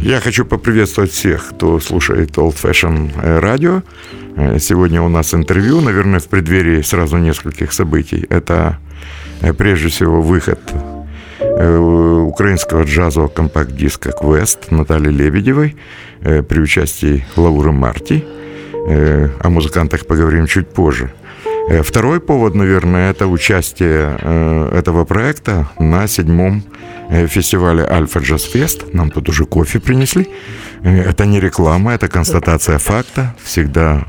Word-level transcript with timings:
Я 0.00 0.20
хочу 0.20 0.44
поприветствовать 0.44 1.10
всех, 1.10 1.48
кто 1.50 1.80
слушает 1.80 2.30
Old 2.38 2.54
Fashion 2.54 3.10
Radio. 3.22 3.82
Сегодня 4.58 5.02
у 5.02 5.08
нас 5.08 5.34
интервью, 5.34 5.80
наверное, 5.80 6.20
в 6.20 6.28
преддверии 6.28 6.82
сразу 6.82 7.16
нескольких 7.18 7.72
событий. 7.72 8.24
Это 8.30 8.78
прежде 9.58 9.88
всего 9.88 10.22
выход 10.22 10.60
украинского 11.40 12.84
джазового 12.84 13.28
компакт-диска 13.28 14.12
«Квест» 14.12 14.70
Натальи 14.70 15.10
Лебедевой 15.10 15.76
при 16.20 16.60
участии 16.60 17.26
Лауры 17.36 17.72
Марти. 17.72 18.24
О 19.42 19.48
музыкантах 19.50 20.06
поговорим 20.06 20.46
чуть 20.46 20.68
позже. 20.68 21.12
Второй 21.82 22.20
повод, 22.20 22.54
наверное, 22.54 23.10
это 23.10 23.26
участие 23.26 24.16
этого 24.72 25.04
проекта 25.04 25.68
на 25.78 26.06
седьмом 26.06 26.62
фестивале 27.26 27.84
Альфа 27.84 28.20
Джаз 28.20 28.44
Фест. 28.44 28.94
Нам 28.94 29.10
тут 29.10 29.28
уже 29.28 29.44
кофе 29.44 29.80
принесли. 29.80 30.28
Это 30.82 31.26
не 31.26 31.40
реклама, 31.40 31.92
это 31.92 32.08
констатация 32.08 32.78
факта. 32.78 33.34
Всегда 33.42 34.06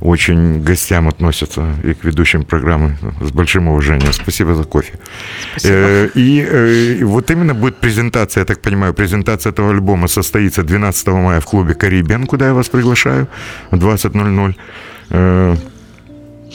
очень 0.00 0.60
к 0.60 0.64
гостям 0.64 1.08
относятся 1.08 1.74
и 1.82 1.94
к 1.94 2.04
ведущим 2.04 2.44
программы 2.44 2.98
с 3.22 3.30
большим 3.30 3.68
уважением. 3.68 4.12
Спасибо 4.12 4.54
за 4.54 4.64
кофе. 4.64 4.98
Спасибо. 5.52 6.10
И, 6.14 6.98
и 7.00 7.04
вот 7.04 7.30
именно 7.30 7.54
будет 7.54 7.76
презентация, 7.76 8.42
я 8.42 8.44
так 8.44 8.60
понимаю, 8.60 8.92
презентация 8.92 9.50
этого 9.50 9.70
альбома 9.70 10.08
состоится 10.08 10.62
12 10.62 11.06
мая 11.08 11.40
в 11.40 11.46
клубе 11.46 11.74
«Карибен», 11.74 12.26
куда 12.26 12.48
я 12.48 12.54
вас 12.54 12.68
приглашаю 12.68 13.28
в 13.70 13.76
20.00. 13.76 15.58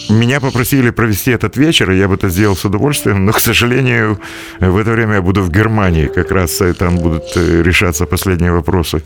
Меня 0.10 0.40
попросили 0.40 0.90
провести 0.92 1.32
этот 1.32 1.58
вечер, 1.58 1.92
и 1.92 1.98
я 1.98 2.08
бы 2.08 2.16
это 2.16 2.30
сделал 2.30 2.56
с 2.56 2.66
удовольствием, 2.66 3.26
но, 3.26 3.32
к 3.32 3.40
сожалению, 3.40 4.20
в 4.60 4.78
это 4.78 4.92
время 4.92 5.16
я 5.16 5.22
буду 5.22 5.42
в 5.44 5.52
Германии. 5.52 6.08
Как 6.08 6.32
раз 6.32 6.62
там 6.78 6.98
будут 6.98 7.36
решаться 7.36 8.06
последние 8.06 8.52
вопросы 8.52 9.02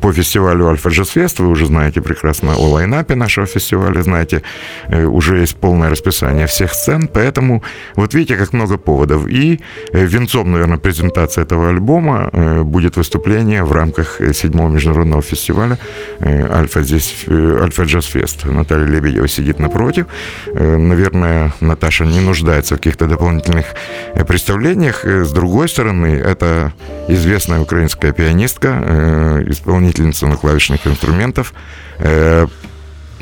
по 0.00 0.12
фестивалю 0.12 0.68
Альфа 0.68 0.88
Джаз 0.90 1.10
Фест. 1.10 1.38
Вы 1.38 1.48
уже 1.48 1.66
знаете 1.66 2.00
прекрасно 2.00 2.54
о 2.54 2.68
лайнапе 2.68 3.14
нашего 3.14 3.46
фестиваля, 3.46 4.02
знаете, 4.02 4.42
уже 4.88 5.38
есть 5.38 5.56
полное 5.56 5.90
расписание 5.90 6.46
всех 6.46 6.74
сцен, 6.74 7.08
поэтому 7.08 7.62
вот 7.94 8.14
видите, 8.14 8.36
как 8.36 8.52
много 8.52 8.78
поводов. 8.78 9.26
И 9.28 9.60
венцом, 9.92 10.52
наверное, 10.52 10.78
презентации 10.78 11.42
этого 11.42 11.68
альбома 11.68 12.30
будет 12.64 12.96
выступление 12.96 13.64
в 13.64 13.72
рамках 13.72 14.20
седьмого 14.34 14.70
международного 14.70 15.22
фестиваля 15.22 15.78
Альфа, 16.20 16.82
здесь, 16.82 17.24
Альфа 17.28 17.84
Джаз 17.84 18.06
Фест. 18.06 18.44
Наталья 18.44 18.86
Лебедева 18.86 19.28
сидит 19.28 19.58
напротив. 19.58 20.06
Наверное, 20.46 21.52
Наташа 21.60 22.04
не 22.04 22.20
нуждается 22.20 22.74
в 22.74 22.78
каких-то 22.78 23.06
дополнительных 23.06 23.66
представлениях. 24.26 25.04
С 25.04 25.30
другой 25.32 25.68
стороны, 25.68 26.06
это 26.06 26.72
известная 27.08 27.60
украинская 27.60 28.12
пианистка, 28.12 29.42
исполнительница 29.48 30.26
на 30.26 30.36
клавишных 30.36 30.86
инструментов, 30.86 31.54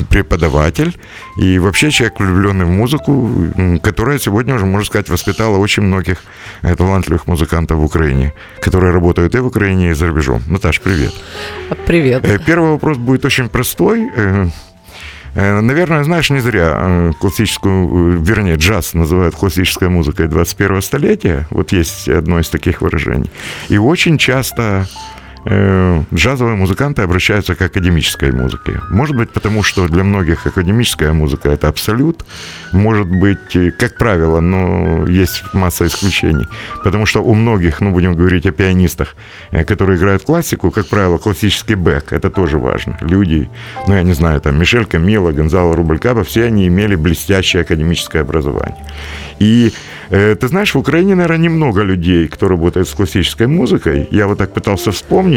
преподаватель 0.08 0.98
и 1.36 1.58
вообще 1.58 1.91
человек, 1.91 2.19
влюбленный 2.19 2.64
в 2.64 2.70
музыку, 2.70 3.30
которая 3.83 4.19
сегодня 4.19 4.55
уже, 4.55 4.64
можно 4.64 4.86
сказать, 4.86 5.11
воспитала 5.11 5.58
очень 5.58 5.83
многих 5.83 6.23
талантливых 6.63 7.27
музыкантов 7.27 7.77
в 7.79 7.84
Украине, 7.84 8.33
которые 8.63 8.95
работают 8.95 9.34
и 9.34 9.39
в 9.39 9.46
Украине, 9.46 9.90
и 9.90 9.92
за 9.92 10.07
рубежом. 10.07 10.42
Наташ, 10.46 10.80
привет. 10.80 11.13
Привет. 11.86 12.24
Первый 12.46 12.70
вопрос 12.70 12.96
будет 12.96 13.27
очень 13.27 13.51
простой. 13.51 14.11
Наверное, 15.35 16.02
знаешь, 16.05 16.30
не 16.30 16.41
зря 16.41 17.13
классическую, 17.20 18.20
вернее, 18.20 18.57
джаз 18.57 18.95
называют 18.95 19.35
классической 19.35 19.89
музыкой 19.89 20.29
21 20.29 20.83
столетия. 20.83 21.46
Вот 21.51 21.73
есть 21.73 22.08
одно 22.08 22.41
из 22.41 22.48
таких 22.48 22.83
выражений. 22.83 23.30
И 23.69 23.79
очень 23.79 24.19
часто 24.19 24.89
джазовые 25.46 26.56
музыканты 26.56 27.02
обращаются 27.02 27.55
к 27.55 27.62
академической 27.62 28.30
музыке. 28.30 28.80
Может 28.90 29.17
быть, 29.17 29.30
потому 29.30 29.62
что 29.62 29.89
для 29.89 30.05
многих 30.05 30.46
академическая 30.46 31.12
музыка– 31.12 31.48
это 31.51 31.68
абсолют. 31.68 32.24
Может 32.73 33.06
быть, 33.06 33.56
как 33.78 33.96
правило, 33.96 34.40
но 34.40 35.06
есть 35.06 35.42
масса 35.55 35.86
исключений. 35.86 36.46
Потому 36.84 37.06
что 37.06 37.23
у 37.23 37.34
многих, 37.34 37.80
ну, 37.80 37.90
будем 37.90 38.14
говорить 38.14 38.46
о 38.46 38.52
пианистах, 38.52 39.17
которые 39.67 39.98
играют 39.98 40.24
классику, 40.24 40.70
как 40.70 40.89
правило, 40.89 41.18
классический 41.18 41.74
бэк– 41.74 42.05
это 42.11 42.28
тоже 42.30 42.58
важно. 42.58 42.98
Люди, 43.01 43.48
ну, 43.89 43.95
я 43.95 44.02
не 44.02 44.12
знаю, 44.14 44.40
там, 44.40 44.58
Мишель 44.58 44.84
Камила, 44.84 45.33
Гонзало 45.33 45.74
Рублькаба, 45.74 46.22
все 46.22 46.45
они 46.45 46.67
имели 46.68 46.96
блестящее 46.96 47.62
академическое 47.62 48.22
образование. 48.22 48.84
И 49.39 49.72
ты 50.11 50.48
знаешь, 50.48 50.74
в 50.74 50.78
Украине, 50.78 51.14
наверное, 51.14 51.39
немного 51.39 51.83
людей, 51.83 52.27
кто 52.27 52.48
работает 52.48 52.89
с 52.89 52.92
классической 52.92 53.46
музыкой. 53.46 54.08
Я 54.11 54.27
вот 54.27 54.39
так 54.39 54.52
пытался 54.52 54.90
вспомнить, 54.90 55.30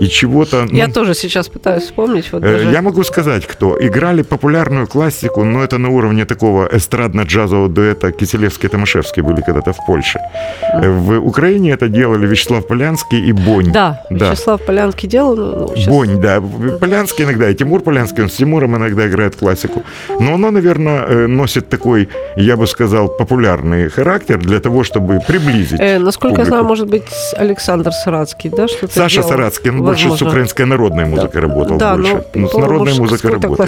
и 0.00 0.08
чего-то... 0.08 0.66
Ну, 0.70 0.76
я 0.76 0.88
тоже 0.88 1.14
сейчас 1.14 1.48
пытаюсь 1.48 1.84
вспомнить. 1.84 2.32
Вот 2.32 2.42
даже... 2.42 2.70
Я 2.70 2.82
могу 2.82 3.04
сказать, 3.04 3.46
кто. 3.46 3.76
Играли 3.80 4.22
популярную 4.22 4.86
классику, 4.86 5.44
но 5.44 5.62
это 5.62 5.78
на 5.78 5.88
уровне 5.90 6.24
такого 6.24 6.68
эстрадно-джазового 6.68 7.68
дуэта 7.68 8.12
Киселевский 8.12 8.68
и 8.68 8.72
Томашевский 8.72 9.22
были 9.22 9.40
когда-то 9.40 9.72
в 9.72 9.86
Польше. 9.86 10.20
Mm. 10.74 10.98
В 10.98 11.26
Украине 11.26 11.72
это 11.72 11.88
делали 11.88 12.26
Вячеслав 12.26 12.66
Полянский 12.66 13.28
и 13.28 13.32
Бонь. 13.32 13.72
Да, 13.72 14.00
да. 14.10 14.30
Вячеслав 14.30 14.60
Полянский 14.62 15.08
делал. 15.08 15.36
Ну, 15.36 15.72
сейчас... 15.76 15.88
Бонь, 15.88 16.20
да. 16.20 16.42
Полянский 16.80 17.24
иногда, 17.24 17.48
и 17.50 17.54
Тимур 17.54 17.80
Полянский, 17.80 18.22
он 18.22 18.28
с 18.28 18.34
Тимуром 18.34 18.76
иногда 18.76 19.06
играет 19.06 19.36
классику. 19.36 19.82
Но 20.20 20.34
оно, 20.34 20.50
наверное, 20.50 21.26
носит 21.28 21.68
такой, 21.68 22.08
я 22.36 22.56
бы 22.56 22.66
сказал, 22.66 23.08
популярный 23.08 23.88
характер 23.88 24.38
для 24.38 24.60
того, 24.60 24.84
чтобы 24.84 25.20
приблизить. 25.26 25.80
Э, 25.80 25.98
насколько 25.98 26.36
публику. 26.36 26.40
я 26.40 26.46
знаю, 26.46 26.64
может 26.64 26.88
быть, 26.88 27.04
Александр 27.36 27.92
Сарацкий, 27.92 28.50
да? 28.50 28.68
Что 28.68 28.88
Саша 28.88 29.16
делал? 29.16 29.28
Сарацкий, 29.32 29.70
он 29.70 29.82
Возможно. 29.82 30.08
больше 30.08 30.24
с 30.24 30.28
украинской 30.28 30.66
народной 30.66 31.04
музыкой 31.06 31.40
да. 31.40 31.48
работал. 31.48 31.76
Да, 31.78 31.94
больше. 31.94 32.24
Но, 32.34 32.40
но 32.42 32.48
с 32.48 32.54
народной 32.54 32.98
музыкой 32.98 33.30
работал. 33.32 33.66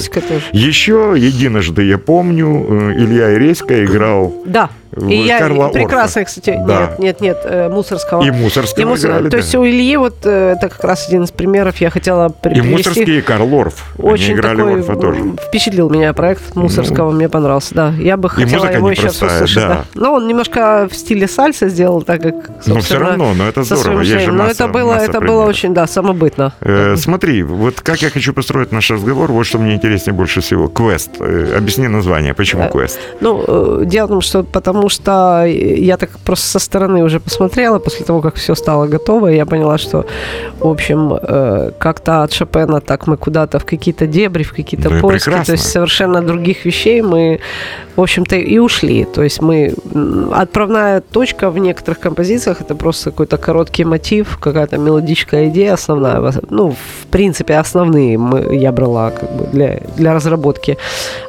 Еще 0.53 1.15
единожды 1.17 1.83
я 1.85 1.99
помню, 1.99 2.67
э, 2.69 2.93
Илья 2.97 3.35
Иреська 3.35 3.85
играл 3.85 4.35
да. 4.45 4.71
И 4.97 5.17
я 5.17 5.39
Карла 5.39 5.69
прекрасно, 5.69 6.23
Орфа. 6.23 6.25
кстати, 6.25 6.59
да. 6.67 6.81
нет, 6.99 6.99
нет, 6.99 7.21
нет, 7.21 7.39
э, 7.45 7.69
Мусорского. 7.69 8.23
И 8.23 8.31
Мусорского 8.31 8.83
и 8.83 8.85
Мусор... 8.85 9.11
играли, 9.11 9.25
То 9.25 9.31
да. 9.31 9.37
есть 9.39 9.55
у 9.55 9.65
Ильи 9.65 9.97
вот 9.97 10.15
э, 10.25 10.55
это 10.57 10.69
как 10.69 10.85
раз 10.85 11.09
один 11.09 11.25
из 11.25 11.31
примеров, 11.31 11.77
я 11.81 11.91
хотела 11.91 12.29
привести. 12.29 12.69
И 12.69 12.73
Мусорский, 12.73 13.19
и 13.19 13.21
Карл 13.21 13.53
Орф. 13.55 13.85
Очень 13.99 14.25
Они 14.25 14.35
играли 14.35 14.57
такой 14.59 14.75
Орфа 14.81 14.97
тоже. 14.97 15.21
Впечатлил 15.49 15.91
меня 15.91 16.13
проект 16.13 16.55
Мусорского, 16.55 17.11
ну, 17.11 17.17
мне 17.17 17.29
понравился, 17.29 17.75
да. 17.75 17.93
Я 17.99 18.17
бы 18.17 18.29
хотела 18.31 18.67
его 18.67 18.91
еще 18.91 19.09
услышать. 19.09 19.55
Да. 19.57 19.69
Да. 19.69 19.85
Но 19.95 20.15
он 20.15 20.29
немножко 20.29 20.89
в 20.91 20.95
стиле 20.95 21.27
сальса 21.29 21.69
сделал, 21.69 22.03
так 22.03 22.23
как, 22.23 22.35
Но 22.67 22.81
все 22.81 22.99
равно, 22.99 23.35
но 23.35 23.49
это 23.49 23.63
здорово. 23.65 24.01
Есть 24.01 24.25
же 24.25 24.33
но 24.33 24.45
масса, 24.45 24.65
это 24.65 24.69
было, 24.73 24.95
это 24.95 25.13
примеров. 25.13 25.29
было 25.29 25.45
очень, 25.47 25.75
да, 25.75 25.87
самобытно. 25.87 26.53
Э, 26.61 26.97
смотри, 26.97 27.43
вот 27.43 27.81
как 27.81 28.03
я 28.03 28.11
хочу 28.11 28.33
построить 28.33 28.73
наш 28.73 28.91
разговор, 28.91 29.33
вот 29.33 29.45
что 29.45 29.59
мне 29.59 29.75
интереснее 29.75 30.15
больше 30.15 30.41
всего. 30.41 30.69
Квест. 30.69 31.11
Э, 31.21 31.57
объясни 31.57 31.89
название, 31.89 32.35
почему 32.35 32.69
квест? 32.69 32.99
Ну, 33.21 33.85
дело 33.85 34.07
в 34.07 34.11
том, 34.11 34.21
что 34.21 34.43
потому 34.43 34.84
что 34.89 35.45
я 35.47 35.97
так 35.97 36.11
просто 36.25 36.47
со 36.47 36.59
стороны 36.59 37.03
уже 37.03 37.21
посмотрела, 37.21 37.79
после 37.79 38.05
того, 38.05 38.21
как 38.21 38.37
все 38.37 38.55
стало 38.55 38.87
готово, 38.87 39.29
я 39.29 39.47
поняла, 39.47 39.79
что, 39.79 40.07
в 40.61 40.69
общем, 40.69 41.19
э, 41.21 41.71
как-то 41.79 42.23
от 42.23 42.33
Шопена 42.33 42.81
так 42.81 43.07
мы 43.07 43.17
куда-то 43.17 43.59
в 43.59 43.65
какие-то 43.65 44.07
дебри, 44.07 44.43
в 44.43 44.53
какие-то 44.53 44.91
ну 44.91 45.01
поиски, 45.01 45.31
то 45.31 45.53
есть 45.53 45.71
совершенно 45.71 46.23
других 46.23 46.65
вещей 46.65 47.03
мы, 47.03 47.41
в 47.97 48.01
общем-то, 48.01 48.37
и 48.37 48.59
ушли. 48.59 49.05
То 49.05 49.23
есть 49.23 49.43
мы... 49.43 49.75
Отправная 50.33 51.01
точка 51.01 51.51
в 51.51 51.59
некоторых 51.59 52.01
композициях 52.01 52.61
это 52.61 52.75
просто 52.75 53.11
какой-то 53.11 53.37
короткий 53.37 53.85
мотив, 53.85 54.39
какая-то 54.41 54.79
мелодическая 54.79 55.49
идея 55.49 55.75
основная. 55.75 56.33
Ну, 56.51 56.71
в 56.71 57.07
принципе, 57.11 57.57
основные 57.57 58.19
мы, 58.19 58.57
я 58.57 58.73
брала 58.73 59.11
как 59.11 59.31
бы 59.37 59.47
для, 59.53 59.81
для 59.97 60.15
разработки. 60.15 60.77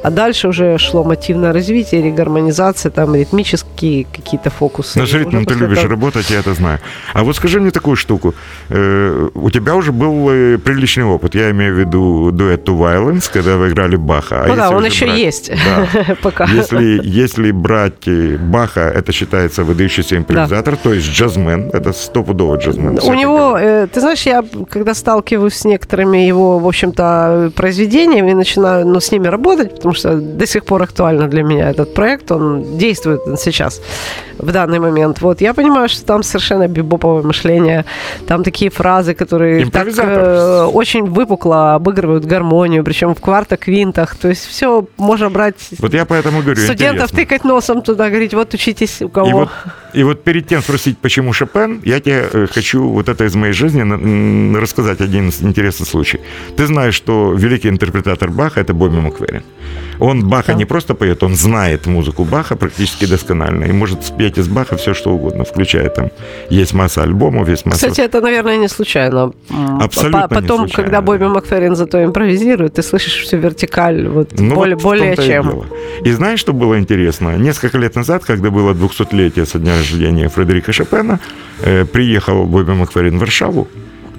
А 0.02 0.10
дальше 0.10 0.48
уже 0.48 0.78
шло 0.78 1.04
мотивное 1.04 1.52
развитие, 1.52 2.02
регармонизация, 2.02 2.90
там, 2.90 3.14
ритмическая 3.14 3.45
технические 3.46 4.04
какие-то 4.04 4.50
фокусы. 4.50 5.06
С 5.06 5.12
ритмом 5.12 5.44
ты 5.44 5.54
любишь 5.54 5.78
этого... 5.78 5.90
работать, 5.90 6.30
я 6.30 6.40
это 6.40 6.54
знаю. 6.54 6.78
А 7.14 7.22
вот 7.22 7.36
скажи 7.36 7.60
мне 7.60 7.70
такую 7.70 7.96
штуку. 7.96 8.34
Э, 8.70 9.28
у 9.34 9.50
тебя 9.50 9.74
уже 9.74 9.92
был 9.92 10.30
э, 10.30 10.58
приличный 10.58 11.04
опыт. 11.04 11.34
Я 11.34 11.50
имею 11.50 11.74
в 11.74 11.78
виду 11.78 12.30
дуэт 12.32 12.68
To 12.68 12.78
Violence, 12.78 13.30
когда 13.32 13.56
вы 13.56 13.68
играли 13.68 13.96
Баха. 13.96 14.44
А 14.44 14.48
ну 14.48 14.56
да, 14.56 14.70
он 14.70 14.84
еще 14.84 15.06
брать... 15.06 15.18
есть. 15.18 15.50
Да. 15.50 16.16
Пока. 16.22 16.44
Если, 16.46 17.00
если 17.02 17.52
брать 17.52 18.08
э, 18.08 18.36
Баха, 18.36 18.80
это 18.80 19.12
считается 19.12 19.64
выдающийся 19.64 20.16
импровизатор, 20.16 20.74
да. 20.74 20.80
то 20.82 20.94
есть 20.94 21.08
джазмен. 21.08 21.70
Это 21.72 21.92
стопудово 21.92 22.56
джазмен. 22.56 22.98
У 23.02 23.14
него, 23.14 23.56
э, 23.58 23.86
ты 23.86 24.00
знаешь, 24.00 24.26
я 24.26 24.44
когда 24.70 24.94
сталкиваюсь 24.94 25.54
с 25.54 25.64
некоторыми 25.64 26.18
его, 26.18 26.58
в 26.58 26.66
общем-то, 26.66 27.52
произведениями, 27.54 28.32
начинаю 28.32 28.86
ну, 28.86 29.00
с 29.00 29.12
ними 29.12 29.28
работать, 29.28 29.74
потому 29.76 29.94
что 29.94 30.16
до 30.16 30.46
сих 30.46 30.64
пор 30.64 30.82
актуально 30.82 31.28
для 31.28 31.42
меня 31.42 31.70
этот 31.70 31.94
проект, 31.94 32.30
он 32.32 32.78
действует 32.78 33.35
сейчас, 33.40 33.80
в 34.38 34.50
данный 34.52 34.78
момент. 34.78 35.20
Вот, 35.20 35.40
я 35.40 35.54
понимаю, 35.54 35.88
что 35.88 36.04
там 36.04 36.22
совершенно 36.22 36.68
бибоповое 36.68 37.22
мышление, 37.22 37.84
там 38.26 38.44
такие 38.44 38.70
фразы, 38.70 39.14
которые 39.14 39.66
так 39.66 39.88
э, 39.88 40.64
очень 40.64 41.04
выпукло 41.04 41.74
обыгрывают 41.74 42.24
гармонию, 42.24 42.84
причем 42.84 43.14
в 43.14 43.20
квартах-квинтах, 43.20 44.16
то 44.16 44.28
есть 44.28 44.46
все 44.46 44.86
можно 44.96 45.30
брать... 45.30 45.56
Вот 45.78 45.94
я 45.94 46.04
поэтому 46.04 46.42
говорю, 46.42 46.60
Студентов 46.60 47.10
интересно. 47.10 47.18
тыкать 47.18 47.44
носом 47.44 47.82
туда, 47.82 48.08
говорить, 48.08 48.34
вот 48.34 48.54
учитесь 48.54 49.02
у 49.02 49.08
кого. 49.08 49.28
И 49.28 49.32
вот, 49.32 49.48
и 49.94 50.02
вот 50.02 50.24
перед 50.24 50.46
тем 50.46 50.62
спросить, 50.62 50.98
почему 50.98 51.32
Шопен, 51.32 51.80
я 51.84 52.00
тебе 52.00 52.28
э, 52.32 52.46
хочу 52.52 52.86
вот 52.88 53.08
это 53.08 53.24
из 53.24 53.34
моей 53.34 53.52
жизни 53.52 53.82
рассказать 54.56 55.00
один 55.00 55.30
интересный 55.40 55.86
случай. 55.86 56.20
Ты 56.56 56.66
знаешь, 56.66 56.94
что 56.94 57.32
великий 57.32 57.68
интерпретатор 57.68 58.30
Баха– 58.30 58.60
это 58.62 58.74
Бобби 58.74 59.00
Макверин. 59.00 59.42
Он 59.98 60.28
Баха 60.28 60.52
да. 60.52 60.58
не 60.58 60.64
просто 60.64 60.94
поет, 60.94 61.22
он 61.22 61.34
знает 61.34 61.86
музыку 61.86 62.24
Баха 62.24 62.56
практически 62.56 63.06
досконально 63.06 63.64
и 63.64 63.72
может 63.72 64.04
спеть 64.04 64.38
из 64.38 64.48
Баха 64.48 64.76
все, 64.76 64.94
что 64.94 65.10
угодно, 65.10 65.44
включая 65.44 65.88
там, 65.88 66.10
есть 66.50 66.74
масса 66.74 67.02
альбомов, 67.02 67.48
есть 67.48 67.66
масса... 67.66 67.88
Кстати, 67.88 68.00
это, 68.02 68.20
наверное, 68.20 68.56
не 68.56 68.68
случайно. 68.68 69.32
Абсолютно 69.80 70.28
Потом, 70.28 70.40
не 70.40 70.68
случайно, 70.68 70.74
когда 70.74 71.00
Бобби 71.00 71.20
да. 71.20 71.28
Макферрин 71.28 71.76
зато 71.76 72.04
импровизирует, 72.04 72.74
ты 72.74 72.82
слышишь 72.82 73.22
всю 73.22 73.38
вертикаль, 73.38 74.06
вот 74.08 74.38
ну, 74.38 74.54
более, 74.54 74.76
вот 74.76 74.82
более 74.82 75.16
чем. 75.16 75.64
И, 76.04 76.08
и 76.08 76.12
знаешь, 76.12 76.40
что 76.40 76.52
было 76.52 76.78
интересно? 76.78 77.36
Несколько 77.36 77.78
лет 77.78 77.96
назад, 77.96 78.24
когда 78.24 78.50
было 78.50 78.72
200-летие 78.72 79.46
со 79.46 79.58
дня 79.58 79.76
рождения 79.76 80.28
Фредерика 80.28 80.72
Шопена, 80.72 81.20
э, 81.62 81.84
приехал 81.84 82.44
Бобби 82.44 82.72
Макферрин 82.72 83.16
в 83.16 83.20
Варшаву, 83.20 83.68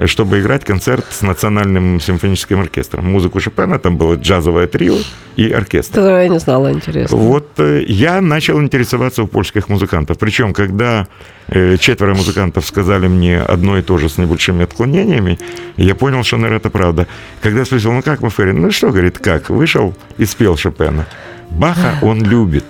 чтобы 0.05 0.39
играть 0.39 0.63
концерт 0.63 1.05
с 1.09 1.21
Национальным 1.21 1.99
симфоническим 1.99 2.59
оркестром. 2.59 3.11
Музыку 3.11 3.39
Шопена, 3.39 3.79
там 3.79 3.97
было 3.97 4.15
джазовое 4.15 4.67
трио 4.67 4.97
и 5.35 5.51
оркестр. 5.51 5.99
Это 5.99 6.21
я 6.21 6.27
не 6.27 6.39
знала, 6.39 6.71
интересно. 6.71 7.17
Вот 7.17 7.47
э, 7.57 7.83
я 7.87 8.21
начал 8.21 8.61
интересоваться 8.61 9.23
у 9.23 9.27
польских 9.27 9.69
музыкантов. 9.69 10.17
Причем, 10.17 10.53
когда 10.53 11.07
э, 11.47 11.77
четверо 11.77 12.13
музыкантов 12.13 12.65
сказали 12.65 13.07
мне 13.07 13.39
одно 13.39 13.77
и 13.77 13.81
то 13.81 13.97
же 13.97 14.09
с 14.09 14.17
небольшими 14.17 14.63
отклонениями, 14.63 15.39
я 15.77 15.95
понял, 15.95 16.23
что, 16.23 16.37
наверное, 16.37 16.59
это 16.59 16.69
правда. 16.69 17.07
Когда 17.41 17.59
я 17.59 17.65
спросил, 17.65 17.91
ну 17.91 18.01
как 18.01 18.21
Маферин? 18.21 18.61
Ну 18.61 18.71
что, 18.71 18.89
говорит, 18.89 19.17
как? 19.17 19.49
Вышел 19.49 19.95
и 20.17 20.25
спел 20.25 20.57
Шопена. 20.57 21.05
Баха 21.49 21.97
он 22.01 22.23
любит, 22.23 22.65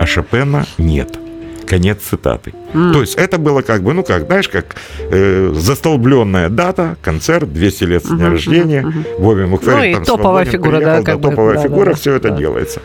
а 0.00 0.06
Шопена 0.06 0.66
нет. 0.78 1.18
Конец 1.66 1.98
цитаты. 2.02 2.52
Mm. 2.74 2.92
То 2.92 3.00
есть 3.00 3.14
это 3.14 3.38
было 3.38 3.62
как 3.62 3.82
бы, 3.82 3.92
ну 3.94 4.02
как, 4.02 4.26
знаешь, 4.26 4.48
как 4.48 4.76
э, 4.98 5.52
застолбленная 5.54 6.48
дата, 6.48 6.96
концерт, 7.02 7.52
200 7.52 7.84
лет 7.84 8.04
с 8.04 8.08
дня 8.08 8.26
uh-huh, 8.26 8.30
рождения, 8.30 8.82
uh-huh. 8.82 9.20
Бобби 9.20 9.44
Макферрин 9.44 9.98
ну, 9.98 10.04
там 10.04 10.04
топовая 10.04 10.44
фигура, 10.44 10.76
приехал, 10.76 11.04
да, 11.04 11.14
да, 11.14 11.28
топовая 11.28 11.56
бы, 11.56 11.62
фигура, 11.62 11.84
да, 11.84 11.90
да, 11.92 11.96
все 11.96 12.10
да, 12.10 12.16
это 12.16 12.30
да. 12.30 12.36
делается. 12.36 12.80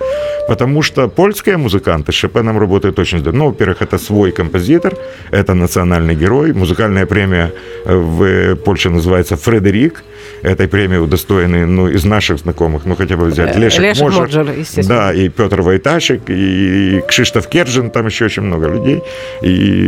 Потому 0.47 0.83
что 0.83 1.07
польские 1.07 1.57
музыканты 1.57 2.11
с 2.11 2.15
Шопеном 2.15 2.59
работают 2.59 2.99
очень 2.99 3.19
здорово. 3.19 3.39
Ну, 3.39 3.45
во-первых, 3.47 3.81
это 3.81 3.97
свой 3.97 4.31
композитор, 4.31 4.95
это 5.31 5.53
национальный 5.55 6.15
герой, 6.15 6.53
музыкальная 6.53 7.05
премия 7.05 7.51
в 7.85 8.55
Польше 8.55 8.89
называется 8.89 9.35
«Фредерик», 9.35 10.03
этой 10.41 10.67
премии 10.67 10.97
удостоены, 10.97 11.65
ну, 11.65 11.87
из 11.87 12.05
наших 12.05 12.39
знакомых, 12.39 12.85
ну, 12.85 12.95
хотя 12.95 13.17
бы 13.17 13.25
взять 13.25 13.55
э, 13.55 13.59
Лешек, 13.59 13.81
Лешек 13.81 14.03
Можер, 14.03 14.21
Моджер, 14.21 14.51
естественно. 14.57 14.87
Да, 14.87 15.13
и 15.13 15.29
Петр 15.29 15.61
Войташек, 15.61 16.21
и 16.27 17.01
Кшиштоф 17.07 17.47
Кержин, 17.47 17.89
там 17.89 18.05
еще 18.05 18.25
очень 18.25 18.43
много 18.43 18.67
людей, 18.67 19.01
и 19.41 19.78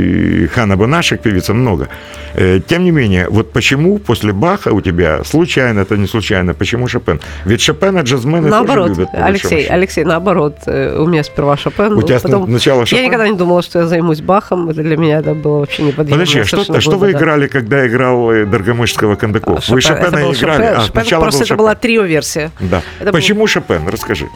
Хана 0.53 0.77
Бонашек, 0.77 1.21
певица, 1.21 1.53
много. 1.53 1.87
Э, 2.35 2.59
тем 2.65 2.83
не 2.83 2.91
менее, 2.91 3.27
вот 3.29 3.51
почему 3.51 3.97
после 3.97 4.33
Баха 4.33 4.69
у 4.73 4.81
тебя, 4.81 5.23
случайно, 5.23 5.81
это 5.81 5.97
не 5.97 6.07
случайно, 6.07 6.53
почему 6.53 6.87
Шопен? 6.87 7.19
Ведь 7.45 7.61
Шопена 7.61 8.01
джазмены 8.01 8.49
наоборот, 8.49 8.87
тоже 8.87 9.01
любят. 9.01 9.09
Алексей, 9.13 9.67
Алексей, 9.67 10.03
наоборот, 10.03 10.55
э, 10.65 10.97
у 10.97 11.07
меня 11.07 11.23
сперва 11.23 11.57
Шопен. 11.57 11.93
У 11.93 12.01
тебя 12.01 12.19
потом... 12.19 12.47
сначала 12.47 12.85
Шопен? 12.85 13.01
Я 13.01 13.07
никогда 13.07 13.27
не 13.27 13.37
думала, 13.37 13.61
что 13.61 13.79
я 13.79 13.87
займусь 13.87 14.21
Бахом, 14.21 14.69
это 14.69 14.81
для 14.81 14.97
меня 14.97 15.19
это 15.19 15.33
было 15.33 15.59
вообще 15.59 15.83
неподъемно. 15.83 16.25
Подожди, 16.25 16.39
а 16.39 16.45
что, 16.45 16.81
что 16.81 16.97
вы 16.97 17.11
да. 17.11 17.19
играли, 17.19 17.47
когда 17.47 17.87
играл 17.87 18.27
Доргомышского 18.45 19.15
Кондаков? 19.15 19.63
Шопен, 19.63 19.75
вы 19.75 19.81
Шопена 19.81 20.07
играли? 20.07 20.33
Шопен, 20.33 20.75
а, 20.77 21.03
Шопен, 21.03 21.19
просто 21.19 21.39
это 21.39 21.47
Шопен. 21.47 21.57
была 21.57 21.75
трио-версия. 21.75 22.51
Да. 22.59 22.81
Это 22.99 23.11
Почему 23.11 23.41
был... 23.41 23.47
Шопен? 23.47 23.87
Расскажи. 23.87 24.27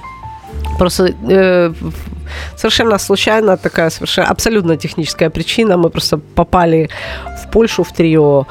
Просто 0.78 1.14
э, 1.30 1.74
совершенно 2.56 3.00
случайно 3.00 3.58
такая 3.58 3.90
совершенно 3.90 4.30
абсолютно 4.30 4.78
техническая 4.78 5.30
причина. 5.30 5.78
Мы 5.78 5.90
просто 5.90 6.18
попали 6.18 6.90
в 7.44 7.52
Польшу 7.52 7.84
в 7.84 7.92
трио 7.92 8.46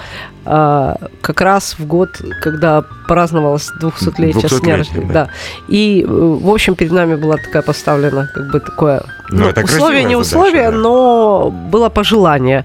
э, 0.47 0.95
как 1.21 1.41
раз 1.41 1.77
в 1.79 1.87
год, 1.87 2.09
когда 2.43 2.85
праздновалось 3.09 3.71
200-летие 3.83 4.49
с 4.49 4.61
дня 4.61 4.77
рождения. 4.77 5.13
Да. 5.13 5.25
да. 5.25 5.31
И, 5.69 6.03
э, 6.03 6.07
в 6.09 6.49
общем, 6.49 6.75
перед 6.75 6.93
нами 6.93 7.17
была 7.17 7.37
такая 7.37 7.63
поставлена, 7.63 8.29
как 8.35 8.51
бы 8.51 8.61
такое 8.61 9.03
ну, 9.31 9.53
ну, 9.57 9.63
условие, 9.63 10.05
не 10.05 10.17
условие, 10.17 10.71
да. 10.71 10.77
но 10.77 11.51
было 11.51 11.89
пожелание 11.89 12.65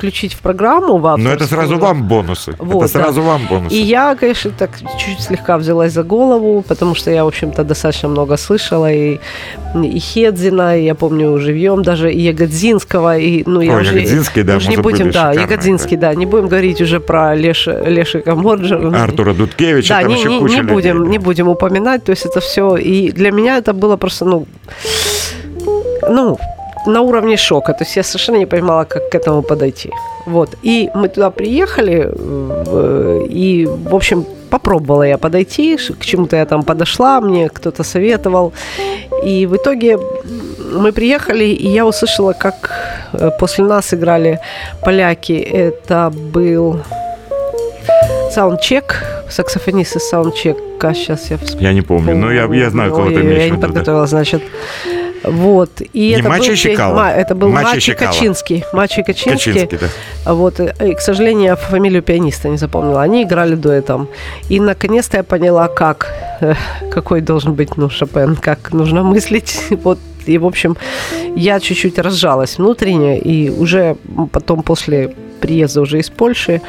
включить 0.00 0.32
в 0.32 0.38
программу 0.38 0.96
в 0.96 1.16
Но 1.18 1.30
это 1.30 1.46
сразу 1.46 1.76
вам 1.76 2.08
бонусы. 2.08 2.54
Вот, 2.58 2.84
это 2.84 2.92
сразу 2.92 3.20
да. 3.20 3.26
вам 3.26 3.46
бонусы. 3.46 3.74
И 3.74 3.82
я, 3.82 4.14
конечно, 4.14 4.50
так 4.50 4.70
чуть-чуть 4.78 5.20
слегка 5.20 5.58
взялась 5.58 5.92
за 5.92 6.02
голову, 6.02 6.62
потому 6.62 6.94
что 6.94 7.10
я, 7.10 7.24
в 7.24 7.26
общем-то, 7.26 7.64
достаточно 7.64 8.08
много 8.08 8.38
слышала 8.38 8.90
и, 8.90 9.18
и 9.74 10.00
Хедзина, 10.00 10.78
и 10.78 10.84
я 10.84 10.94
помню 10.94 11.38
живьем 11.38 11.82
даже, 11.82 12.10
и 12.10 12.18
Ягодзинского, 12.18 13.18
и, 13.18 13.42
ну, 13.46 13.60
я 13.60 13.74
Ой, 13.74 13.82
уже, 13.82 13.94
Ягодзинский, 13.94 14.42
да, 14.42 14.56
уже 14.56 14.70
не 14.70 14.76
будем, 14.78 15.10
да, 15.10 15.32
Ягодзинский, 15.32 15.96
да, 15.98 16.14
не 16.14 16.24
будем 16.24 16.48
говорить 16.48 16.80
уже 16.80 16.98
про 16.98 17.34
Леш, 17.34 17.66
Лешика 17.66 18.34
Морджера. 18.34 19.02
Артура 19.02 19.34
Дудкевича, 19.34 19.94
да, 19.94 20.00
там 20.00 20.08
не, 20.08 20.18
еще 20.18 20.30
не, 20.30 20.38
куча 20.38 20.54
не 20.54 20.60
людей, 20.62 20.74
будем, 20.74 21.10
не 21.10 21.18
будем 21.18 21.48
упоминать, 21.48 22.04
то 22.04 22.10
есть 22.12 22.24
это 22.24 22.40
все, 22.40 22.76
и 22.76 23.12
для 23.12 23.32
меня 23.32 23.58
это 23.58 23.74
было 23.74 23.98
просто, 23.98 24.24
ну, 24.24 24.46
ну, 26.08 26.38
на 26.86 27.00
уровне 27.00 27.36
шока. 27.36 27.72
То 27.72 27.84
есть 27.84 27.96
я 27.96 28.02
совершенно 28.02 28.38
не 28.38 28.46
понимала, 28.46 28.84
как 28.84 29.10
к 29.10 29.14
этому 29.14 29.42
подойти. 29.42 29.90
Вот. 30.26 30.50
И 30.62 30.90
мы 30.94 31.08
туда 31.08 31.30
приехали, 31.30 32.10
и, 33.28 33.66
в 33.66 33.94
общем, 33.94 34.24
попробовала 34.50 35.04
я 35.04 35.18
подойти, 35.18 35.76
к 35.76 36.04
чему-то 36.04 36.36
я 36.36 36.44
там 36.44 36.62
подошла, 36.62 37.20
мне 37.20 37.48
кто-то 37.48 37.84
советовал. 37.84 38.52
И 39.24 39.46
в 39.46 39.56
итоге 39.56 39.98
мы 40.72 40.92
приехали, 40.92 41.44
и 41.44 41.68
я 41.68 41.86
услышала, 41.86 42.32
как 42.32 42.70
э, 43.12 43.30
после 43.38 43.64
нас 43.64 43.94
играли 43.94 44.40
поляки. 44.84 45.32
Это 45.32 46.10
был 46.10 46.80
саундчек, 48.30 49.04
саксофонист 49.28 49.96
из 49.96 50.08
саундчека. 50.08 50.94
Сейчас 50.94 51.30
я 51.30 51.36
вспомню. 51.36 51.66
Я 51.68 51.72
не 51.72 51.82
помню, 51.82 52.16
но 52.16 52.32
я, 52.32 52.44
я 52.44 52.70
знаю, 52.70 52.90
кого 52.90 53.08
ты 53.08 53.20
имеешь 53.20 53.42
Я 53.42 53.50
не 53.50 53.60
подготовила, 53.60 54.06
значит. 54.06 54.42
Вот. 55.22 55.82
И 55.92 56.08
не 56.08 56.10
это 56.20 56.28
Мачо 56.28 56.48
был, 56.48 56.56
Чикало. 56.56 57.10
Это 57.10 57.34
был 57.34 57.48
Мачо, 57.50 57.74
Мачо 57.74 57.94
Качинский. 57.94 58.64
Мачо 58.72 59.02
Качинский. 59.04 59.52
Качинский 59.52 59.78
да. 60.24 60.32
Вот. 60.32 60.60
И, 60.60 60.94
к 60.94 61.00
сожалению, 61.00 61.56
фамилию 61.56 62.02
пианиста 62.02 62.48
не 62.48 62.56
запомнила. 62.56 63.02
Они 63.02 63.22
играли 63.22 63.54
дуэтом. 63.54 64.08
И 64.48 64.60
наконец-то 64.60 65.18
я 65.18 65.22
поняла, 65.22 65.68
как, 65.68 66.12
э, 66.40 66.54
какой 66.90 67.20
должен 67.20 67.54
быть 67.54 67.76
ну, 67.76 67.90
Шопен, 67.90 68.36
как 68.36 68.72
нужно 68.72 69.02
мыслить. 69.02 69.60
Вот. 69.84 69.98
И, 70.26 70.38
в 70.38 70.46
общем, 70.46 70.76
я 71.36 71.60
чуть-чуть 71.60 71.98
разжалась 71.98 72.58
внутренне. 72.58 73.18
И 73.18 73.50
уже 73.50 73.96
потом, 74.32 74.62
после 74.62 75.14
приезда 75.40 75.80
уже 75.80 75.98
из 75.98 76.10
Польши, 76.10 76.60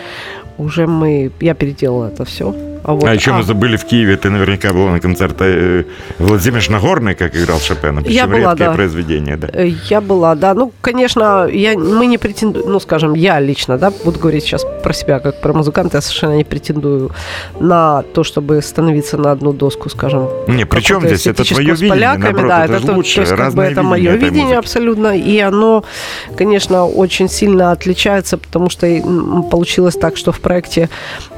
уже 0.58 0.88
мы, 0.88 1.32
я 1.42 1.54
переделала 1.54 2.08
это 2.08 2.24
все. 2.24 2.56
А, 2.84 2.94
вот, 2.94 3.04
а 3.04 3.14
еще 3.14 3.32
а. 3.32 3.36
мы 3.36 3.44
забыли 3.44 3.78
в 3.78 3.86
Киеве, 3.86 4.18
ты 4.18 4.30
наверняка 4.30 4.74
была 4.74 4.92
на 4.92 5.00
концерте 5.00 5.46
э, 5.46 5.84
Владимир 6.18 6.68
Нагорный, 6.70 7.14
как 7.14 7.36
играл 7.36 7.60
Шопена. 7.60 8.02
Я 8.06 8.26
была, 8.26 8.52
редкие 8.52 8.70
да. 8.70 8.74
произведения, 8.74 9.38
да. 9.38 9.50
Э, 9.54 9.68
я 9.68 10.02
была, 10.02 10.36
да. 10.36 10.54
Ну, 10.54 10.72
конечно, 10.82 11.48
я, 11.48 11.78
мы 11.78 12.08
не 12.08 12.18
претендуем, 12.18 12.72
ну, 12.72 12.80
скажем, 12.80 13.14
я 13.14 13.40
лично, 13.40 13.78
да, 13.78 13.92
буду 14.04 14.20
говорить 14.20 14.44
сейчас 14.44 14.66
про 14.84 14.94
себя, 14.94 15.20
как 15.20 15.42
про 15.42 15.54
музыканта, 15.54 15.98
я 15.98 16.02
совершенно 16.02 16.34
не 16.34 16.44
претендую 16.44 17.12
на 17.60 18.04
то, 18.14 18.24
чтобы 18.24 18.62
становиться 18.62 19.18
на 19.18 19.32
одну 19.32 19.54
доску, 19.54 19.90
скажем. 19.90 20.28
Не, 20.48 20.66
при 20.66 20.82
чем 20.82 21.06
здесь? 21.06 21.28
Это 21.28 21.44
твое 21.44 21.74
видение, 21.74 21.90
поляками, 21.90 22.24
наоборот, 22.24 22.50
да, 22.50 22.66
это, 22.66 22.74
это 22.76 22.94
лучше. 22.94 23.16
То 23.16 23.22
есть, 23.22 23.36
как 23.36 23.54
бы, 23.54 23.64
это 23.64 23.84
мое 23.84 24.16
видение 24.16 24.44
музыки. 24.44 24.60
абсолютно, 24.60 25.18
и 25.18 25.38
оно, 25.40 25.84
конечно, 26.36 26.88
очень 26.88 27.30
сильно 27.30 27.72
отличается, 27.72 28.38
потому 28.38 28.70
что 28.70 28.88
получилось 29.52 29.96
так, 29.96 30.18
что 30.18 30.32
в 30.32 30.40
проекте 30.40 30.90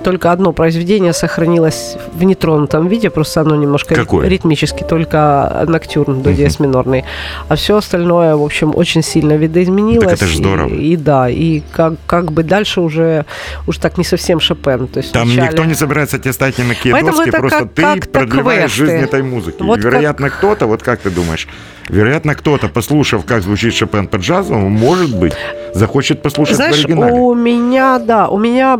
только 0.03 0.31
одно 0.31 0.53
произведение 0.53 1.11
сохранилось 1.11 1.32
сохранилось 1.33 1.97
в 2.13 2.23
нетронутом 2.23 2.87
виде, 2.87 3.09
просто 3.09 3.41
оно 3.41 3.55
немножко 3.55 3.95
Какое? 3.95 4.27
ритмически, 4.27 4.83
только 4.83 5.65
ноктюрн 5.67 6.21
до 6.21 6.31
диез 6.31 6.59
минорный. 6.59 7.03
А 7.49 7.55
все 7.55 7.75
остальное, 7.77 8.35
в 8.35 8.43
общем, 8.43 8.71
очень 8.75 9.01
сильно 9.01 9.33
видоизменилось. 9.33 10.05
Так 10.05 10.13
это 10.13 10.27
ж 10.27 10.35
здорово. 10.35 10.69
И, 10.69 10.93
и 10.93 10.95
да, 10.95 11.29
и 11.29 11.61
как, 11.71 11.93
как 12.05 12.31
бы 12.31 12.43
дальше 12.43 12.81
уже, 12.81 13.25
уж 13.67 13.77
так 13.79 13.97
не 13.97 14.03
совсем 14.03 14.39
Шопен. 14.39 14.87
То 14.87 14.99
есть 14.99 15.11
Там 15.11 15.23
вначале- 15.27 15.47
никто 15.47 15.65
не 15.65 15.73
собирается 15.73 16.19
тебе 16.19 16.33
ставить 16.33 16.59
ни 16.59 16.63
на 16.63 16.75
какие 16.75 16.93
Поэтому 16.93 17.17
доски, 17.17 17.29
это 17.29 17.39
просто 17.39 17.59
как- 17.59 17.73
ты 17.73 17.81
как-то 17.81 18.19
продлеваешь 18.19 18.71
квесты. 18.75 18.85
жизнь 18.85 19.03
этой 19.05 19.23
музыки. 19.23 19.63
Вот 19.63 19.79
вероятно, 19.83 20.29
кто-то, 20.29 20.67
вот 20.67 20.83
как 20.83 20.99
ты 20.99 21.09
думаешь, 21.09 21.47
вероятно, 21.89 22.35
кто-то, 22.35 22.67
послушав, 22.67 23.25
как 23.25 23.41
звучит 23.41 23.73
Шопен 23.73 24.07
по 24.07 24.17
джазовому, 24.17 24.69
может 24.69 25.15
быть, 25.17 25.33
захочет 25.73 26.21
послушать 26.21 26.53
в 26.53 26.57
Знаешь, 26.57 26.79
оригинале. 26.79 27.13
у 27.13 27.33
меня, 27.33 27.99
да, 27.99 28.27
у 28.27 28.37
меня 28.37 28.79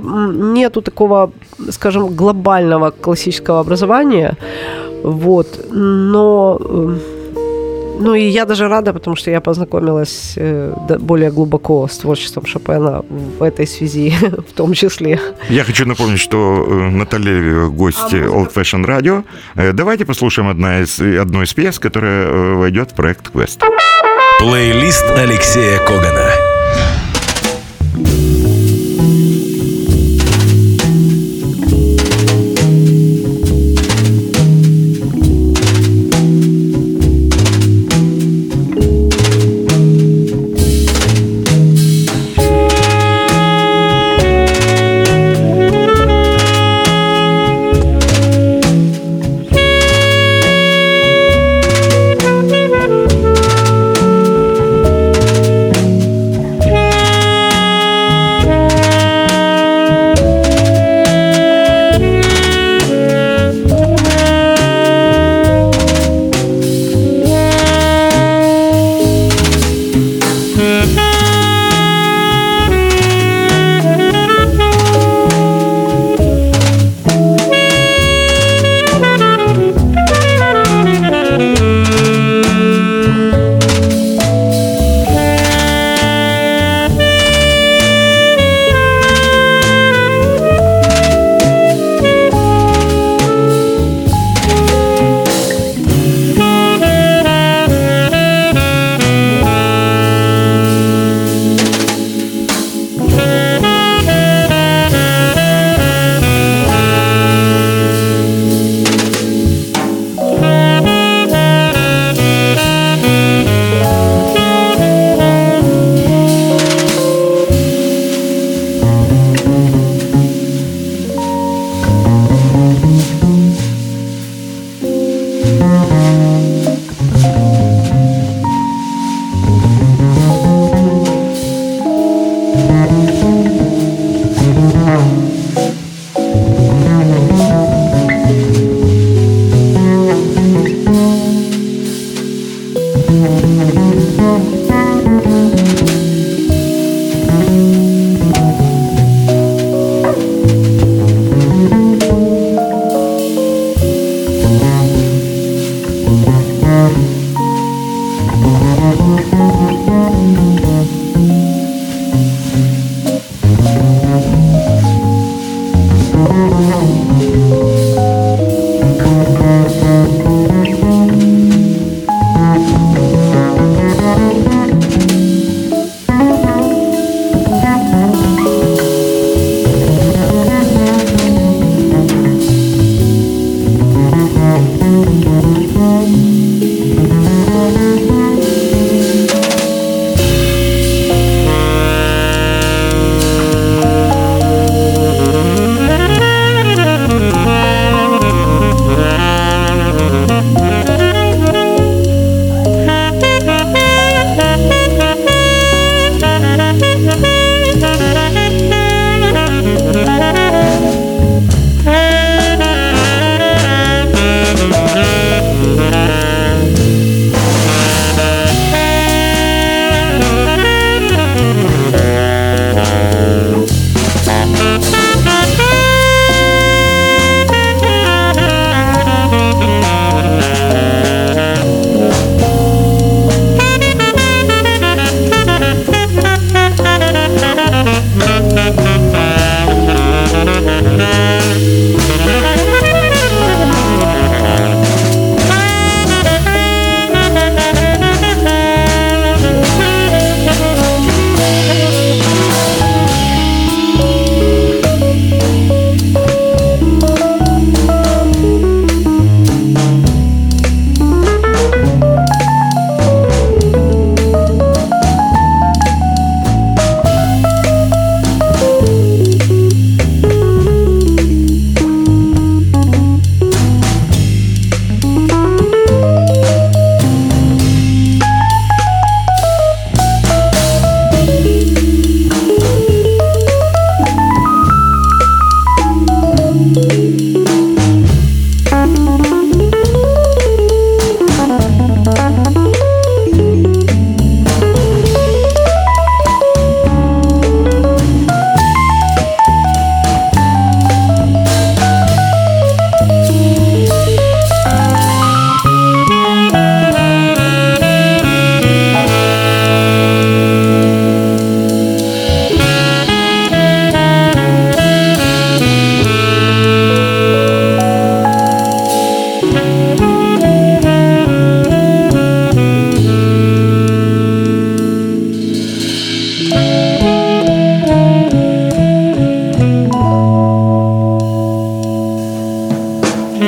нету 0.53 0.81
такого, 0.81 1.31
скажем, 1.71 2.07
глобального 2.15 2.42
классического 3.01 3.59
образования, 3.59 4.37
вот, 5.03 5.67
но, 5.71 6.57
ну 7.99 8.15
и 8.15 8.27
я 8.27 8.45
даже 8.45 8.67
рада, 8.67 8.93
потому 8.93 9.15
что 9.15 9.31
я 9.31 9.41
познакомилась 9.41 10.33
э, 10.37 10.73
более 10.99 11.31
глубоко 11.31 11.87
с 11.87 11.97
творчеством 11.97 12.45
Шопена 12.45 13.03
в 13.39 13.43
этой 13.43 13.67
связи, 13.67 14.13
в 14.21 14.53
том 14.53 14.73
числе. 14.73 15.19
Я 15.49 15.63
хочу 15.63 15.85
напомнить, 15.85 16.19
что 16.19 16.65
э, 16.67 16.89
Наталья 16.89 17.67
гость 17.67 18.13
Old 18.13 18.53
Fashion 18.53 18.85
Radio. 18.85 19.23
Э, 19.55 19.73
Давайте 19.73 20.05
послушаем 20.05 20.49
одна 20.49 20.81
из, 20.81 20.99
одну 20.99 21.41
из 21.43 21.53
пьес, 21.53 21.79
которая 21.79 22.55
войдет 22.55 22.91
в 22.91 22.95
проект 22.95 23.29
Quest. 23.33 23.61
Плейлист 24.39 25.05
Алексея 25.17 25.79
Когана. 25.79 26.42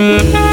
mm. 0.05 0.44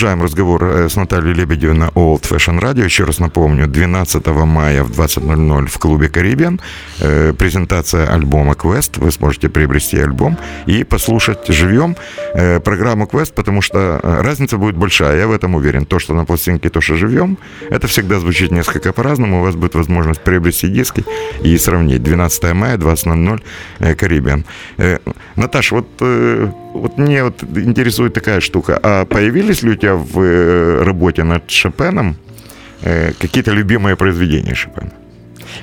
Продолжаем 0.00 0.24
разговор 0.24 0.64
э, 0.64 0.88
с 0.88 0.96
Натальей 0.96 1.34
Лебедевой 1.34 1.76
на 1.76 1.88
Old 1.88 2.22
Fashion 2.22 2.58
Radio. 2.58 2.84
Еще 2.86 3.04
раз 3.04 3.18
напомню, 3.18 3.66
12 3.66 4.26
мая 4.28 4.82
в 4.82 4.90
20.00 4.92 5.66
в 5.66 5.78
клубе 5.78 6.08
«Карибиан» 6.08 6.58
э, 7.00 7.34
презентация 7.34 8.06
альбома 8.06 8.54
«Квест». 8.54 8.96
Вы 8.96 9.10
сможете 9.10 9.50
приобрести 9.50 9.98
альбом 9.98 10.38
и 10.64 10.84
послушать 10.84 11.46
живьем 11.48 11.96
э, 12.32 12.60
программу 12.60 13.06
«Квест», 13.06 13.34
потому 13.34 13.60
что 13.60 14.00
разница 14.02 14.56
будет 14.56 14.74
большая, 14.74 15.18
я 15.18 15.26
в 15.26 15.32
этом 15.32 15.54
уверен. 15.54 15.84
То, 15.84 15.98
что 15.98 16.14
на 16.14 16.24
пластинке, 16.24 16.70
то, 16.70 16.80
что 16.80 16.94
живьем, 16.94 17.36
это 17.68 17.86
всегда 17.86 18.20
звучит 18.20 18.52
несколько 18.52 18.94
по-разному. 18.94 19.40
У 19.40 19.44
вас 19.44 19.54
будет 19.54 19.74
возможность 19.74 20.22
приобрести 20.22 20.68
диски 20.68 21.04
и 21.42 21.58
сравнить. 21.58 22.02
12 22.02 22.54
мая, 22.54 22.78
20.00 22.78 23.94
«Карибиан». 23.96 24.46
Наташа, 25.36 25.74
вот 25.74 25.88
вот 26.80 26.98
мне 26.98 27.24
вот 27.24 27.42
интересует 27.42 28.14
такая 28.14 28.40
штука. 28.40 28.78
А 28.82 29.04
появились 29.04 29.62
ли 29.62 29.70
у 29.70 29.74
тебя 29.74 29.94
в 29.94 30.20
э, 30.20 30.82
работе 30.82 31.22
над 31.22 31.50
Шопеном 31.50 32.16
э, 32.82 33.12
какие-то 33.18 33.52
любимые 33.52 33.96
произведения 33.96 34.54
Шопена? 34.54 34.92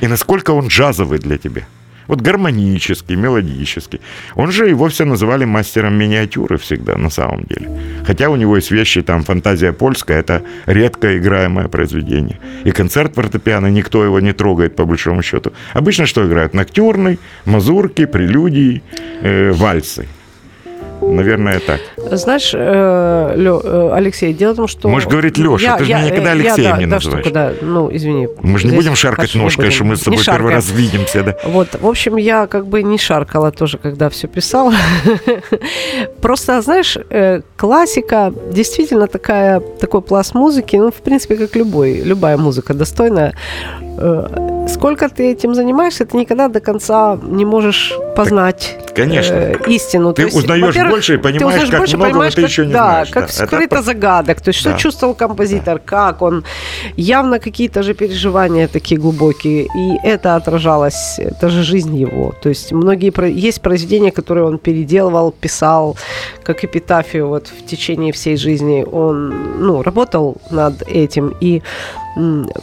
И 0.02 0.08
насколько 0.08 0.52
он 0.52 0.68
джазовый 0.68 1.20
для 1.20 1.38
тебя? 1.38 1.64
Вот 2.08 2.22
гармонический, 2.22 3.16
мелодический. 3.16 4.00
Он 4.36 4.52
же 4.52 4.70
его 4.70 4.88
все 4.88 5.06
называли 5.06 5.46
мастером 5.46 5.98
миниатюры 5.98 6.58
всегда, 6.58 6.98
на 6.98 7.10
самом 7.10 7.44
деле. 7.44 7.70
Хотя 8.06 8.30
у 8.30 8.38
него 8.38 8.56
есть 8.56 8.72
вещи, 8.72 9.02
там, 9.02 9.24
«Фантазия 9.24 9.74
польская»— 9.74 10.20
это 10.22 10.42
редко 10.68 11.18
играемое 11.18 11.68
произведение. 11.68 12.40
И 12.66 12.72
концерт 12.72 13.16
фортепиано, 13.16 13.68
никто 13.68 14.06
его 14.06 14.22
не 14.22 14.34
трогает, 14.34 14.76
по 14.76 14.86
большому 14.86 15.22
счету. 15.22 15.52
Обычно 15.74 16.06
что 16.06 16.26
играют? 16.26 16.54
Ноктюрный, 16.54 17.20
мазурки, 17.46 18.06
прелюдии, 18.06 18.82
э, 19.22 19.52
вальсы. 19.52 20.08
Наверное, 21.02 21.60
так. 21.60 21.80
Знаешь, 22.12 22.52
э, 22.54 23.34
Лё, 23.36 23.62
э, 23.64 23.92
Алексей, 23.94 24.34
дело 24.34 24.54
в 24.54 24.56
том, 24.58 24.68
что... 24.68 24.90
Можешь 24.90 25.10
говорить 25.10 25.38
Леша, 25.38 25.64
я, 25.64 25.78
ты 25.78 25.86
же 25.86 25.90
я, 25.92 26.02
никогда 26.02 26.32
Алексеем 26.32 26.72
я, 26.72 26.78
не 26.78 26.86
да, 26.86 26.96
называешь. 26.96 27.26
Штука, 27.26 27.34
да, 27.34 27.54
ну, 27.62 27.90
извини. 27.96 28.28
Мы 28.42 28.60
же 28.60 28.68
не 28.68 28.76
будем 28.76 28.96
шаркать 28.96 29.36
ножкой, 29.36 29.72
что 29.72 29.84
мы 29.84 29.96
с 29.96 30.02
тобой 30.02 30.24
первый 30.24 30.54
раз 30.54 30.72
видимся, 30.72 31.24
да? 31.24 31.38
Вот, 31.46 31.80
в 31.80 31.88
общем, 31.88 32.18
я 32.18 32.48
как 32.48 32.68
бы 32.68 32.84
не 32.84 32.98
шаркала 32.98 33.52
тоже, 33.52 33.78
когда 33.78 34.10
все 34.10 34.28
писала. 34.28 34.74
Просто, 36.22 36.62
знаешь, 36.62 36.98
э, 37.10 37.42
классика 37.56 38.34
действительно 38.52 39.08
такая, 39.08 39.60
такой 39.60 40.02
пласт 40.02 40.36
музыки, 40.36 40.76
ну, 40.76 40.92
в 40.92 41.02
принципе, 41.02 41.36
как 41.36 41.56
любой, 41.56 42.02
любая 42.02 42.38
музыка 42.38 42.74
достойная 42.74 43.34
сколько 44.68 45.10
ты 45.10 45.32
этим 45.32 45.56
занимаешься, 45.56 46.06
ты 46.06 46.18
никогда 46.18 46.48
до 46.48 46.60
конца 46.60 47.18
не 47.22 47.46
можешь 47.46 47.94
познать 48.16 48.78
так, 48.86 48.96
конечно. 48.96 49.34
Э, 49.34 49.56
истину. 49.68 50.14
Ты 50.14 50.24
есть, 50.24 50.36
узнаешь 50.36 50.76
больше 50.90 51.16
и 51.16 51.18
понимаешь, 51.18 51.70
как 51.70 51.80
больше, 51.80 51.98
много, 51.98 52.12
понимаешь, 52.12 52.36
ты 52.36 52.42
как, 52.42 52.50
еще 52.50 52.66
не 52.66 52.74
да, 52.74 52.90
знаешь. 52.90 53.10
Как 53.10 53.28
да, 53.28 53.32
скрыто 53.32 53.76
это... 53.76 53.82
загадок. 53.82 54.42
То 54.42 54.50
есть, 54.50 54.64
да. 54.64 54.72
что 54.72 54.80
чувствовал 54.80 55.14
композитор, 55.14 55.76
да. 55.76 55.82
как 55.86 56.22
он. 56.22 56.44
Явно 56.96 57.40
какие-то 57.40 57.84
же 57.84 57.94
переживания 57.94 58.68
такие 58.68 59.00
глубокие. 59.00 59.68
И 59.76 59.98
это 60.04 60.36
отражалось, 60.36 61.20
это 61.20 61.50
же 61.50 61.64
жизнь 61.64 61.96
его. 61.96 62.34
То 62.42 62.50
есть, 62.50 62.72
многие 62.72 63.12
есть 63.32 63.62
произведения, 63.62 64.12
которые 64.12 64.46
он 64.46 64.58
переделывал, 64.58 65.32
писал, 65.32 65.98
как 66.44 66.64
эпитафию 66.64 67.28
вот 67.28 67.48
в 67.48 67.66
течение 67.66 68.12
всей 68.12 68.38
жизни. 68.38 68.86
Он, 68.92 69.34
ну, 69.60 69.82
работал 69.84 70.38
над 70.50 70.82
этим. 70.88 71.36
И 71.40 71.62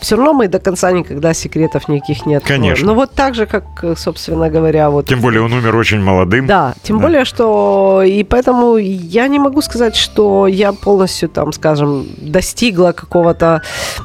все 0.01 0.17
равно 0.17 0.33
мы 0.33 0.49
до 0.49 0.59
конца 0.59 0.93
никогда 0.93 1.35
секретов 1.35 1.89
никаких 1.89 2.27
не 2.27 2.37
откроем. 2.37 2.63
Конечно. 2.63 2.87
Но 2.87 2.95
вот 2.95 3.13
так 3.13 3.35
же, 3.35 3.47
как, 3.47 3.65
собственно 3.97 4.51
говоря, 4.51 4.91
вот... 4.91 5.07
Тем 5.07 5.21
более 5.21 5.43
он 5.43 5.53
умер 5.53 5.77
очень 5.77 6.01
молодым. 6.01 6.47
Да, 6.47 6.75
тем 6.83 6.99
да. 6.99 7.03
более, 7.03 7.25
что... 7.25 8.03
И 8.05 8.25
поэтому 8.25 8.77
я 8.77 9.29
не 9.29 9.39
могу 9.39 9.63
сказать, 9.63 9.97
что 9.97 10.47
я 10.47 10.73
полностью, 10.73 11.29
там, 11.29 11.53
скажем, 11.53 12.07
достигла 12.19 12.93
какого-то... 12.93 13.63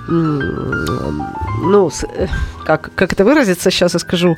Ну, 0.08 1.92
э, 2.16 2.28
как, 2.70 2.92
как 2.94 3.14
это 3.14 3.26
выразиться, 3.26 3.72
сейчас 3.72 3.94
я 3.94 4.00
скажу 4.00 4.38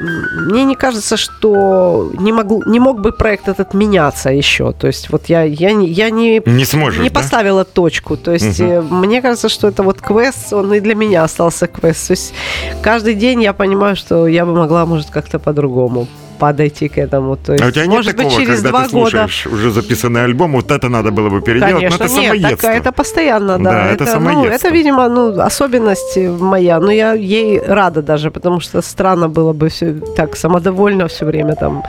мне 0.00 0.64
не 0.64 0.76
кажется, 0.76 1.16
что 1.16 2.10
не, 2.18 2.32
могу, 2.32 2.62
не 2.66 2.78
мог 2.78 3.00
бы 3.00 3.12
проект 3.12 3.48
этот 3.48 3.74
меняться 3.74 4.30
еще. 4.30 4.72
То 4.72 4.86
есть 4.86 5.10
вот 5.10 5.26
я, 5.26 5.42
я, 5.42 5.72
не, 5.72 5.88
я 5.88 6.10
не, 6.10 6.40
не, 6.46 6.64
сможешь, 6.64 7.02
не 7.02 7.08
да? 7.08 7.14
поставила 7.14 7.64
точку. 7.64 8.16
То 8.16 8.32
есть 8.32 8.60
угу. 8.60 8.94
мне 8.94 9.20
кажется, 9.20 9.48
что 9.48 9.68
это 9.68 9.82
вот 9.82 10.00
квест, 10.00 10.52
он 10.52 10.72
и 10.72 10.80
для 10.80 10.94
меня 10.94 11.24
остался 11.24 11.66
квест. 11.66 12.06
То 12.06 12.12
есть 12.12 12.32
каждый 12.80 13.14
день 13.14 13.42
я 13.42 13.52
понимаю, 13.52 13.96
что 13.96 14.28
я 14.28 14.46
бы 14.46 14.54
могла, 14.54 14.86
может, 14.86 15.10
как-то 15.10 15.38
по-другому 15.40 16.06
подойти 16.38 16.88
к 16.88 16.98
этому. 16.98 17.36
То 17.36 17.52
есть, 17.52 17.64
а 17.64 17.68
у 17.68 17.70
тебя 17.70 17.84
может 17.86 18.06
нет 18.06 18.16
такого, 18.16 18.36
быть, 18.36 18.38
через 18.38 18.56
когда 18.56 18.70
два 18.70 18.82
ты 18.84 18.90
слушаешь 18.90 19.44
года... 19.44 19.56
уже 19.56 19.70
записанный 19.70 20.24
альбом, 20.24 20.52
вот 20.52 20.70
это 20.70 20.88
надо 20.88 21.10
было 21.10 21.28
бы 21.28 21.40
переделать, 21.40 21.74
Конечно, 21.74 21.98
но 21.98 22.04
это 22.04 22.14
нет, 22.14 22.24
самоедство. 22.24 22.68
Так, 22.68 22.80
это 22.80 22.92
постоянно, 22.92 23.58
да. 23.58 23.70
да 23.70 23.86
это, 23.92 24.04
это, 24.04 24.20
ну, 24.20 24.44
это, 24.44 24.68
видимо, 24.68 25.08
ну, 25.08 25.40
особенность 25.40 26.16
моя, 26.40 26.80
но 26.80 26.90
я 26.90 27.12
ей 27.12 27.60
рада 27.60 28.02
даже, 28.02 28.30
потому 28.30 28.60
что 28.60 28.82
странно 28.82 29.28
было 29.28 29.52
бы 29.52 29.68
все 29.68 29.94
так 30.16 30.36
самодовольно 30.36 31.08
все 31.08 31.24
время 31.24 31.54
там 31.54 31.82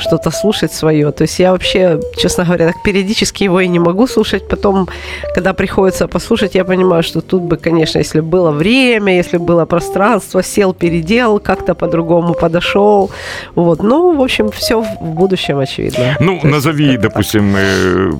что-то 0.00 0.30
слушать 0.30 0.72
свое. 0.72 1.10
То 1.12 1.22
есть 1.22 1.38
я 1.38 1.52
вообще, 1.52 2.00
честно 2.16 2.44
говоря, 2.44 2.66
так 2.66 2.82
периодически 2.82 3.44
его 3.44 3.60
и 3.60 3.68
не 3.68 3.78
могу 3.78 4.06
слушать, 4.06 4.48
потом, 4.48 4.88
когда 5.34 5.52
приходится 5.52 6.08
послушать, 6.08 6.54
я 6.54 6.64
понимаю, 6.64 7.02
что 7.02 7.20
тут 7.20 7.42
бы, 7.42 7.56
конечно, 7.56 7.98
если 7.98 8.20
было 8.20 8.50
время, 8.50 9.16
если 9.16 9.38
было 9.38 9.66
пространство, 9.66 10.42
сел, 10.42 10.74
переделал, 10.74 11.38
как-то 11.40 11.74
по-другому 11.74 12.34
подошел, 12.34 13.10
вот. 13.54 13.82
Ну, 13.82 14.16
в 14.16 14.22
общем, 14.22 14.50
все 14.50 14.80
в 14.80 15.00
будущем 15.00 15.58
очевидно. 15.58 16.16
Ну, 16.20 16.40
То 16.40 16.48
назови, 16.48 16.86
есть, 16.86 17.00
допустим, 17.00 17.54
э, 17.56 18.12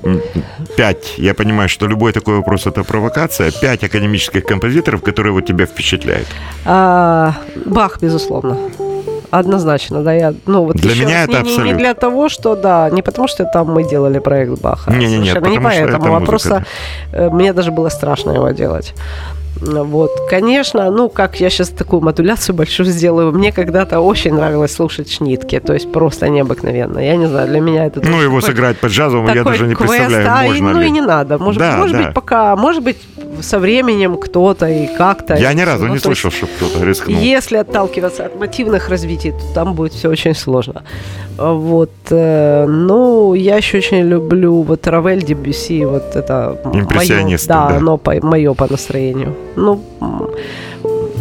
пять. 0.76 1.14
Я 1.18 1.34
понимаю, 1.34 1.68
что 1.68 1.86
любой 1.86 2.12
такой 2.12 2.36
вопрос 2.36 2.66
это 2.66 2.84
провокация. 2.84 3.50
Пять 3.50 3.84
академических 3.84 4.44
композиторов, 4.44 5.02
которые 5.02 5.32
вот 5.32 5.46
тебя 5.46 5.66
впечатляют. 5.66 6.28
А, 6.64 7.34
Бах, 7.66 7.98
безусловно 8.00 8.58
однозначно, 9.38 10.02
да, 10.02 10.12
я, 10.12 10.34
ну 10.46 10.64
вот 10.64 10.76
для 10.76 10.94
меня 10.94 11.20
раз, 11.20 11.24
это 11.24 11.32
не, 11.32 11.38
абсолютно. 11.38 11.64
не 11.64 11.74
для 11.74 11.94
того, 11.94 12.28
что, 12.28 12.56
да, 12.56 12.90
не 12.90 13.02
потому 13.02 13.28
что 13.28 13.44
там 13.44 13.72
мы 13.72 13.82
делали 13.88 14.18
проект 14.18 14.60
Баха, 14.60 14.92
не, 14.92 15.06
не, 15.06 15.18
нет, 15.18 15.40
не 15.48 15.60
поэтому, 15.60 16.16
а 16.16 16.20
просто 16.20 16.64
э, 17.12 17.30
мне 17.30 17.52
даже 17.52 17.72
было 17.72 17.88
страшно 17.88 18.30
его 18.32 18.50
делать. 18.50 18.94
Вот, 19.60 20.10
конечно, 20.28 20.90
ну, 20.90 21.08
как 21.08 21.40
я 21.40 21.48
сейчас 21.48 21.68
такую 21.68 22.02
модуляцию 22.02 22.54
большую 22.54 22.86
сделаю, 22.86 23.32
мне 23.32 23.52
когда-то 23.52 24.00
очень 24.00 24.34
нравилось 24.34 24.72
слушать 24.72 25.10
Шнитки, 25.10 25.60
то 25.60 25.72
есть 25.72 25.90
просто 25.92 26.28
необыкновенно. 26.28 26.98
Я 26.98 27.16
не 27.16 27.26
знаю, 27.26 27.48
для 27.48 27.60
меня 27.60 27.86
это... 27.86 28.00
Ну, 28.04 28.20
его 28.20 28.40
сыграть 28.40 28.78
под 28.78 28.90
джазовым 28.90 29.32
я 29.34 29.44
даже 29.44 29.66
не 29.66 29.74
квест, 29.74 29.94
представляю, 29.94 30.28
а, 30.28 30.42
можно 30.44 30.72
Ну, 30.72 30.80
ли. 30.80 30.86
и 30.88 30.90
не 30.90 31.00
надо. 31.00 31.38
Может, 31.38 31.60
да, 31.60 31.76
может 31.76 31.96
да. 31.96 32.04
быть, 32.04 32.14
пока, 32.14 32.56
может 32.56 32.82
быть, 32.82 32.96
со 33.40 33.58
временем 33.58 34.16
кто-то 34.16 34.66
и 34.66 34.86
как-то. 34.96 35.36
Я 35.36 35.52
ни 35.52 35.62
разу 35.62 35.86
Ну, 35.86 35.94
не 35.94 36.00
слышал, 36.00 36.30
чтобы 36.30 36.52
кто-то 36.56 36.84
рискнул. 36.84 37.18
Если 37.18 37.56
отталкиваться 37.56 38.26
от 38.26 38.38
мотивных 38.38 38.88
развитий, 38.88 39.32
то 39.32 39.54
там 39.54 39.74
будет 39.74 39.92
все 39.92 40.08
очень 40.08 40.34
сложно. 40.34 40.82
Вот, 41.36 41.90
э, 42.10 42.66
ну, 42.66 43.34
я 43.34 43.56
еще 43.56 43.78
очень 43.78 44.02
люблю 44.02 44.62
вот 44.62 44.86
Равель 44.86 45.24
Дебюси, 45.24 45.84
вот 45.84 46.14
это 46.14 46.60
Импрессионисты, 46.72 47.52
моё, 47.52 47.62
да, 47.62 47.68
да. 47.70 47.76
оно 47.78 47.96
по, 47.96 48.14
мое 48.24 48.54
по 48.54 48.70
настроению. 48.70 49.34
Ну, 49.56 49.80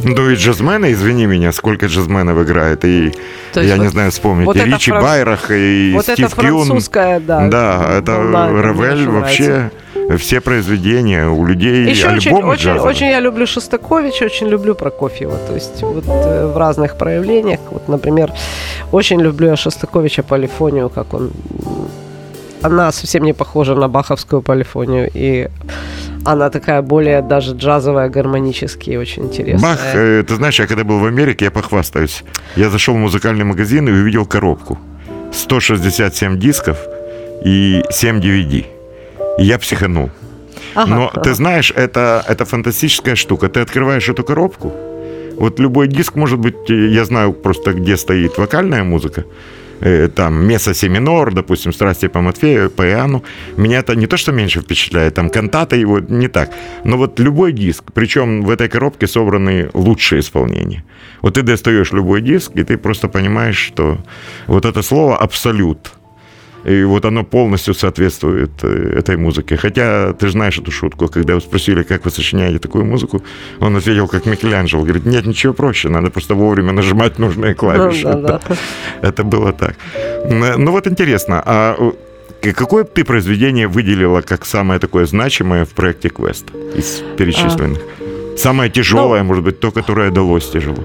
Ну 0.03 0.29
и 0.29 0.35
джазмены, 0.35 0.91
извини 0.91 1.25
меня, 1.25 1.51
сколько 1.51 1.85
джазменов 1.85 2.37
играет. 2.43 2.83
И 2.85 3.11
то 3.53 3.61
я 3.61 3.75
вот, 3.75 3.83
не 3.83 3.89
знаю, 3.89 4.11
вспомнить. 4.11 4.45
вот 4.45 4.55
и 4.55 4.59
это 4.59 4.67
Ричи 4.69 4.91
фран- 4.91 5.01
Байрах, 5.01 5.51
и 5.51 5.91
вот 5.95 6.09
это 6.09 6.13
Стив 6.13 6.35
Кюн. 6.35 6.65
французская, 6.65 7.19
да. 7.19 7.47
Да, 7.47 7.85
это 7.99 8.11
волна, 8.13 8.47
мне 8.47 8.61
Равель 8.61 8.93
очень 9.07 9.11
вообще 9.11 9.71
все 10.17 10.41
произведения 10.41 11.27
у 11.29 11.45
людей, 11.45 11.87
Еще 11.87 12.09
очень, 12.09 12.31
альбомы 12.31 12.53
очень, 12.53 12.65
джазовые. 12.65 12.89
очень 12.95 13.07
я 13.07 13.19
люблю 13.21 13.47
Шостаковича, 13.47 14.25
очень 14.25 14.47
люблю 14.47 14.75
Прокофьева. 14.75 15.37
То 15.47 15.53
есть 15.55 15.81
вот 15.81 16.03
э, 16.07 16.47
в 16.53 16.57
разных 16.57 16.97
проявлениях. 16.97 17.59
Вот, 17.71 17.87
например, 17.87 18.31
очень 18.91 19.21
люблю 19.21 19.47
я 19.49 19.55
Шостаковича 19.55 20.23
полифонию, 20.23 20.89
как 20.89 21.13
он... 21.13 21.31
Она 22.61 22.91
совсем 22.91 23.23
не 23.23 23.33
похожа 23.33 23.75
на 23.75 23.87
баховскую 23.87 24.41
полифонию. 24.41 25.09
И 25.13 25.47
она 26.25 26.49
такая 26.49 26.81
более 26.81 27.21
даже 27.21 27.53
джазовая, 27.55 28.09
гармонически 28.09 28.97
очень 28.97 29.23
интересная. 29.25 29.71
Бах, 29.71 29.79
э, 29.93 30.23
ты 30.27 30.35
знаешь, 30.35 30.59
я 30.59 30.67
когда 30.67 30.83
был 30.83 30.99
в 30.99 31.05
Америке, 31.05 31.45
я 31.45 31.51
похвастаюсь. 31.51 32.23
Я 32.55 32.69
зашел 32.69 32.95
в 32.95 32.97
музыкальный 32.97 33.45
магазин 33.45 33.87
и 33.87 33.91
увидел 33.91 34.25
коробку. 34.25 34.77
167 35.31 36.39
дисков 36.39 36.77
и 37.45 37.83
7 37.89 38.19
DVD. 38.19 38.65
И 39.39 39.43
я 39.43 39.57
психанул. 39.57 40.09
Ага, 40.75 40.95
Но 40.95 41.07
ага. 41.07 41.21
ты 41.21 41.33
знаешь, 41.33 41.73
это, 41.75 42.23
это 42.27 42.45
фантастическая 42.45 43.15
штука. 43.15 43.47
Ты 43.47 43.59
открываешь 43.61 44.09
эту 44.09 44.23
коробку, 44.23 44.71
вот 45.37 45.59
любой 45.59 45.87
диск 45.87 46.15
может 46.15 46.39
быть, 46.39 46.69
э, 46.69 46.87
я 46.87 47.05
знаю 47.05 47.33
просто, 47.33 47.73
где 47.73 47.97
стоит 47.97 48.37
вокальная 48.37 48.83
музыка, 48.83 49.25
там 50.15 50.47
меса 50.47 50.73
си 50.73 50.89
минор, 50.89 51.33
допустим, 51.33 51.73
страсти 51.73 52.07
по 52.07 52.21
Матфею, 52.21 52.69
по 52.69 52.83
Иоанну. 52.83 53.23
Меня 53.57 53.79
это 53.79 53.95
не 53.95 54.07
то, 54.07 54.17
что 54.17 54.31
меньше 54.31 54.61
впечатляет, 54.61 55.13
там 55.13 55.29
кантата 55.29 55.75
его 55.75 55.99
не 55.99 56.27
так. 56.27 56.51
Но 56.83 56.97
вот 56.97 57.19
любой 57.19 57.51
диск, 57.53 57.91
причем 57.93 58.43
в 58.43 58.49
этой 58.49 58.69
коробке 58.69 59.07
собраны 59.07 59.69
лучшие 59.73 60.19
исполнения. 60.19 60.83
Вот 61.21 61.33
ты 61.33 61.41
достаешь 61.41 61.91
любой 61.91 62.21
диск, 62.21 62.51
и 62.55 62.63
ты 62.63 62.77
просто 62.77 63.07
понимаешь, 63.07 63.57
что 63.57 63.97
вот 64.47 64.65
это 64.65 64.81
слово 64.81 65.17
абсолют. 65.17 65.93
И 66.65 66.83
вот 66.83 67.05
оно 67.05 67.23
полностью 67.23 67.73
соответствует 67.73 68.51
э, 68.63 68.99
этой 68.99 69.17
музыке. 69.17 69.57
Хотя 69.57 70.13
ты 70.13 70.27
же 70.27 70.31
знаешь 70.31 70.57
эту 70.57 70.71
шутку, 70.71 71.07
когда 71.07 71.33
его 71.33 71.41
спросили, 71.41 71.83
как 71.83 72.05
вы 72.05 72.11
сочиняете 72.11 72.59
такую 72.59 72.85
музыку, 72.85 73.21
он 73.59 73.75
ответил, 73.75 74.07
как 74.07 74.25
Микеланджело. 74.25 74.83
Говорит, 74.83 75.05
нет, 75.05 75.25
ничего 75.25 75.53
проще, 75.53 75.89
надо 75.89 76.09
просто 76.09 76.35
вовремя 76.35 76.71
нажимать 76.71 77.19
нужные 77.19 77.53
клавиши. 77.53 78.07
Ну, 78.07 78.21
да, 78.21 78.39
да. 78.47 78.55
Это 79.01 79.23
было 79.23 79.51
так. 79.51 79.75
Ну 80.29 80.71
вот 80.71 80.87
интересно, 80.87 81.41
а 81.45 81.75
э, 82.41 82.53
какое 82.53 82.83
ты 82.83 83.03
произведение 83.03 83.67
выделила 83.67 84.21
как 84.21 84.45
самое 84.45 84.79
такое 84.79 85.05
значимое 85.05 85.65
в 85.65 85.69
проекте 85.69 86.07
Quest 86.07 86.77
из 86.77 87.03
перечисленных? 87.17 87.79
Самое 88.37 88.69
тяжелое, 88.69 89.21
Ну, 89.21 89.27
может 89.27 89.43
быть, 89.43 89.59
то, 89.59 89.71
которое 89.71 90.11
далось 90.11 90.49
тяжело. 90.49 90.83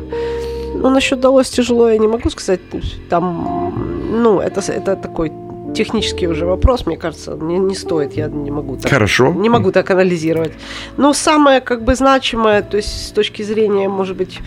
Ну, 0.75 0.91
насчет 0.91 1.21
далось 1.21 1.51
тяжело, 1.51 1.89
я 1.89 1.99
не 1.99 2.09
могу 2.09 2.31
сказать. 2.31 2.61
Там, 3.09 3.75
ну, 4.23 4.41
это, 4.41 4.61
это 4.61 4.97
такой 4.97 5.33
технический 5.75 6.29
уже 6.29 6.47
вопрос, 6.47 6.87
мне 6.87 6.97
кажется, 6.97 7.37
не, 7.41 7.59
не 7.59 7.75
стоит, 7.75 8.15
я 8.15 8.29
не 8.29 8.51
могу 8.51 8.77
так. 8.77 8.91
Хорошо. 8.91 9.33
Не 9.33 9.49
могу 9.49 9.73
так 9.73 9.91
анализировать. 9.91 10.53
Но 10.97 11.13
самое 11.13 11.61
как 11.61 11.83
бы 11.83 11.95
значимое, 11.95 12.63
то 12.63 12.77
есть 12.77 13.09
с 13.09 13.11
точки 13.11 13.43
зрения, 13.43 13.89
может 13.89 14.17
быть, 14.17 14.41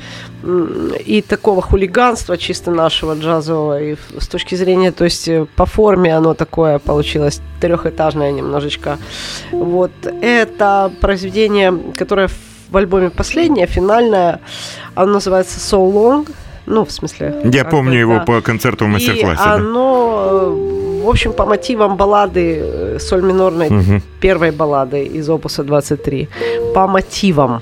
и 1.05 1.21
такого 1.21 1.61
хулиганства 1.61 2.37
чисто 2.37 2.71
нашего 2.71 3.15
джазового, 3.15 3.81
и 3.81 3.95
с 4.19 4.27
точки 4.27 4.55
зрения, 4.55 4.91
то 4.91 5.03
есть 5.03 5.27
э, 5.27 5.45
по 5.55 5.65
форме 5.65 6.15
оно 6.15 6.33
такое 6.33 6.79
получилось 6.79 7.41
трехэтажное 7.59 8.31
немножечко. 8.31 8.97
Вот 9.51 9.91
это 10.21 10.91
произведение, 10.99 11.77
которое 11.95 12.29
в 12.71 12.77
альбоме 12.77 13.09
последнее, 13.09 13.67
финальное, 13.67 14.39
оно 14.95 15.13
называется 15.13 15.59
So 15.59 15.91
Long. 15.91 16.29
Ну, 16.65 16.83
в 16.85 16.91
смысле... 16.91 17.41
Я 17.53 17.65
помню 17.65 17.99
его 17.99 18.13
да. 18.15 18.25
по 18.25 18.41
концерту 18.41 18.85
в 18.85 18.87
И 18.87 18.91
мастер-классе. 18.91 19.41
да. 19.45 19.53
оно, 19.55 20.23
э, 20.25 21.03
в 21.03 21.09
общем, 21.09 21.33
по 21.33 21.45
мотивам 21.45 21.97
баллады 21.97 22.59
э, 22.61 22.99
соль 22.99 23.21
минорной 23.21 23.69
Мгм. 23.69 24.01
первой 24.19 24.51
баллады 24.51 25.03
из 25.03 25.29
опуса 25.29 25.63
23 25.63 26.27
по 26.73 26.87
мотивам. 26.87 27.61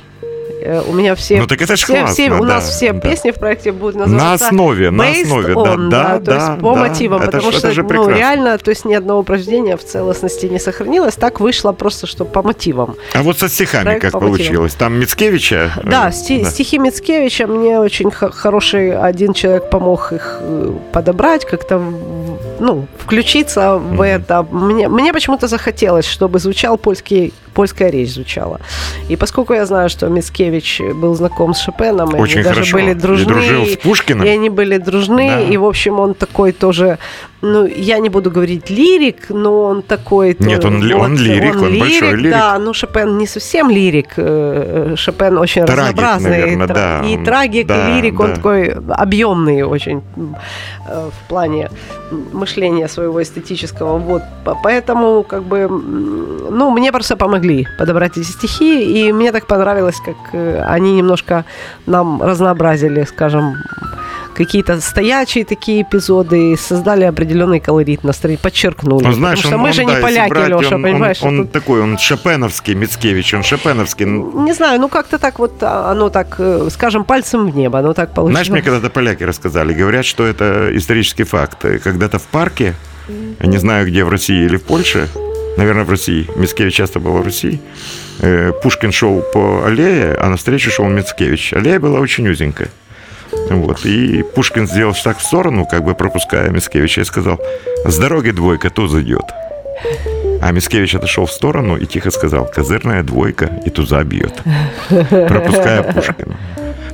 Э, 0.61 0.81
У 0.87 0.93
меня 0.93 1.15
все, 1.15 1.39
Ну, 1.39 1.47
так 1.47 1.61
это 1.61 1.75
ж 1.75 1.83
все, 1.83 1.93
классно, 1.93 2.13
все- 2.13 2.31
у 2.31 2.39
да, 2.45 2.55
нас 2.55 2.69
все 2.69 2.91
да. 2.93 2.99
песни 2.99 3.31
в 3.31 3.35
проекте 3.35 3.71
будут 3.71 3.95
На 3.95 4.05
называться 4.07 4.47
основе, 4.47 4.91
на 4.91 5.09
основе, 5.09 5.53
on, 5.53 5.89
да, 5.89 6.19
да, 6.19 6.19
то 6.19 6.33
есть 6.35 6.47
да, 6.47 6.55
по 6.55 6.73
да. 6.73 6.79
мотивам, 6.81 7.21
Это 7.21 7.31
потому 7.31 7.51
ж- 7.51 7.57
что 7.59 7.83
ну, 7.83 8.09
реально, 8.09 8.57
то 8.57 8.69
есть 8.71 8.85
ни 8.85 8.93
одного 8.93 9.23
произведения 9.23 9.77
в 9.77 9.83
целостности 9.83 10.47
не 10.47 10.59
сохранилось, 10.59 11.15
так 11.15 11.39
вышло 11.39 11.71
просто, 11.71 12.07
что 12.07 12.25
по 12.25 12.41
мотивам. 12.41 12.95
А 13.13 13.21
вот 13.23 13.39
со 13.39 13.47
стихами 13.49 13.83
Проект 13.83 14.01
как 14.01 14.11
по 14.11 14.19
мотивам. 14.19 14.37
получилось? 14.37 14.73
Там 14.73 14.99
Мицкевича? 14.99 15.71
э, 15.77 15.89
Да, 15.89 16.11
сти- 16.11 16.43
стихи 16.45 16.77
Мицкевича 16.79 17.47
мне 17.47 17.79
очень 17.79 18.11
хороший 18.11 18.97
один 18.97 19.33
человек 19.33 19.69
помог 19.69 20.11
их 20.11 20.39
э, 20.41 20.73
подобрать, 20.91 21.45
как-то 21.45 21.77
в- 21.77 22.39
ну, 22.59 22.85
включиться 22.97 23.75
в 23.77 23.93
Мгм. 23.93 24.01
это. 24.01 24.45
Мне, 24.51 24.87
мне 24.89 25.13
почему-то 25.13 25.47
захотелось, 25.47 26.05
чтобы 26.05 26.39
звучал 26.39 26.77
польский, 26.77 27.33
польская 27.59 27.89
речь 27.91 28.13
звучала. 28.13 28.61
И 29.09 29.17
поскольку 29.17 29.53
я 29.53 29.65
знаю, 29.65 29.89
что 29.89 30.07
Мицкевич 30.07 30.79
был 30.95 31.13
знаком 31.15 31.53
с 31.53 31.59
Шопеном, 31.59 32.15
и 32.15 32.19
Очень 32.21 32.35
они 32.35 32.43
даже 32.43 32.55
хорошо. 32.55 32.77
были 32.77 32.91
И 32.91 32.93
дружны, 32.93 33.25
дружил 33.25 33.65
с 33.65 33.75
Пушкиным? 33.75 34.25
и 34.25 34.29
они 34.29 34.49
были 34.49 34.77
дружны, 34.77 35.27
Да. 35.27 35.41
и, 35.41 35.57
в 35.57 35.65
общем, 35.65 35.99
он 35.99 36.13
такой 36.13 36.53
тоже, 36.53 36.99
ну, 37.41 37.65
я 37.65 37.99
не 37.99 38.09
буду 38.09 38.29
говорить 38.31 38.69
лирик, 38.69 39.29
но 39.29 39.61
он 39.63 39.81
такой... 39.81 40.35
Нет, 40.39 40.65
он 40.65 40.81
ли- 40.83 40.93
он 40.93 41.15
лирик, 41.15 41.55
он 41.55 41.79
большой 41.79 42.15
лирик. 42.15 42.31
Да, 42.31 42.59
ну, 42.59 42.73
Шопен 42.73 43.17
не 43.17 43.27
совсем 43.27 43.69
лирик, 43.69 44.07
э, 44.17 44.95
Шопен 44.97 45.37
очень 45.37 45.65
Трагик, 45.65 45.81
разнообразный. 46.01 46.29
наверное, 46.31 46.67
Тра- 46.67 46.75
да, 46.75 47.01
И 47.07 47.15
он- 47.17 47.23
трагик, 47.25 47.67
да, 47.67 47.89
и 47.89 47.93
лирик, 48.01 48.19
он 48.19 48.27
да. 48.27 48.35
такой 48.35 48.73
объемный 48.89 49.63
очень 49.63 50.01
э, 50.17 51.09
в 51.11 51.29
плане 51.29 51.69
мышления 52.33 52.87
своего 52.89 53.21
эстетического. 53.21 53.97
Вот, 53.99 54.21
по- 54.43 54.57
поэтому, 54.63 55.23
как 55.23 55.43
бы, 55.43 55.67
ну, 56.51 56.71
мне 56.71 56.91
просто 56.91 57.15
помогли 57.15 57.67
подобрать 57.77 58.17
эти 58.17 58.25
стихи, 58.27 59.07
и 59.07 59.13
мне 59.13 59.31
так 59.31 59.45
понравилось, 59.47 59.97
как 60.05 60.15
э, 60.33 60.61
они 60.75 60.93
немножко 60.97 61.45
нам 61.85 62.21
разнообразили, 62.21 63.03
скажем, 63.05 63.53
какие-то 64.39 64.79
стоячие 64.79 65.43
такие 65.43 65.81
эпизоды, 65.81 66.55
создали 66.57 67.03
определенный 67.03 67.59
колорит 67.59 68.05
настроение, 68.05 68.41
подчеркнули. 68.41 69.03
Ну, 69.03 69.11
знаешь, 69.11 69.39
Потому 69.39 69.49
что 69.49 69.55
он, 69.55 69.61
мы 69.61 69.67
он, 69.67 69.73
же 69.73 69.85
да, 69.85 69.95
не 69.95 70.01
поляки, 70.01 70.29
брать, 70.29 70.49
Леша, 70.49 70.75
он, 70.75 70.83
понимаешь? 70.83 71.17
Он, 71.21 71.27
он 71.27 71.43
тут- 71.43 71.51
такой, 71.51 71.81
он 71.81 71.97
шопеновский, 71.97 72.73
Мицкевич, 72.73 73.33
он 73.33 73.43
шопеновский. 73.43 74.05
Ну, 74.05 74.45
Не 74.45 74.53
знаю, 74.53 74.79
ну 74.79 74.87
как-то 74.87 75.17
так 75.17 75.39
вот, 75.39 75.61
а, 75.61 75.91
оно 75.91 76.09
так, 76.09 76.35
э, 76.39 76.69
скажем, 76.71 77.03
пальцем 77.03 77.51
в 77.51 77.55
небо, 77.55 77.79
оно 77.79 77.93
так 77.93 78.13
получилось. 78.13 78.47
Знаешь, 78.47 78.49
мне 78.49 78.61
когда-то 78.61 78.89
поляки 78.89 79.23
рассказали, 79.23 79.73
говорят, 79.73 80.05
что 80.05 80.25
это 80.25 80.69
исторический 80.73 81.25
факт. 81.25 81.65
Когда-то 81.83 82.17
в 82.17 82.23
парке, 82.23 82.75
не 83.43 83.57
знаю, 83.57 83.87
где, 83.87 84.05
в 84.05 84.09
России 84.09 84.45
или 84.45 84.55
в 84.55 84.63
Польше, 84.63 85.09
наверное, 85.57 85.83
в 85.83 85.89
России, 85.89 86.29
Мицкевич 86.37 86.75
часто 86.75 87.01
был 87.01 87.11
в 87.11 87.25
России, 87.25 87.59
э, 88.21 88.53
Пушкин 88.63 88.93
шел 88.93 89.21
по 89.33 89.65
аллее, 89.65 90.15
а 90.15 90.29
навстречу 90.29 90.71
шел 90.71 90.85
Мицкевич. 90.85 91.51
Аллея 91.51 91.79
была 91.81 91.99
очень 91.99 92.25
узенькая. 92.29 92.69
Вот. 93.49 93.85
И 93.85 94.23
Пушкин 94.23 94.67
сделал 94.67 94.93
шаг 94.93 95.17
в 95.17 95.23
сторону, 95.23 95.65
как 95.65 95.83
бы 95.83 95.95
пропуская 95.95 96.49
Мицкевича, 96.49 97.01
и 97.01 97.05
сказал, 97.05 97.39
с 97.85 97.97
дороги 97.97 98.31
двойка, 98.31 98.69
туз 98.69 98.93
идет. 98.95 99.25
А 100.41 100.51
Мицкевич 100.51 100.95
отошел 100.95 101.25
в 101.25 101.31
сторону 101.31 101.77
и 101.77 101.85
тихо 101.85 102.11
сказал, 102.11 102.45
козырная 102.45 103.03
двойка 103.03 103.49
и 103.65 103.69
туза 103.69 104.03
бьет. 104.03 104.41
Пропуская 105.09 105.83
Пушкина. 105.83 106.37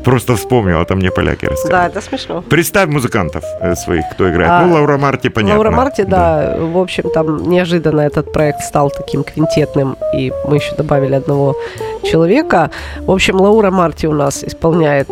Просто 0.03 0.35
вспомнил, 0.35 0.81
это 0.81 0.95
мне 0.95 1.09
поляки 1.09 1.47
рассказали. 1.47 1.71
Да, 1.71 1.87
это 1.87 2.01
смешно. 2.01 2.43
Представь 2.43 2.89
музыкантов 2.89 3.43
э, 3.59 3.75
своих, 3.75 4.05
кто 4.11 4.29
играет. 4.29 4.51
А, 4.51 4.65
ну, 4.65 4.75
Лаура 4.75 4.97
Марти, 4.97 5.29
понятно. 5.29 5.55
Лаура 5.55 5.71
Марти, 5.71 6.03
да, 6.03 6.57
в 6.59 6.77
общем, 6.77 7.09
там 7.09 7.49
неожиданно 7.49 8.01
этот 8.01 8.31
проект 8.31 8.61
стал 8.61 8.91
таким 8.91 9.23
квинтетным, 9.23 9.97
и 10.13 10.31
мы 10.47 10.57
еще 10.57 10.75
добавили 10.75 11.15
одного 11.15 11.55
человека. 12.03 12.69
В 12.99 13.11
общем, 13.11 13.41
Лаура 13.41 13.71
Марти 13.71 14.05
у 14.05 14.13
нас 14.13 14.43
исполняет 14.43 15.09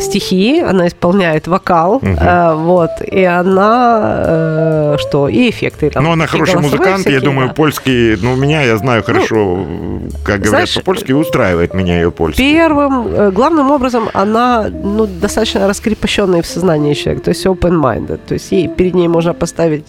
стихи, 0.00 0.60
она 0.60 0.88
исполняет 0.88 1.46
вокал, 1.46 1.96
угу. 1.96 2.06
э, 2.06 2.54
вот, 2.54 2.90
и 3.02 3.24
она 3.24 4.24
э, 4.26 4.96
что, 4.98 5.28
и 5.28 5.50
эффекты. 5.50 5.90
Там, 5.90 6.04
ну, 6.04 6.12
она 6.12 6.26
хороший 6.26 6.60
музыкант, 6.60 7.00
всякие, 7.00 7.14
я 7.14 7.20
думаю, 7.20 7.48
да. 7.48 7.54
польский, 7.54 8.16
ну, 8.16 8.36
меня, 8.36 8.62
я 8.62 8.76
знаю 8.76 9.02
хорошо, 9.02 9.36
ну, 9.36 10.02
как 10.24 10.40
говорят 10.40 10.72
по-польски, 10.74 11.12
устраивает 11.12 11.74
меня 11.74 12.00
ее 12.00 12.10
польский. 12.10 12.52
Первым, 12.52 13.08
э, 13.08 13.30
главным 13.30 13.70
образом, 13.70 14.08
она, 14.12 14.68
ну, 14.68 15.06
достаточно 15.06 15.68
раскрепощенная 15.68 16.42
в 16.42 16.46
сознании 16.46 16.94
человек, 16.94 17.22
то 17.22 17.30
есть 17.30 17.46
open-minded, 17.46 18.20
то 18.26 18.34
есть 18.34 18.52
ей, 18.52 18.68
перед 18.68 18.94
ней 18.94 19.08
можно 19.08 19.34
поставить, 19.34 19.86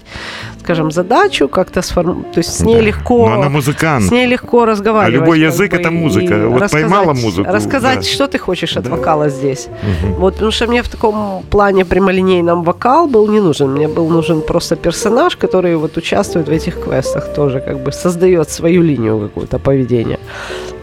скажем, 0.59 0.91
задачу, 0.91 1.47
как-то 1.47 1.81
сформ... 1.81 2.25
то 2.33 2.39
есть 2.39 2.53
с 2.53 2.61
ней 2.61 2.75
да. 2.75 2.81
легко... 2.81 3.29
Но 3.29 3.41
она 3.41 3.49
музыкант. 3.49 4.05
С 4.05 4.11
ней 4.11 4.27
легко 4.27 4.65
разговаривать. 4.65 5.15
А 5.15 5.19
любой 5.19 5.39
язык– 5.39 5.73
это 5.73 5.91
музыка. 5.91 6.47
Вот 6.47 6.71
поймала 6.71 7.13
музыку. 7.13 7.49
Рассказать, 7.51 7.99
да. 7.99 8.03
что 8.03 8.27
ты 8.27 8.37
хочешь 8.37 8.77
от 8.77 8.83
да. 8.83 8.91
вокала 8.91 9.29
здесь. 9.29 9.67
Угу. 9.83 10.13
Вот, 10.19 10.33
потому 10.33 10.51
что 10.51 10.67
мне 10.67 10.81
в 10.81 10.87
таком 10.87 11.43
плане 11.49 11.85
прямолинейном 11.85 12.63
вокал 12.63 13.07
был 13.07 13.27
не 13.27 13.41
нужен. 13.41 13.71
Мне 13.71 13.87
был 13.87 14.09
нужен 14.09 14.41
просто 14.41 14.75
персонаж, 14.75 15.35
который 15.35 15.75
вот 15.75 15.97
участвует 15.97 16.47
в 16.47 16.51
этих 16.51 16.83
квестах 16.83 17.33
тоже, 17.33 17.59
как 17.59 17.83
бы 17.83 17.91
создает 17.91 18.49
свою 18.49 18.83
линию 18.83 19.19
какую-то 19.19 19.59
поведения. 19.59 20.19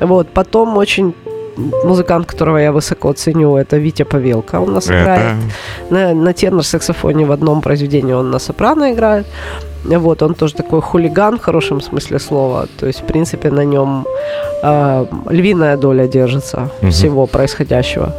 Вот, 0.00 0.28
потом 0.28 0.78
очень 0.78 1.14
музыкант, 1.84 2.26
которого 2.26 2.58
я 2.58 2.72
высоко 2.72 3.12
ценю, 3.12 3.56
это 3.56 3.78
Витя 3.78 4.04
Павелко. 4.04 4.60
Он 4.60 4.72
нас 4.72 4.84
это... 4.84 5.02
играет 5.02 5.36
на, 5.90 6.14
на 6.14 6.32
тенор-саксофоне 6.32 7.24
в 7.24 7.32
одном 7.32 7.60
произведении, 7.60 8.14
он 8.14 8.30
на 8.30 8.38
сопрано 8.38 8.92
играет. 8.92 9.26
Вот, 9.84 10.22
он 10.22 10.34
тоже 10.34 10.54
такой 10.54 10.80
хулиган 10.80 11.38
в 11.38 11.42
хорошем 11.42 11.80
смысле 11.80 12.18
слова. 12.18 12.66
То 12.80 12.86
есть, 12.86 13.02
в 13.02 13.04
принципе, 13.04 13.50
на 13.50 13.64
нем 13.64 14.04
э, 14.62 15.06
львиная 15.30 15.76
доля 15.76 16.08
держится 16.08 16.68
угу. 16.82 16.90
всего 16.90 17.26
происходящего. 17.26 18.12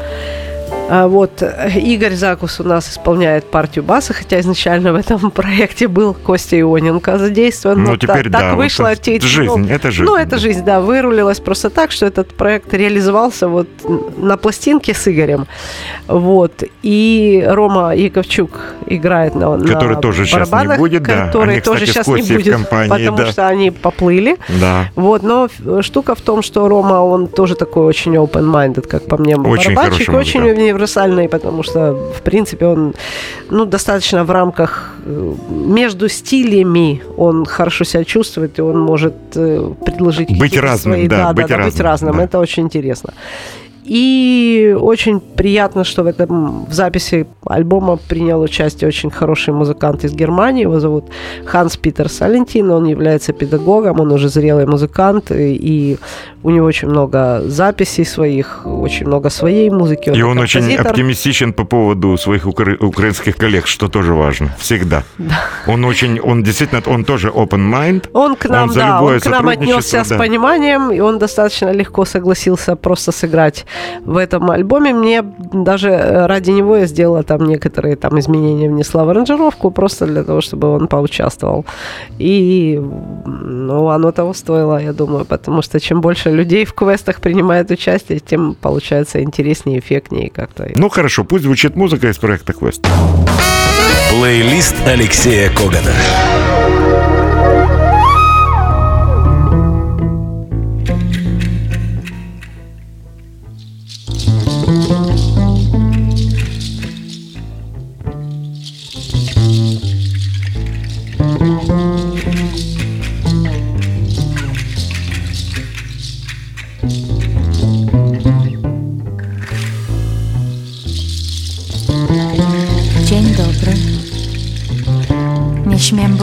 А, 0.90 1.08
вот 1.08 1.44
Игорь 1.76 2.14
Закус 2.14 2.60
у 2.60 2.64
нас 2.64 2.90
исполняет 2.90 3.46
партию 3.46 3.84
баса, 3.84 4.14
хотя 4.14 4.40
изначально 4.40 4.94
в 4.94 4.96
этом 4.96 5.32
проекте 5.36 5.88
был 5.88 6.14
Костя 6.14 6.60
Ионенко 6.60 7.18
задействован. 7.18 7.84
Ну, 7.84 7.98
теперь 7.98 8.24
так, 8.24 8.32
да. 8.32 8.40
Так 8.40 8.58
вышло. 8.58 8.90
Вот 8.90 9.08
это 9.08 9.28
жизнь, 9.28 9.72
это 9.72 9.92
жизнь. 9.92 10.10
Ну, 10.10 10.16
это 10.16 10.38
жизнь, 10.38 10.64
да, 10.64 10.80
вырулилось 10.80 11.40
просто 11.40 11.70
так, 11.70 11.92
что 11.92 12.06
этот 12.06 12.34
проект 12.34 12.74
реализовался 12.74 13.48
вот 13.48 13.68
на 14.18 14.38
пластинке 14.38 14.94
с 14.94 15.08
Игорем. 15.08 15.48
Вот. 16.08 16.64
И 16.84 17.46
Рома 17.48 17.96
Яковчук 17.96 18.52
играет 18.86 19.36
на, 19.36 19.58
который 19.60 19.96
на 19.96 20.02
тоже 20.02 20.26
сейчас 20.26 20.50
не 20.52 20.78
будет, 20.78 21.04
да. 21.04 21.26
Который 21.28 21.56
они, 21.56 21.62
тоже 21.62 21.86
сейчас 21.86 22.08
не 22.08 22.22
будет, 22.22 22.54
компании, 22.54 22.90
потому 22.90 23.18
да. 23.18 23.32
что 23.32 23.48
они 23.48 23.72
поплыли. 23.72 24.38
Да. 24.62 24.90
Вот, 24.96 25.24
но 25.24 25.50
штука 25.82 26.16
в 26.16 26.22
том, 26.22 26.42
что 26.42 26.68
Рома, 26.68 27.02
он 27.02 27.28
тоже 27.28 27.56
такой 27.56 27.86
очень 27.86 28.16
open-minded, 28.16 28.88
как 28.88 29.06
по 29.06 29.18
мне, 29.18 29.36
очень 29.36 29.76
барабанщик, 29.76 30.14
очень 30.14 30.42
универсальный, 30.78 31.28
потому 31.28 31.64
что, 31.64 31.94
в 31.94 32.22
принципе, 32.22 32.66
он 32.66 32.94
ну, 33.50 33.66
достаточно 33.66 34.24
в 34.24 34.32
рамках 34.32 34.96
э, 35.06 35.34
между 35.50 36.10
стилями 36.10 37.02
он 37.18 37.46
хорошо 37.46 37.86
себя 37.86 38.04
чувствует, 38.04 38.60
и 38.60 38.62
он 38.62 38.80
может 38.80 39.14
э, 39.36 39.74
предложить 39.86 40.40
быть 40.40 40.58
разным, 40.58 40.94
свои, 40.94 41.08
да, 41.08 41.18
да, 41.18 41.34
быть, 41.34 41.48
да, 41.48 41.58
разным, 41.58 41.72
быть 41.72 41.82
разным. 41.82 42.18
Да. 42.18 42.24
Это 42.24 42.40
очень 42.40 42.64
интересно. 42.64 43.14
И 43.88 44.76
очень 44.78 45.22
приятно, 45.22 45.86
что 45.86 46.04
в 46.04 46.08
этом 46.08 46.66
в 46.66 46.74
записи 46.74 47.26
альбома 47.46 47.96
принял 47.96 48.42
участие 48.42 48.90
очень 48.90 49.10
хороший 49.10 49.54
музыкант 49.54 50.04
из 50.04 50.14
Германии. 50.14 50.64
Его 50.64 50.80
зовут 50.80 51.06
Ханс 51.46 51.78
Питер 51.78 52.10
Салентин. 52.10 52.70
Он 52.70 52.86
является 52.86 53.32
педагогом, 53.32 54.02
он 54.02 54.12
уже 54.12 54.28
зрелый 54.28 54.66
музыкант, 54.66 55.32
и 55.32 55.98
у 56.48 56.50
него 56.50 56.66
очень 56.66 56.88
много 56.88 57.42
записей 57.46 58.06
своих, 58.06 58.62
очень 58.66 59.06
много 59.06 59.30
своей 59.30 59.70
музыки. 59.70 60.10
Он 60.12 60.16
и 60.16 60.22
он 60.22 60.40
очень 60.40 60.76
оптимистичен 60.78 61.52
по 61.52 61.66
поводу 61.66 62.18
своих 62.18 62.48
укра- 62.48 62.78
украинских 62.80 63.36
коллег, 63.36 63.68
что 63.68 63.90
тоже 63.90 64.14
важно. 64.14 64.56
Всегда. 64.58 65.04
Да. 65.18 65.42
Он 65.68 65.84
очень, 65.84 66.22
он 66.22 66.44
действительно, 66.44 66.82
он 66.88 67.04
тоже 67.04 67.28
open 67.28 67.70
mind. 67.70 68.10
Он 68.14 68.38
к 68.38 68.46
нам, 68.50 68.70
он 68.70 68.70
за 68.70 68.80
да, 68.80 69.02
он 69.02 69.20
к 69.20 69.26
нам 69.26 69.50
отнесся 69.50 69.98
да. 69.98 70.04
с 70.06 70.18
пониманием, 70.18 70.90
и 70.92 71.02
он 71.02 71.20
достаточно 71.20 71.74
легко 71.74 72.06
согласился 72.06 72.78
просто 72.78 73.12
сыграть 73.12 73.66
в 74.06 74.16
этом 74.16 74.50
альбоме. 74.50 74.94
Мне 74.94 75.24
даже 75.54 75.90
э, 75.90 76.28
ради 76.28 76.52
него 76.52 76.78
я 76.78 76.86
сделала 76.86 77.24
там 77.24 77.46
некоторые 77.46 77.98
там 77.98 78.18
изменения, 78.20 78.70
внесла 78.70 79.04
в 79.04 79.10
аранжировку, 79.10 79.70
просто 79.72 80.06
для 80.06 80.24
того, 80.24 80.40
чтобы 80.40 80.70
он 80.70 80.88
поучаствовал. 80.88 81.66
И 82.20 82.82
ну, 83.26 83.90
оно 83.90 84.12
того 84.12 84.34
стоило, 84.34 84.82
я 84.82 84.94
думаю, 84.94 85.26
потому 85.26 85.62
что 85.62 85.80
чем 85.80 86.00
больше 86.00 86.37
людей 86.38 86.66
в 86.66 86.74
квестах 86.74 87.20
принимает 87.20 87.70
участие, 87.72 88.20
тем 88.20 88.56
получается 88.56 89.22
интереснее, 89.22 89.80
эффектнее 89.80 90.30
как-то. 90.30 90.72
Ну 90.76 90.90
хорошо, 90.90 91.24
пусть 91.26 91.44
звучит 91.44 91.76
музыка 91.76 92.08
из 92.08 92.18
проекта 92.18 92.54
Квест. 92.54 92.86
Плейлист 94.12 94.76
Алексея 94.86 95.50
Когана. 95.50 95.92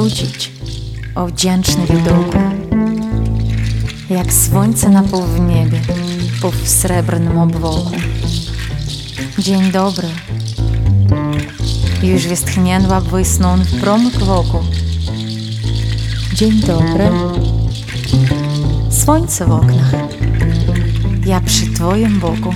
Budzić, 0.04 0.52
o 1.14 1.26
wdzięczny 1.26 1.86
widoku. 1.86 2.38
Jak 4.10 4.32
słońce 4.32 4.90
na 4.90 5.02
pół 5.02 5.22
w 5.22 5.40
niebie, 5.40 5.80
pół 6.40 6.50
w 6.50 6.68
srebrnym 6.68 7.38
obwoku. 7.38 7.90
Dzień 9.38 9.72
dobry. 9.72 10.08
Już 12.02 12.26
westchnięła 12.26 13.00
wysnął 13.00 13.56
w 13.56 13.80
promyk. 13.80 14.14
Dzień 16.34 16.60
dobry. 16.60 17.10
Słońce 18.90 19.46
w 19.46 19.52
oknach. 19.52 19.92
Ja 21.26 21.40
przy 21.40 21.66
twoim 21.66 22.20
boku. 22.20 22.54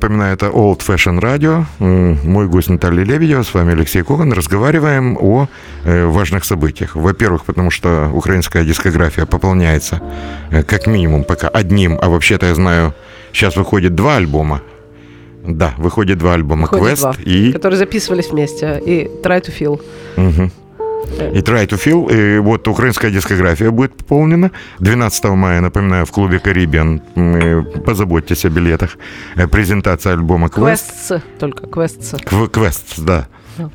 Напоминаю, 0.00 0.32
это 0.34 0.46
Old 0.46 0.78
Fashion 0.78 1.20
Radio. 1.20 1.64
Мой 1.78 2.46
гость 2.48 2.70
Наталья 2.70 3.04
Лебедева, 3.04 3.42
с 3.42 3.52
вами 3.52 3.72
Алексей 3.72 4.02
Коган. 4.02 4.32
Разговариваем 4.32 5.18
о 5.20 5.46
э, 5.84 6.06
важных 6.06 6.44
событиях. 6.44 6.96
Во-первых, 6.96 7.44
потому 7.44 7.70
что 7.70 8.10
украинская 8.14 8.64
дискография 8.64 9.26
пополняется 9.26 10.00
э, 10.50 10.62
как 10.62 10.86
минимум 10.86 11.24
пока 11.24 11.48
одним, 11.48 11.98
а 12.00 12.08
вообще-то 12.08 12.46
я 12.46 12.54
знаю, 12.54 12.94
сейчас 13.32 13.56
выходит 13.56 13.94
два 13.94 14.16
альбома. 14.16 14.62
Да, 15.46 15.74
выходит 15.76 16.16
два 16.18 16.32
альбома 16.32 16.62
Выходит 16.62 16.98
Quest 16.98 17.00
два, 17.00 17.14
и 17.22 17.52
которые 17.52 17.78
записывались 17.78 18.30
вместе. 18.30 18.80
И 18.86 19.10
Try 19.22 19.42
to 19.42 19.52
Feel. 19.58 19.80
Мгм. 20.16 20.50
И 21.34 21.38
Try 21.40 21.66
to 21.66 21.76
Feel. 21.84 22.10
И 22.36 22.38
вот 22.38 22.66
украинская 22.68 23.10
дискография 23.10 23.70
будет 23.70 23.94
пополнена. 23.94 24.50
12 24.78 25.24
мая, 25.24 25.60
напоминаю, 25.60 26.04
в 26.06 26.10
клубе. 26.10 26.40
М, 26.44 27.00
э, 27.16 27.62
Позаботьтесь 27.84 28.44
о 28.44 28.48
билетах. 28.50 28.96
Э, 29.36 29.46
Презентация 29.46 30.12
альбома 30.14 30.48
Quest. 30.48 30.82
Quests 31.10 31.22
только, 31.38 31.66
Quests. 31.66 32.22
Кв- 32.24 32.50
Quest, 32.50 33.04
да. 33.04 33.26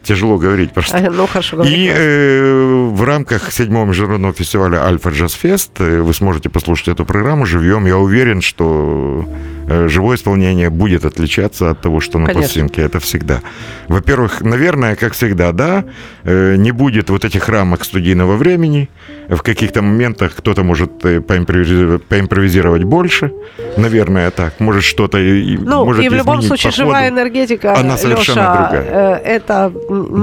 Тяжело 0.04 0.38
говорить 0.38 0.74
просто. 0.74 0.98
А, 0.98 1.12
ну, 1.12 1.28
хорошо, 1.28 1.62
И 1.64 1.92
э, 1.94 2.90
в 2.92 3.04
рамках 3.04 3.52
седьмого 3.52 3.86
международного 3.86 4.34
фестиваля 4.34 4.84
Альфа 4.84 5.10
Джаз 5.10 5.34
Фест 5.34 5.80
э, 5.80 6.02
вы 6.02 6.14
сможете 6.14 6.50
послушать 6.50 6.88
эту 6.88 7.06
программу 7.06 7.46
живьем. 7.46 7.86
Я 7.86 7.98
уверен, 7.98 8.42
что 8.42 9.26
э, 9.28 9.55
живое 9.68 10.16
исполнение 10.16 10.70
будет 10.70 11.06
отличаться 11.06 11.70
от 11.72 11.82
того, 11.82 12.00
что 12.00 12.20
на 12.20 12.26
Конечно. 12.28 12.42
пластинке. 12.42 12.82
Это 12.82 13.00
всегда. 13.00 13.40
Во-первых, 13.88 14.42
наверное, 14.42 14.96
как 14.96 15.14
всегда, 15.14 15.52
да, 15.52 15.84
э, 16.24 16.56
не 16.58 16.72
будет 16.72 17.10
вот 17.10 17.26
этих 17.26 17.50
рамок 17.50 17.84
студийного 17.84 18.36
времени. 18.36 18.90
В 19.30 19.42
каких-то 19.42 19.82
моментах 19.82 20.36
кто-то 20.36 20.64
может 20.64 21.04
э, 21.06 21.18
поимпровизи- 21.20 21.98
поимпровизировать 22.00 22.84
больше. 22.84 23.32
Наверное, 23.78 24.30
так. 24.32 24.60
Может 24.60 24.84
что-то 24.84 25.18
Ну, 25.18 25.86
может 25.86 26.04
и 26.06 26.10
в 26.10 26.14
любом 26.14 26.42
случае 26.42 26.72
по 26.72 26.76
ходу. 26.78 26.88
живая 26.88 27.10
энергетика, 27.10 27.76
Она 27.76 27.98
совершенно 27.98 28.36
Лёша, 28.42 28.70
другая. 28.70 29.20
э, 29.24 29.36
это 29.38 29.72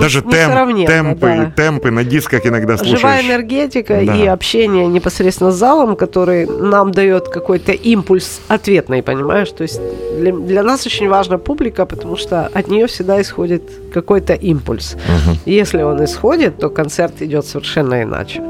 Даже 0.01 0.21
темп, 0.23 0.35
несравненно, 0.35 0.87
темпы, 0.87 1.27
да. 1.27 1.53
темпы 1.57 1.91
на 1.91 2.05
дисках 2.05 2.47
иногда 2.47 2.77
слушаешь. 2.77 3.01
Живая 3.01 3.23
энергетика 3.23 4.01
Да. 4.05 4.15
и 4.17 4.27
общение 4.27 4.87
непосредственно 4.87 5.51
с 5.51 5.57
залом, 5.57 5.97
который 5.97 6.47
нам 6.47 6.93
дает 6.93 7.29
какой-то 7.29 7.73
импульс 7.73 8.41
ответный, 8.49 9.03
понимаешь? 9.03 9.32
То 9.33 9.63
есть 9.63 9.81
для, 10.21 10.33
для 10.33 10.63
нас 10.63 10.87
очень 10.87 11.09
важна 11.09 11.39
публика, 11.39 11.87
потому 11.87 12.17
что 12.17 12.51
от 12.55 12.69
нее 12.69 12.87
всегда 12.87 13.21
исходит 13.21 13.63
какой-то 13.95 14.35
импульс. 14.35 14.97
Мгм. 15.09 15.39
Если 15.47 15.83
он 15.83 16.05
исходит, 16.05 16.59
то 16.59 16.69
концерт 16.71 17.23
идет 17.23 17.47
совершенно 17.47 18.03
иначе. 18.03 18.43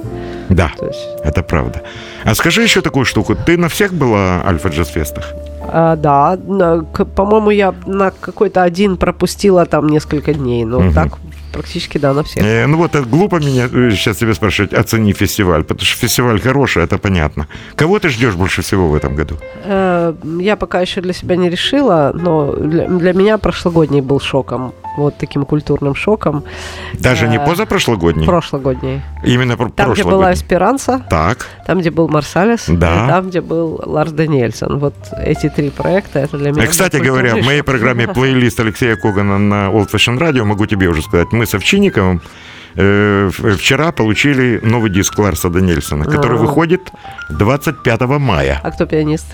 Да, 0.48 0.72
То 0.78 0.86
есть, 0.86 1.08
это 1.24 1.42
правда. 1.42 1.82
А 2.24 2.34
скажи 2.34 2.62
еще 2.62 2.80
такую 2.80 3.04
штуку. 3.04 3.34
Ты 3.46 3.56
на 3.56 3.68
всех 3.68 3.92
была 3.92 4.42
Альфа 4.46 4.68
Джаз 4.68 4.88
Фестах? 4.88 5.32
а, 5.74 5.96
да, 5.96 6.36
по-моему, 7.14 7.50
я 7.50 7.72
на 7.86 8.10
какой-то 8.10 8.62
один 8.64 8.96
пропустила 8.96 9.64
там 9.64 9.88
несколько 9.88 10.34
дней, 10.34 10.64
но 10.64 10.80
Мгм. 10.80 10.92
так 10.94 11.08
практически 11.52 11.98
да, 11.98 12.12
на 12.14 12.22
всех. 12.22 12.44
Э, 12.44 12.66
ну 12.66 12.76
вот 12.76 12.94
это 12.94 13.08
глупо 13.08 13.36
меня 13.36 13.68
сейчас 13.90 14.16
тебе 14.16 14.34
спрашивать, 14.34 14.72
оцени 14.74 15.12
фестиваль, 15.12 15.62
потому 15.62 15.80
что 15.84 15.98
фестиваль 15.98 16.40
хороший, 16.40 16.84
это 16.84 16.98
понятно. 16.98 17.46
Кого 17.76 17.98
ты 17.98 18.08
ждешь 18.08 18.34
больше 18.34 18.62
всего 18.62 18.88
в 18.88 18.94
этом 18.94 19.14
году? 19.14 19.36
Э, 19.64 20.14
Я 20.40 20.56
пока 20.56 20.80
еще 20.80 21.00
для 21.00 21.12
себя 21.12 21.36
не 21.36 21.50
решила, 21.50 22.12
но 22.14 22.52
для, 22.52 22.88
для 22.88 23.12
меня 23.12 23.38
прошлогодний 23.38 24.00
был 24.00 24.20
шоком. 24.20 24.72
Вот 24.96 25.16
таким 25.18 25.44
культурным 25.44 25.94
шоком. 25.94 26.44
Даже 26.94 27.26
не 27.28 27.36
Э, 27.36 27.46
позапрошлогодний? 27.46 28.26
Прошлогодний. 28.26 29.00
Именно 29.24 29.56
про 29.56 29.70
Там, 29.70 29.92
где 29.94 30.04
была. 30.04 30.32
Эсперанца, 30.34 31.00
Так, 31.08 31.46
там, 31.66 31.80
где 31.80 31.90
был 31.90 32.08
Марсалес, 32.08 32.64
Да. 32.68 33.04
и 33.04 33.08
там, 33.08 33.28
где 33.28 33.40
был 33.40 33.80
Ларс 33.86 34.12
Даниэльсон. 34.12 34.78
Вот 34.78 34.94
эти 35.16 35.48
три 35.48 35.70
проекта, 35.70 36.18
это 36.18 36.36
для 36.38 36.52
меня... 36.52 36.64
Э, 36.64 36.66
Кстати 36.66 36.96
говоря, 36.96 37.36
в 37.36 37.44
моей 37.44 37.62
программе 37.62 38.06
плейлист 38.14 38.60
Алексея 38.60 38.96
Когана 38.96 39.38
на 39.38 39.70
Old 39.70 39.90
Fashion 39.90 40.18
Radio, 40.18 40.44
могу 40.44 40.66
тебе 40.66 40.88
уже 40.88 41.02
сказать, 41.02 41.28
мы 41.32 41.46
с 41.46 41.54
Овчинниковым 41.54 42.20
э, 42.76 43.30
вчера 43.58 43.92
получили 43.92 44.60
новый 44.62 44.90
диск 44.90 45.18
Ларса 45.18 45.48
Даниэльсона, 45.48 46.04
который 46.04 46.36
А. 46.38 46.40
выходит 46.40 46.90
25 47.30 48.00
мая. 48.18 48.60
А 48.62 48.70
кто 48.70 48.86
пианист? 48.86 49.26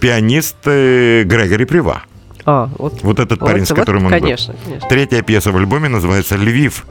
Пианист 0.00 0.56
Грегори 0.64 1.64
Прива. 1.64 2.02
А, 2.46 2.68
вот. 2.78 3.02
Вот 3.02 3.18
этот 3.20 3.40
парень, 3.40 3.60
вот- 3.60 3.68
с 3.68 3.70
вот, 3.70 3.78
которым 3.80 4.06
он 4.06 4.12
был. 4.12 4.18
Конечно, 4.20 4.54
конечно. 4.64 4.88
Третья 4.88 5.22
пьеса 5.22 5.50
в 5.52 5.56
альбоме 5.56 5.88
называется 5.88 6.36
«Львив». 6.36 6.84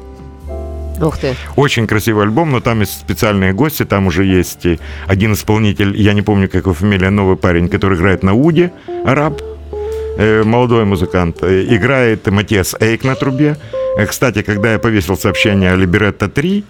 Ух 1.01 1.17
ты. 1.17 1.35
Очень 1.55 1.87
красивый 1.87 2.23
альбом, 2.23 2.51
но 2.51 2.59
там 2.59 2.81
есть 2.81 2.99
специальные 2.99 3.53
гости. 3.53 3.83
Там 3.85 4.07
уже 4.07 4.23
есть 4.25 4.65
один 5.07 5.33
исполнитель, 5.33 5.95
я 5.99 6.13
не 6.13 6.21
помню, 6.21 6.47
как 6.47 6.63
его 6.65 6.73
фамилия, 6.73 7.09
новый 7.09 7.35
парень, 7.35 7.67
который 7.67 7.97
играет 7.97 8.23
на 8.23 8.33
уде, 8.33 8.71
араб, 9.05 9.41
э, 10.17 10.43
молодой 10.43 10.85
музыкант. 10.85 11.37
Э, 11.41 11.65
Играет 11.67 12.27
Матиас 12.27 12.75
Эйк 12.79 13.03
на 13.03 13.15
трубе. 13.15 13.57
Э, 13.97 14.05
Кстати, 14.05 14.43
когда 14.43 14.73
я 14.73 14.79
повесил 14.79 15.17
сообщение 15.17 15.71
о 15.73 15.75
Либеретто 15.75 16.29
3, 16.29 16.59
э, 16.59 16.63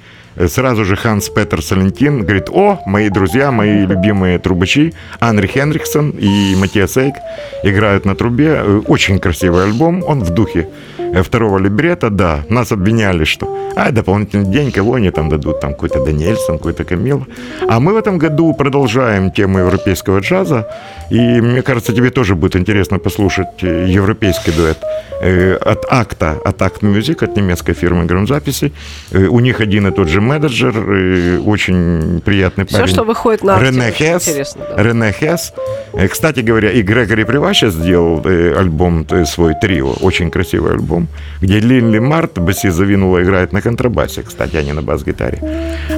сразу 0.47 0.85
же 0.85 0.95
Ханс 0.95 1.29
Петер 1.29 1.61
Салентин 1.61 2.21
говорит, 2.23 2.49
о, 2.49 2.79
мои 2.85 3.09
друзья, 3.09 3.51
мои 3.51 3.85
любимые 3.85 4.39
трубачи, 4.39 4.93
Анри 5.19 5.47
Хенриксон 5.47 6.11
и 6.11 6.55
Матиас 6.55 6.97
Эйк 6.97 7.15
играют 7.63 8.05
на 8.05 8.15
трубе. 8.15 8.61
Э, 8.63 8.81
Очень 8.87 9.19
красивый 9.19 9.63
альбом, 9.63 10.03
он 10.05 10.23
в 10.23 10.29
духе 10.31 10.59
э, 10.61 10.92
второго 11.21 11.59
либрета, 11.59 12.09
да, 12.09 12.43
нас 12.49 12.71
обвиняли, 12.71 13.23
что 13.25 13.47
а, 13.75 13.91
дополнительный 13.91 14.51
день, 14.51 14.71
кого 14.71 14.95
они 14.95 15.11
там 15.11 15.29
дадут, 15.29 15.59
там 15.59 15.73
какой-то 15.73 16.03
Даниэльсон, 16.03 16.57
какой-то 16.57 16.83
Камил. 16.83 17.25
А 17.67 17.79
мы 17.79 17.93
в 17.93 17.97
этом 17.97 18.17
году 18.17 18.53
продолжаем 18.53 19.31
тему 19.31 19.59
европейского 19.59 20.19
джаза, 20.19 20.67
и 21.11 21.41
мне 21.41 21.61
кажется, 21.61 21.93
тебе 21.93 22.09
тоже 22.09 22.35
будет 22.35 22.55
интересно 22.55 22.99
послушать 22.99 23.63
э, 23.63 23.85
европейский 23.89 24.51
дуэт 24.51 24.77
э, 25.21 25.55
от 25.55 25.85
Акта, 25.89 26.37
от 26.45 26.57
Act 26.61 26.81
Music, 26.81 27.23
от 27.23 27.35
немецкой 27.37 27.73
фирмы 27.73 28.05
грамзаписи. 28.05 28.71
Э, 29.11 29.27
У 29.27 29.39
них 29.39 29.61
один 29.61 29.87
и 29.87 29.91
тот 29.91 30.07
же 30.07 30.21
менеджер, 30.21 30.73
э, 30.75 31.39
очень 31.45 32.21
приятный 32.25 32.65
Все, 32.65 32.77
парень. 32.77 32.93
что 32.93 33.03
выходит 33.03 33.43
на 33.43 33.59
Рене 33.59 33.89
интересно. 33.89 34.61
да. 34.75 34.83
Рене 34.83 35.11
Хесс. 35.11 35.53
Э, 35.93 36.07
Кстати 36.07 36.39
говоря, 36.41 36.71
и 36.71 36.81
Грегори 36.81 37.23
Прива 37.25 37.53
сейчас 37.53 37.73
сделал 37.73 38.21
э, 38.25 38.53
альбом 38.57 39.05
э, 39.11 39.25
свой 39.25 39.53
трио, 39.61 39.91
очень 40.01 40.31
красивый 40.31 40.71
альбом, 40.73 41.02
где 41.41 41.59
Линли 41.59 41.99
Март, 41.99 42.39
басист 42.39 42.75
Завинула, 42.77 43.21
играет 43.23 43.53
на 43.53 43.61
контрабасе, 43.61 44.21
кстати, 44.23 44.55
а 44.57 44.63
не 44.63 44.73
на 44.73 44.81
бас-гитаре. 44.81 45.39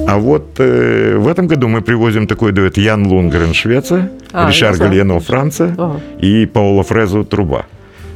А 0.08 0.16
вот 0.18 0.44
э, 0.58 1.16
в 1.18 1.28
этом 1.28 1.46
году 1.46 1.68
мы 1.68 1.80
привозим 1.82 2.26
такой 2.26 2.52
дуэт 2.52 2.76
Ян 2.78 3.06
Лунгрен, 3.06 3.54
Швеция, 3.54 4.10
А, 4.32 4.48
Ришар. 4.48 4.76
Гальяно, 4.76 5.20
Франция 5.20 5.74
Ага. 5.78 6.00
и 6.20 6.46
Паоло 6.46 6.82
Фрезо, 6.82 7.24
Труба. 7.24 7.64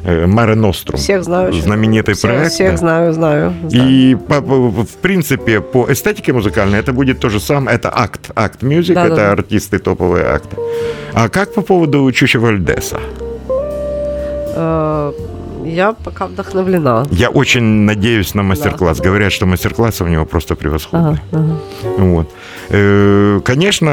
Э, 0.02 0.26
Маре 0.26 0.54
Нострум. 0.54 0.98
Всех 0.98 1.22
знаю. 1.24 1.52
Знаменитый 1.52 2.14
Всех- 2.14 2.30
проект. 2.30 2.52
Всех 2.52 2.70
да. 2.70 2.76
знаю, 2.78 3.12
знаю. 3.12 3.52
знаю. 3.68 3.88
И 3.90 4.16
по- 4.28 4.40
в 4.40 4.86
принципе 5.02 5.60
по 5.60 5.86
эстетике 5.92 6.32
музыкальной 6.32 6.78
это 6.78 6.92
будет 6.94 7.20
то 7.20 7.28
же 7.28 7.38
самое. 7.38 7.76
Это 7.76 7.90
акт, 7.94 8.30
акт 8.34 8.62
мюзик, 8.62 8.94
Да, 8.94 9.02
да, 9.02 9.06
это 9.08 9.16
да. 9.16 9.32
артисты 9.32 9.78
топовые 9.78 10.24
акты. 10.24 10.56
А 11.12 11.28
как 11.28 11.52
по 11.54 11.60
поводу 11.60 12.10
Чуча 12.12 12.38
Вальдеса? 12.38 12.98
Я 15.64 15.92
пока 15.92 16.26
вдохновлена. 16.26 17.06
Я 17.10 17.30
очень 17.30 17.62
надеюсь 17.62 18.34
на 18.34 18.42
мастер-класс. 18.42 19.00
Говорят, 19.00 19.32
что 19.32 19.46
мастер-классы 19.46 20.04
у 20.04 20.08
него 20.08 20.24
просто 20.24 20.54
превосходные. 20.54 21.20
Ага, 21.32 21.44
ага. 21.82 22.02
Вот. 22.04 22.30
Э, 22.70 23.40
Конечно, 23.44 23.90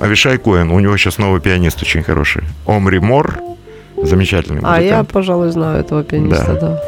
Авишай 0.00 0.38
Коэн, 0.38 0.70
у 0.70 0.80
него 0.80 0.96
сейчас 0.96 1.18
новый 1.18 1.40
пианист 1.40 1.82
очень 1.82 2.02
хороший. 2.02 2.42
Омри 2.66 2.98
Мор, 3.00 3.38
замечательный 4.02 4.60
А 4.62 4.76
я, 4.80 4.82
музыкант. 4.82 5.08
пожалуй, 5.12 5.50
знаю 5.50 5.80
этого 5.80 6.02
пианиста, 6.02 6.54
Да. 6.54 6.60
да. 6.60 6.82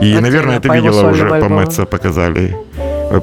И, 0.00 0.04
Отдельно 0.04 0.20
наверное, 0.20 0.60
его 0.62 0.74
видела 0.74 1.10
уже, 1.10 1.26
по. 1.28 1.48
Мэтца 1.48 1.84
показали. 1.86 2.56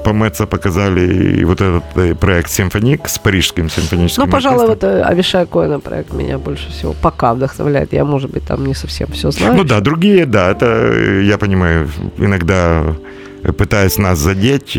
По 0.03 0.11
Мэтца 0.13 0.45
показали 0.45 1.39
и 1.39 1.45
вот 1.45 1.61
этот 1.61 1.83
э, 1.95 2.13
проект 2.15 2.49
«Симфоник» 2.49 3.07
с 3.07 3.17
парижским 3.19 3.69
симфоническим 3.69 4.23
Ну, 4.25 4.29
пожалуй, 4.31 4.65
оркестром. 4.65 4.91
вот 4.91 4.99
э, 4.99 5.03
Авишай 5.03 5.45
Коэна 5.45 5.79
проект 5.79 6.13
меня 6.13 6.37
больше 6.37 6.69
всего 6.69 6.93
пока 7.01 7.33
вдохновляет. 7.33 7.93
Я, 7.93 8.03
может 8.03 8.29
быть, 8.31 8.43
там 8.43 8.65
не 8.65 8.73
совсем 8.75 9.07
все 9.11 9.31
знаю. 9.31 9.53
Ну 9.55 9.63
да, 9.63 9.79
другие, 9.79 10.25
да, 10.25 10.51
это, 10.51 10.65
э, 10.65 11.23
я 11.23 11.37
понимаю, 11.37 11.89
иногда 12.17 12.83
пытаясь 13.57 13.97
нас 13.97 14.19
задеть, 14.19 14.77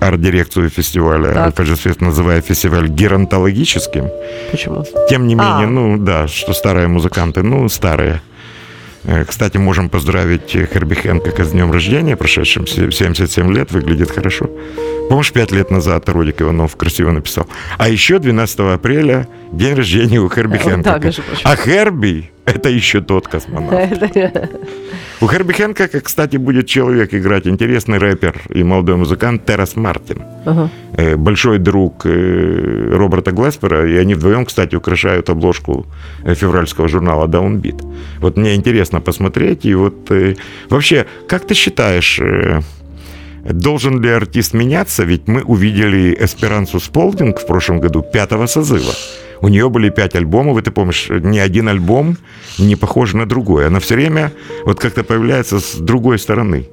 арт-дирекцию 0.00 0.68
фестиваля 0.68 1.32
Так. 1.32 1.46
Альфа 1.46 1.62
Джаз 1.62 2.00
называя 2.00 2.40
фестиваль 2.40 2.88
геронтологическим. 2.88 4.10
Почему? 4.50 4.84
Тем 5.08 5.26
не 5.28 5.34
менее, 5.36 5.66
А. 5.66 5.70
ну 5.70 5.96
да, 5.98 6.26
что 6.26 6.52
старые 6.52 6.88
музыканты, 6.88 7.42
ну 7.42 7.68
старые. 7.68 8.20
Э, 9.04 9.24
Кстати, 9.24 9.58
можем 9.58 9.88
поздравить 9.88 10.54
э, 10.56 10.66
Херби 10.72 10.94
Хэнкока 10.94 11.44
с 11.44 11.50
днем 11.52 11.72
рождения, 11.72 12.16
прошедшим 12.16 12.66
се- 12.66 12.90
77 12.90 13.52
лет, 13.52 13.72
выглядит 13.72 14.10
хорошо. 14.10 14.48
Помнишь, 15.08 15.32
пять 15.32 15.52
лет 15.52 15.70
назад 15.70 16.08
Родик 16.08 16.40
Иванов 16.42 16.76
красиво 16.76 17.10
написал. 17.10 17.46
А 17.78 17.88
еще 17.88 18.18
12 18.18 18.74
апреля 18.74 19.26
день 19.52 19.74
рождения 19.74 20.20
у 20.20 20.28
Херби 20.30 20.56
Э, 20.56 20.76
да. 20.82 20.92
А 21.44 21.56
Херби 21.56 22.30
это 22.46 22.68
еще 22.68 23.00
тот 23.00 23.28
космонавт. 23.28 24.02
У 25.20 25.28
Херби 25.28 25.52
Хэнкока, 25.52 26.00
кстати, 26.00 26.38
будет 26.38 26.66
человек 26.66 27.14
играть, 27.14 27.46
интересный 27.46 27.98
рэпер 27.98 28.42
и 28.54 28.64
молодой 28.64 28.96
музыкант 28.96 29.46
Террас 29.46 29.76
Мартин. 29.76 30.22
Ага. 30.44 30.68
Э, 30.96 31.16
Большой 31.16 31.58
друг 31.58 32.06
э, 32.06 32.96
Роберта 32.96 33.30
Глеспера, 33.30 33.88
и 33.88 33.96
они 33.96 34.14
вдвоем, 34.14 34.44
кстати, 34.44 34.74
украшают 34.76 35.30
обложку 35.30 35.86
э, 36.24 36.34
февральского 36.34 36.88
журнала 36.88 37.28
Downbeat. 37.28 37.80
Вот 38.18 38.36
мне 38.36 38.54
интересно 38.54 39.00
посмотреть, 39.00 39.64
и 39.64 39.74
вот 39.74 40.10
вообще, 40.68 41.06
как 41.28 41.46
ты 41.46 41.54
считаешь, 41.54 42.20
должен 43.44 44.00
ли 44.02 44.10
артист 44.10 44.54
меняться? 44.54 45.04
Ведь 45.04 45.28
мы 45.28 45.42
увидели 45.42 46.16
Эсперансу 46.20 46.80
Сполдинг 46.80 47.38
в 47.38 47.46
прошлом 47.46 47.80
году, 47.80 48.02
пятого 48.02 48.46
созыва. 48.46 48.92
У 49.42 49.48
нее 49.48 49.68
были 49.68 49.90
пять 49.90 50.14
альбомов, 50.14 50.56
и 50.56 50.62
ты 50.62 50.70
помнишь, 50.70 51.08
ни 51.10 51.38
один 51.38 51.68
альбом 51.68 52.16
не 52.58 52.76
похож 52.76 53.12
на 53.12 53.26
другой. 53.26 53.66
Она 53.66 53.80
все 53.80 53.96
время 53.96 54.32
вот 54.64 54.78
как-то 54.78 55.02
появляется 55.02 55.58
с 55.58 55.74
другой 55.74 56.18
стороны 56.18 56.68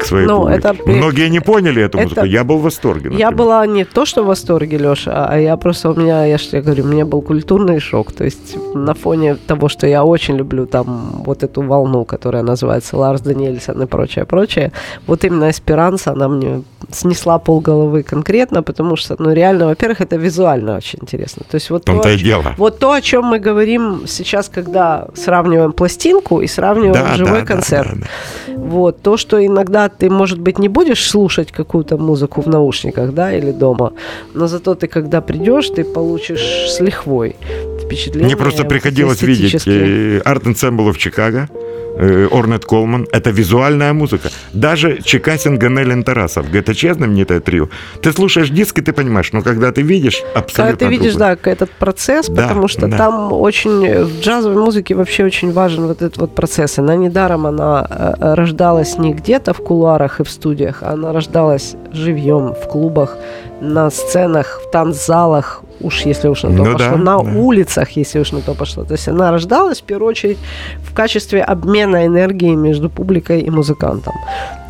к 0.00 0.04
своей 0.04 0.26
Ну, 0.26 0.40
публике. 0.42 0.58
это 0.58 0.76
Многие 0.90 1.28
не 1.28 1.40
поняли 1.40 1.82
эту 1.82 1.98
это- 1.98 2.08
музыку. 2.08 2.26
Я 2.26 2.44
был 2.44 2.58
в 2.58 2.62
восторге. 2.62 3.04
Я 3.10 3.10
например. 3.30 3.34
была 3.36 3.66
не 3.66 3.84
то, 3.84 4.04
что 4.06 4.22
в 4.22 4.26
восторге, 4.26 4.78
Леша, 4.78 5.26
а 5.28 5.38
я 5.38 5.56
просто, 5.56 5.90
у 5.90 5.94
меня, 5.94 6.24
я 6.24 6.38
же 6.38 6.48
тебе 6.48 6.62
говорю, 6.62 6.84
у 6.84 6.88
меня 6.88 7.04
был 7.04 7.22
культурный 7.22 7.80
шок. 7.80 8.12
То 8.12 8.24
есть 8.24 8.56
на 8.74 8.94
фоне 8.94 9.34
того, 9.34 9.68
что 9.68 9.86
я 9.86 10.04
очень 10.04 10.36
люблю 10.36 10.66
там 10.66 11.22
вот 11.26 11.42
эту 11.42 11.62
волну, 11.62 12.04
которая 12.04 12.42
называется 12.42 12.96
Ларс 12.96 13.20
Даниэльсон 13.22 13.82
и 13.82 13.86
прочее, 13.86 14.24
прочее, 14.24 14.72
вот 15.06 15.24
именно 15.24 15.50
Эсперанса, 15.50 16.12
она 16.12 16.28
мне 16.28 16.62
снесла 16.90 17.38
полголовы 17.38 18.02
конкретно, 18.02 18.62
потому 18.62 18.96
что, 18.96 19.16
ну, 19.18 19.32
реально, 19.32 19.66
во-первых, 19.66 20.00
это 20.00 20.16
визуально 20.16 20.76
очень 20.76 20.98
интересно. 21.02 21.42
То 21.50 21.56
есть 21.56 21.70
вот 21.70 21.84
том-то 21.84 22.02
то, 22.02 22.10
и 22.10 22.18
дело. 22.18 22.54
Вот 22.58 22.78
то, 22.78 22.92
о 22.92 23.00
чем 23.00 23.24
мы 23.24 23.38
говорим 23.38 24.02
сейчас, 24.06 24.48
когда 24.48 25.08
сравниваем 25.14 25.72
пластинку 25.72 26.40
и 26.40 26.46
сравниваем 26.46 27.14
живой 27.16 27.40
да, 27.40 27.46
концерт. 27.46 27.88
да, 27.94 28.00
да. 28.48 28.51
Вот, 28.56 29.00
то, 29.02 29.16
что 29.16 29.44
иногда 29.44 29.88
ты, 29.88 30.10
может 30.10 30.38
быть, 30.38 30.58
не 30.58 30.68
будешь 30.68 31.08
слушать 31.08 31.52
какую-то 31.52 31.96
музыку 31.96 32.40
в 32.40 32.46
наушниках, 32.46 33.12
да, 33.12 33.32
или 33.32 33.52
дома, 33.52 33.92
но 34.34 34.46
зато 34.46 34.74
ты, 34.74 34.86
когда 34.86 35.20
придешь, 35.20 35.68
ты 35.68 35.84
получишь 35.84 36.70
с 36.70 36.80
лихвой 36.80 37.36
впечатление. 37.84 38.26
Мне 38.26 38.36
просто 38.36 38.64
приходилось 38.64 39.22
видеть 39.22 39.54
эстетические. 39.54 40.18
э, 40.18 40.20
Art 40.24 40.42
Ensemble 40.42 40.92
of 40.92 40.98
Chicago, 40.98 41.48
Орнет 41.96 42.64
Колман. 42.64 43.06
Это 43.12 43.30
визуальная 43.30 43.92
музыка. 43.92 44.30
Даже 44.52 45.00
Чекасин, 45.02 45.58
Ганелин, 45.58 46.02
Тарасов. 46.04 46.50
ГТЧ, 46.50 46.92
знаменитое 46.94 47.40
трио. 47.40 47.68
Ты 48.00 48.12
слушаешь 48.12 48.48
диск, 48.50 48.78
и 48.78 48.82
ты 48.82 48.92
понимаешь, 48.92 49.32
но 49.32 49.42
когда 49.42 49.72
ты 49.72 49.82
видишь, 49.82 50.22
абсолютно 50.34 50.64
Когда 50.78 50.86
ты 50.86 50.90
видишь, 50.90 51.14
другое. 51.14 51.38
да, 51.44 51.50
этот 51.50 51.70
процесс, 51.70 52.28
Да, 52.28 52.42
потому 52.42 52.68
что 52.68 52.86
да. 52.86 52.96
там 52.96 53.32
очень 53.32 54.04
в 54.04 54.20
джазовой 54.20 54.62
музыке 54.62 54.94
вообще 54.94 55.24
очень 55.24 55.52
важен 55.52 55.86
вот 55.86 56.02
этот 56.02 56.18
вот 56.18 56.34
процесс. 56.34 56.78
Она 56.78 56.96
недаром 56.96 57.46
она 57.46 57.86
э, 57.88 58.34
рождалась 58.34 58.98
не 58.98 59.12
где-то 59.14 59.52
в 59.52 59.58
кулуарах 59.58 60.20
и 60.20 60.24
в 60.24 60.30
студиях, 60.30 60.82
она 60.82 61.12
рождалась 61.12 61.74
живьем 61.92 62.54
в 62.54 62.68
клубах, 62.68 63.16
на 63.60 63.90
сценах, 63.90 64.60
в 64.66 64.70
танцзалах, 64.70 65.62
уж 65.80 66.06
если 66.06 66.28
уж 66.28 66.42
на 66.42 66.56
то 66.56 66.64
Ну 66.64 66.72
пошло, 66.72 66.90
да, 66.90 66.96
на 66.96 67.18
да. 67.18 67.38
улицах, 67.38 67.90
если 67.96 68.20
уж 68.20 68.32
на 68.32 68.40
то 68.40 68.54
пошло. 68.54 68.84
То 68.84 68.94
есть 68.94 69.08
она 69.08 69.30
рождалась 69.30 69.80
в 69.80 69.84
первую 69.84 70.10
очередь 70.10 70.38
в 70.82 70.94
качестве 70.94 71.42
обмена 71.42 72.06
энергии 72.06 72.54
между 72.54 72.88
публикой 72.88 73.40
и 73.40 73.50
музыкантом. 73.50 74.14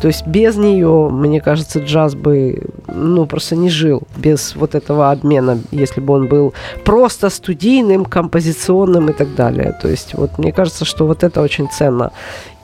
То 0.01 0.07
есть 0.07 0.27
без 0.27 0.57
нее, 0.57 1.09
мне 1.11 1.41
кажется, 1.41 1.79
джаз 1.79 2.15
бы 2.15 2.63
ну, 2.87 3.25
просто 3.25 3.55
не 3.55 3.69
жил 3.69 4.01
без 4.17 4.55
вот 4.55 4.75
этого 4.75 5.11
обмена, 5.11 5.59
если 5.71 6.01
бы 6.01 6.13
он 6.13 6.27
был 6.27 6.53
просто 6.83 7.29
студийным, 7.29 8.05
композиционным 8.05 9.09
и 9.09 9.13
так 9.13 9.35
далее. 9.35 9.77
То 9.81 9.87
есть 9.87 10.13
вот 10.13 10.37
мне 10.37 10.51
кажется, 10.51 10.85
что 10.85 11.07
вот 11.07 11.23
это 11.23 11.41
очень 11.41 11.69
ценно. 11.69 12.11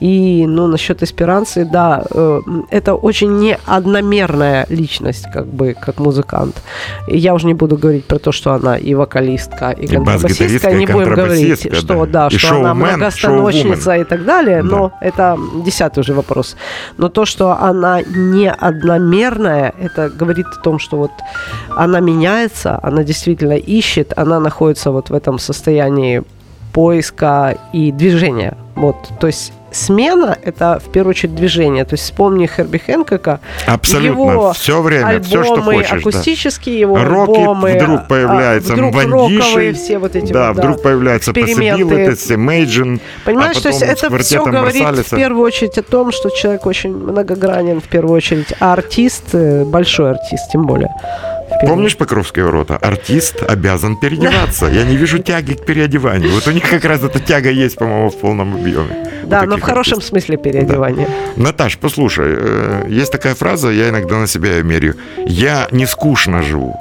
И, 0.02 0.46
ну, 0.48 0.68
насчет 0.68 1.04
эсперанцы, 1.04 1.66
да, 1.66 2.04
э, 2.10 2.42
это 2.72 2.96
очень 2.96 3.38
не 3.38 3.58
одномерная 3.66 4.66
личность, 4.70 5.26
как 5.34 5.48
бы, 5.48 5.76
как 5.80 6.00
музыкант. 6.00 6.62
И 7.10 7.18
я 7.18 7.34
уже 7.34 7.48
не 7.48 7.54
буду 7.54 7.78
говорить 7.78 8.06
про 8.06 8.18
то, 8.18 8.29
что 8.32 8.54
она 8.54 8.78
и 8.78 8.94
вокалистка, 8.94 9.72
и, 9.72 9.86
И 9.86 9.88
контрабасистка, 9.88 10.72
не 10.72 10.86
будем 10.86 11.14
говорить, 11.14 11.16
контрабасистка, 11.16 11.76
что, 11.76 12.06
да. 12.06 12.30
да, 12.30 12.36
И 12.36 12.38
что 12.38 12.56
она 12.56 12.74
многостаночница 12.74 13.98
и 13.98 14.04
так 14.04 14.26
далее, 14.26 14.64
но 14.64 14.92
это 15.02 15.38
десятый 15.66 16.02
уже 16.02 16.14
вопрос. 16.14 16.56
Но 16.98 17.10
то, 17.10 17.26
что 17.26 17.52
она 17.52 18.02
не 18.02 18.50
одномерная, 18.50 19.74
это 19.80 20.10
говорит 20.10 20.48
о 20.48 20.62
том, 20.62 20.80
что 20.80 20.98
вот 20.98 21.12
она 21.76 22.00
меняется, 22.00 22.80
она 22.84 23.04
действительно 23.04 23.58
ищет, 23.58 24.14
она 24.16 24.40
находится 24.40 24.92
вот 24.92 25.10
в 25.10 25.14
этом 25.14 25.40
состоянии 25.40 26.24
поиска 26.74 27.58
и 27.74 27.92
движения. 27.92 28.58
Вот, 28.76 28.96
то 29.20 29.28
есть 29.28 29.54
смена– 29.72 30.38
это 30.44 30.80
в 30.84 30.92
первую 30.92 31.12
очередь 31.12 31.36
движение. 31.36 31.86
То 31.86 31.94
есть 31.94 32.04
вспомни 32.06 32.48
Херби 32.48 32.78
Хэнкока, 32.78 33.40
Абсолютно. 33.68 34.08
его 34.08 34.54
все 34.54 34.82
время, 34.82 35.08
альбомы 35.08 35.24
все, 35.26 35.44
что 35.44 35.62
хочешь. 35.62 35.90
да. 35.90 35.98
акустические 35.98 36.80
его 36.80 36.96
Рокет 36.98 37.38
альбомы, 37.38 37.74
вдруг 37.74 38.00
а, 38.00 38.06
появляется, 38.08 38.74
вдруг 38.74 38.94
Мвандиши, 38.94 39.40
роковые 39.40 39.74
все 39.74 40.00
вот 40.00 40.16
эти 40.16 40.32
да, 40.32 40.54
вот, 40.54 40.58
вдруг 40.58 40.82
появляется. 40.82 41.32
Possibilities, 41.32 42.36
Imagine, 42.36 43.02
Понимаешь, 43.26 43.58
а 43.58 43.62
то 43.62 43.70
есть 43.70 43.82
это 43.82 44.18
все 44.20 44.44
говорит 44.44 44.82
Марсалиса. 44.82 45.16
в 45.16 45.20
первую 45.20 45.46
очередь 45.46 45.78
о 45.78 45.84
том, 45.84 46.12
что 46.12 46.30
человек 46.30 46.66
очень 46.66 46.96
многогранен 46.96 47.82
в 47.82 47.86
первую 47.86 48.16
очередь, 48.16 48.54
а 48.60 48.74
артист, 48.74 49.24
э, 49.34 49.66
большой 49.66 50.12
артист 50.12 50.52
тем 50.52 50.66
более. 50.66 50.94
Помнишь 51.62 51.98
Покровские 51.98 52.46
ворота? 52.46 52.78
Артист 52.78 53.44
обязан 53.44 53.98
переодеваться. 53.98 54.68
Я 54.68 54.84
не 54.84 54.96
вижу 54.96 55.20
тяги 55.20 55.54
к 55.54 55.66
переодеванию. 55.66 56.32
Вот 56.32 56.48
у 56.48 56.52
них 56.52 56.70
как 56.70 56.86
раз 56.86 57.04
эта 57.04 57.20
тяга 57.20 57.50
есть, 57.50 57.76
по-моему, 57.76 58.10
в 58.10 58.18
полном 58.18 58.56
объеме. 58.56 59.10
Да, 59.26 59.44
но 59.44 59.58
в 59.58 59.62
хорошем 59.62 59.98
артистов. 59.98 60.10
смысле 60.10 60.38
переодевания. 60.38 61.08
Наташ, 61.36 61.78
послушай, 61.78 62.36
э, 62.38 62.86
есть 62.90 63.12
такая 63.12 63.36
фраза, 63.36 63.70
я 63.70 63.90
иногда 63.90 64.18
на 64.18 64.28
себя 64.28 64.58
ее 64.58 64.64
меряю. 64.64 64.96
Я 65.26 65.68
не 65.72 65.86
скучно 65.86 66.42
живу. 66.42 66.76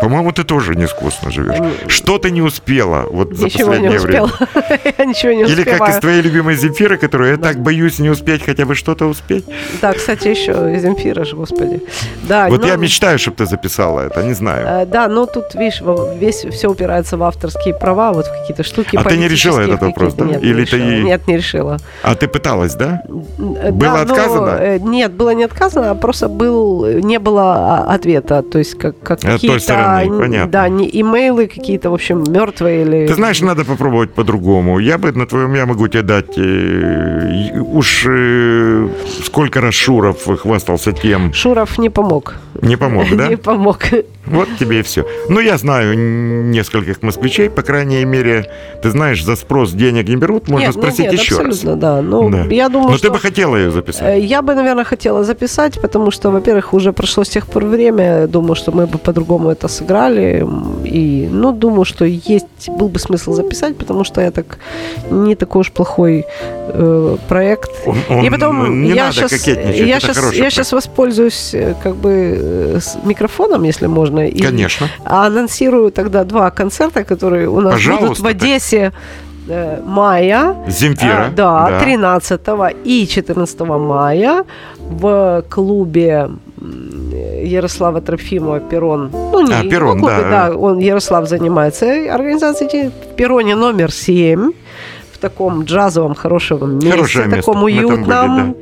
По-моему, 0.00 0.32
ты 0.32 0.44
тоже 0.44 0.74
не 0.74 0.86
скучно 0.86 1.30
живешь. 1.30 1.56
Что 1.88 2.18
ты 2.18 2.30
не 2.30 2.42
успела 2.42 3.06
вот 3.10 3.34
за 3.34 3.44
Ничего 3.46 3.74
не 3.74 3.88
последнее 3.88 4.00
время? 4.00 4.22
успела. 4.24 4.48
Я 4.98 5.04
ничего 5.04 5.32
не 5.32 5.42
Или 5.44 5.64
как 5.64 5.88
из 5.88 5.96
твоей 5.98 6.22
любимой 6.22 6.56
Земфиры, 6.56 6.96
которую 6.98 7.30
я 7.30 7.36
так 7.36 7.58
боюсь 7.58 7.98
не 7.98 8.10
успеть 8.10 8.44
хотя 8.44 8.64
бы 8.66 8.74
что-то 8.74 9.06
успеть. 9.06 9.44
Да, 9.80 9.92
кстати, 9.92 10.28
еще 10.28 10.52
Земфира 10.78 11.24
же, 11.24 11.36
господи. 11.36 11.80
Да, 12.28 12.48
Вот 12.48 12.60
ну, 12.62 12.66
я 12.68 12.76
мечтаю, 12.76 13.18
чтобы 13.18 13.36
ты 13.38 13.46
записала 13.46 14.00
это, 14.00 14.22
не 14.22 14.34
знаю. 14.34 14.66
э, 14.82 14.86
Да, 14.86 15.08
но 15.08 15.26
тут, 15.26 15.54
видишь, 15.54 15.82
весь 16.18 16.44
все 16.50 16.68
упирается 16.68 17.16
в 17.16 17.22
авторские 17.22 17.74
права, 17.74 18.12
вот 18.12 18.26
в 18.26 18.30
какие-то 18.40 18.62
штуки. 18.62 18.96
А 18.96 19.04
ты 19.04 19.16
не 19.16 19.28
решила 19.28 19.60
этот 19.60 19.80
вопрос, 19.82 20.14
да? 20.14 20.24
Нет, 20.24 20.42
не 20.42 20.48
Или 20.48 20.64
ты 20.64 20.76
решила. 20.76 20.90
и- 20.90 21.02
Нет, 21.04 21.26
не 21.28 21.36
решила. 21.36 21.76
А 22.02 22.14
ты 22.14 22.28
пыталась, 22.28 22.74
да? 22.74 23.02
Э, 23.08 23.70
Было 23.70 23.98
да, 23.98 24.04
ну, 24.04 24.12
отказано? 24.14 24.48
э, 24.60 24.78
нет, 24.78 25.12
было 25.12 25.30
не 25.34 25.44
отказано, 25.44 25.90
а 25.90 25.94
просто 25.94 26.28
был, 26.28 26.86
не 27.02 27.18
было 27.18 27.54
а, 27.54 27.94
ответа. 27.94 28.42
То 28.42 28.58
есть 28.58 28.74
как, 28.78 28.98
как 29.00 29.20
той 29.20 29.30
какие-то 29.32 29.58
н- 30.04 30.18
понятно. 30.18 30.50
да, 30.50 30.68
не 30.68 30.88
имейлы 31.00 31.46
какие-то, 31.46 31.90
в 31.90 31.94
общем, 31.94 32.24
мертвые 32.28 32.82
или... 32.82 33.06
Ты 33.06 33.14
знаешь, 33.14 33.40
надо 33.42 33.64
попробовать 33.64 34.12
по-другому. 34.14 34.78
Я 34.78 34.98
бы 34.98 35.12
на 35.12 35.26
твоем, 35.26 35.54
я 35.54 35.66
могу 35.66 35.88
тебе 35.88 36.02
дать... 36.02 36.38
э, 36.38 37.58
уж 37.60 38.06
э, 38.08 38.88
сколько 39.24 39.60
раз 39.60 39.74
Шуров 39.74 40.24
хвастался 40.40 40.92
тем, 40.92 41.32
Шуров 41.32 41.78
не 41.78 41.90
помог. 41.90 42.34
не 42.62 42.76
помог, 42.76 43.06
да? 43.16 43.28
Не 43.34 43.36
помог. 43.36 43.78
Вот 44.26 44.48
тебе 44.58 44.80
и 44.80 44.82
все. 44.82 45.04
Ну, 45.28 45.40
я 45.40 45.58
знаю 45.58 45.98
нескольких 46.50 47.02
москвичей, 47.02 47.50
по 47.50 47.62
крайней 47.62 48.04
мере, 48.06 48.50
ты 48.82 48.90
знаешь, 48.90 49.22
за 49.24 49.36
спрос 49.36 49.72
денег 49.72 50.08
не 50.08 50.16
берут, 50.16 50.48
можно 50.48 50.66
Нет, 50.66 50.74
ну, 50.76 50.82
спросить 50.82 51.10
нет, 51.12 51.20
еще 51.20 51.36
раз. 51.36 51.46
абсолютно, 51.48 51.76
да. 51.76 52.02
Ну, 52.02 52.30
Да. 52.30 52.44
я 52.44 52.68
думаю, 52.68 52.90
Но 52.92 52.96
что... 52.96 53.08
ты 53.08 53.12
бы 53.12 53.18
хотела 53.18 53.56
ее 53.56 53.68
Э, 53.68 53.70
записать. 53.70 54.22
Я 54.24 54.40
бы, 54.42 54.54
наверное, 54.54 54.84
хотела 54.84 55.24
записать, 55.24 55.78
потому 55.80 56.10
что, 56.10 56.30
во-первых, 56.30 56.72
уже 56.74 56.92
прошло 56.92 57.24
с 57.24 57.28
тех 57.28 57.46
пор 57.46 57.64
время. 57.64 58.26
Думаю, 58.26 58.54
что 58.54 58.72
мы 58.72 58.86
бы 58.86 58.98
по-другому 58.98 59.50
это 59.50 59.68
сыграли. 59.74 60.46
И, 60.84 61.28
ну, 61.30 61.52
думаю, 61.52 61.84
что 61.84 62.04
есть, 62.04 62.68
был 62.68 62.88
бы 62.88 62.98
смысл 62.98 63.32
записать, 63.32 63.76
потому 63.76 64.04
что 64.04 64.20
я 64.20 64.30
так 64.30 64.58
не 65.10 65.34
такой 65.34 65.60
уж 65.60 65.70
плохой 65.72 66.24
э, 66.68 67.16
проект. 67.28 67.70
Он- 67.86 67.96
он- 68.08 68.24
И 68.24 68.30
потом 68.30 68.82
не 68.82 68.90
я 68.90 69.06
надо 69.06 69.28
сейчас, 69.28 69.46
я 69.46 70.00
сейчас, 70.00 70.32
я 70.34 70.50
сейчас 70.50 70.72
воспользуюсь 70.72 71.54
э, 71.54 71.74
как 71.82 71.96
бы 71.96 72.10
э, 72.10 72.78
с 72.80 72.96
микрофоном, 73.04 73.64
если 73.64 73.86
можно. 73.88 74.28
и 74.28 74.42
Конечно. 74.42 74.88
анонсирую 75.04 75.90
тогда 75.90 76.24
два 76.24 76.50
концерта, 76.50 77.04
которые 77.04 77.48
у 77.48 77.60
нас 77.60 77.74
будут 77.74 77.84
Пожалуйста, 77.98 78.22
в 78.24 78.26
Одессе 78.26 78.76
э, 78.78 78.92
мая. 79.84 80.56
Земфира. 80.66 81.26
А, 81.26 81.30
да, 81.30 81.80
13 81.80 82.40
и 82.84 83.06
14 83.06 83.60
мая 83.60 84.44
в 84.78 85.44
клубе 85.48 86.30
Ярослава 87.42 88.00
Трофимова 88.00 88.60
«Перрон». 88.60 89.10
Ну, 89.12 89.46
не 89.46 89.52
А, 89.52 89.62
«Перрон», 89.62 90.00
клубе, 90.00 90.16
да. 90.30 90.52
он, 90.56 90.78
Ярослав, 90.78 91.28
занимается 91.28 91.86
организацией 92.14 92.88
в 92.88 93.16
«Перроне» 93.16 93.54
номер 93.54 93.92
7 93.92 94.52
в 95.12 95.18
таком 95.18 95.64
джазовом 95.64 96.14
хорошем 96.14 96.74
месте, 96.74 96.90
Хорошее 96.90 97.26
место. 97.26 97.40
таком 97.40 97.54
там 97.54 97.62
были, 97.64 97.84
уютном, 97.84 98.56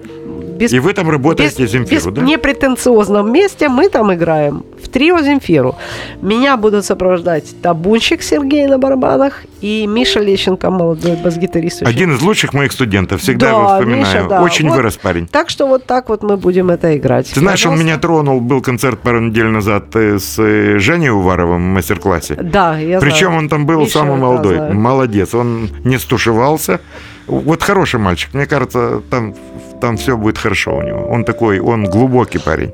без 0.58 0.72
И 0.72 0.78
вы 0.78 0.92
там 0.92 1.10
работаете 1.10 1.62
без, 1.62 1.70
Земфиру, 1.72 2.10
без 2.10 2.20
да? 2.20 2.22
непретенциозном 2.22 3.32
месте 3.32 3.68
мы 3.68 3.88
там 3.88 4.12
играем 4.12 4.64
в 4.82 4.88
трио 4.88 5.20
Земфиру. 5.20 5.76
Меня 6.20 6.56
будут 6.56 6.84
сопровождать 6.84 7.60
табунщик 7.62 8.22
Сергей 8.22 8.66
на 8.66 8.78
барабанах 8.78 9.42
и 9.60 9.86
Миша 9.86 10.20
Лещенко, 10.20 10.70
молодой 10.70 11.16
бас-гитарист. 11.16 11.82
Один 11.82 12.12
из 12.14 12.20
лучших 12.22 12.52
моих 12.54 12.72
студентов, 12.72 13.20
всегда 13.20 13.46
Да, 13.46 13.52
его 13.52 13.68
вспоминаю. 13.68 13.98
Миша, 14.00 14.26
да. 14.28 14.42
Очень 14.42 14.68
Вот. 14.68 14.76
вырос 14.76 14.96
парень. 14.96 15.26
Так 15.26 15.50
что 15.50 15.66
вот 15.66 15.86
так 15.86 16.08
вот 16.08 16.22
мы 16.22 16.36
будем 16.36 16.70
это 16.70 16.96
играть. 16.96 17.30
Ты 17.32 17.40
знаешь, 17.40 17.64
он 17.66 17.78
меня 17.78 17.98
тронул, 17.98 18.40
был 18.40 18.60
концерт 18.60 19.00
пару 19.00 19.20
недель 19.20 19.46
назад 19.46 19.94
э, 19.94 20.18
с 20.18 20.38
э, 20.38 20.78
Женей 20.78 21.10
Уваровым 21.10 21.62
в 21.70 21.74
мастер-классе. 21.74 22.34
Да, 22.42 22.78
я 22.78 22.98
Причем 23.00 23.26
знаю. 23.28 23.38
он 23.38 23.48
там 23.48 23.66
был 23.66 23.80
Миша, 23.80 23.92
самый 23.92 24.16
да, 24.16 24.26
молодой. 24.26 24.56
знаю. 24.56 24.74
Молодец, 24.74 25.34
он 25.34 25.68
не 25.84 25.98
стушевался. 25.98 26.80
Вот 27.28 27.62
хороший 27.62 28.00
мальчик. 28.00 28.34
Мне 28.34 28.46
кажется, 28.46 29.00
там, 29.10 29.34
там 29.80 29.96
все 29.96 30.16
будет 30.16 30.38
хорошо 30.38 30.76
у 30.76 30.82
него. 30.82 31.06
Он 31.08 31.24
такой, 31.24 31.60
он 31.60 31.84
глубокий 31.84 32.38
парень. 32.38 32.72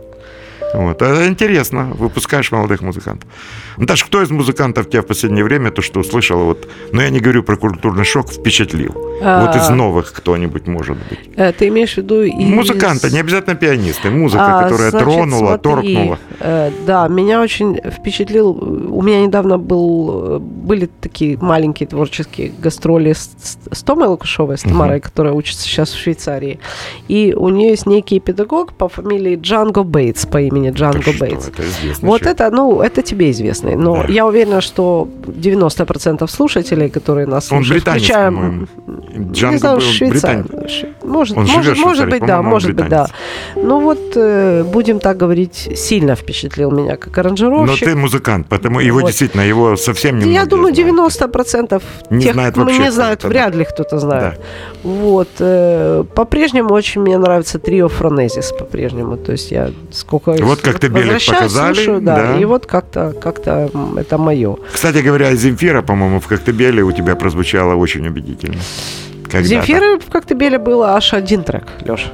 Вот. 0.75 1.03
Это 1.03 1.27
интересно, 1.29 1.85
выпускаешь 1.95 2.53
молодых 2.53 2.81
музыкантов. 2.83 3.29
Наташа, 3.79 4.07
кто 4.07 4.23
из 4.23 4.31
музыкантов 4.31 4.89
тебя 4.91 5.03
в 5.03 5.07
последнее 5.07 5.45
время, 5.45 5.71
то, 5.71 5.83
что 5.83 6.01
услышала, 6.01 6.45
вот, 6.45 6.69
но 6.93 7.03
я 7.03 7.11
не 7.11 7.21
говорю 7.21 7.43
про 7.43 7.57
культурный 7.57 8.05
шок, 8.05 8.31
впечатлил? 8.31 8.95
А. 9.23 9.47
Вот 9.47 9.57
из 9.57 9.69
новых 9.71 10.13
кто-нибудь 10.13 10.67
может 10.67 10.97
быть. 10.97 11.19
Э, 11.37 11.53
Ты 11.53 11.69
имеешь 11.69 11.95
в 11.95 11.99
виду 11.99 12.23
из... 12.23 12.35
Музыканты, 12.35 13.11
не 13.11 13.19
обязательно 13.21 13.57
пианисты, 13.57 14.11
музыка, 14.11 14.59
А, 14.59 14.63
которая 14.63 14.91
значит, 14.91 15.09
тронула, 15.09 15.59
смотри, 15.63 15.95
торкнула. 15.95 16.19
э, 16.41 16.71
да, 16.87 17.09
меня 17.09 17.41
очень 17.41 17.81
впечатлил. 17.91 18.51
У 18.51 19.03
меня 19.03 19.23
недавно 19.23 19.59
был, 19.59 20.39
были 20.41 20.89
такие 21.01 21.37
маленькие 21.39 21.89
творческие 21.89 22.53
гастроли 22.59 23.13
с, 23.13 23.83
Томой 23.83 24.09
Лукашовой, 24.09 24.59
с 24.59 24.63
Тамарой, 24.63 25.01
которая 25.01 25.33
учится 25.33 25.63
сейчас 25.63 25.91
в 25.91 25.99
Швейцарии. 25.99 26.61
И 27.09 27.35
у 27.37 27.49
нее 27.49 27.71
есть 27.71 27.87
некий 27.87 28.21
педагог 28.21 28.73
по 28.75 28.89
фамилии 28.89 29.37
Джанго 29.37 29.83
Бейтс, 29.83 30.27
по 30.27 30.41
имени 30.41 30.71
Джанго 30.71 31.03
что, 31.03 31.19
Бейтс. 31.19 31.49
это 31.49 31.63
Вот 32.03 32.21
человек. 32.21 32.27
это, 32.41 32.51
ну, 32.51 32.81
это 32.83 33.03
тебе 33.03 33.31
известный. 33.69 33.85
Но 33.85 34.03
Да. 34.03 34.13
я 34.13 34.27
уверена, 34.27 34.61
что 34.61 35.09
90% 35.27 36.31
слушателей, 36.31 36.89
которые 36.91 37.27
нас 37.27 37.51
Он 37.53 37.59
слушают, 37.65 37.85
британец, 37.85 38.03
включаем... 38.03 38.35
по-моему. 38.35 38.67
не 39.27 39.33
Джанго 39.33 39.59
знаю, 39.59 39.77
был 39.77 39.83
Швейцар. 39.85 40.37
британец. 40.43 40.71
Шве- 40.71 40.93
Может, 41.03 41.37
Он 41.37 41.45
может, 41.47 41.79
может 41.79 42.09
быть, 42.11 42.27
да, 42.27 42.43
может 42.43 42.75
быть, 42.75 42.89
да. 42.89 43.07
британец. 43.07 43.11
Ну 43.57 43.81
вот, 43.81 43.99
э, 44.17 44.63
будем 44.65 44.99
так 45.01 45.17
говорить, 45.17 45.71
сильно 45.77 46.15
впечатлил 46.15 46.71
меня 46.71 46.97
как 46.97 47.17
Но 47.17 47.21
аранжировщик. 47.23 47.85
ты 47.89 47.97
музыкант, 47.97 48.47
потому 48.49 48.81
его 48.81 49.01
Вот. 49.01 49.07
действительно, 49.07 49.43
его 49.43 49.77
совсем 49.77 50.19
не 50.19 50.33
Я 50.33 50.45
думаю, 50.47 50.73
90% 50.75 51.83
Не 52.11 52.23
тех, 52.23 52.33
знают 52.35 52.57
ну, 52.57 52.65
вообще 52.65 52.79
не 52.83 52.91
знают, 52.93 53.19
кто-то, 53.21 53.33
вряд 53.33 53.55
ли 53.55 53.65
кто-то 53.65 53.99
знает. 53.99 54.41
Вот. 54.83 55.29
э, 55.41 56.05
По-прежнему 56.15 56.75
очень 56.75 57.01
мне 57.03 57.19
нравится 57.19 57.59
трио 57.59 57.89
Фронезис, 57.89 58.53
по-прежнему. 58.53 59.17
То 59.17 59.33
есть 59.33 59.51
я 59.53 59.71
сколько 59.91 60.33
Вот 60.43 60.61
как 60.61 60.79
ты 60.79 60.89
Белик 60.89 61.25
показали, 61.27 61.75
слушаю, 61.75 62.01
да, 62.01 62.17
да. 62.35 62.37
и 62.39 62.45
вот 62.45 62.67
как-то 62.67 63.13
как 63.21 63.39
это 63.97 64.19
мое. 64.19 64.57
Кстати 64.73 64.99
говоря, 64.99 65.35
Земфира, 65.35 65.83
по-моему, 65.83 66.21
в 66.21 66.27
Коктебеле 66.27 66.83
у 66.83 66.93
тебя 66.93 67.15
прозвучала 67.17 67.75
очень 67.75 68.07
убедительно. 68.07 68.57
Когда-то. 69.25 69.45
Земфиры 69.49 69.99
в 69.99 70.07
Коктебеле 70.11 70.59
было 70.59 70.95
аж 70.95 71.13
один 71.15 71.43
трек, 71.45 71.65
Леша. 71.85 72.09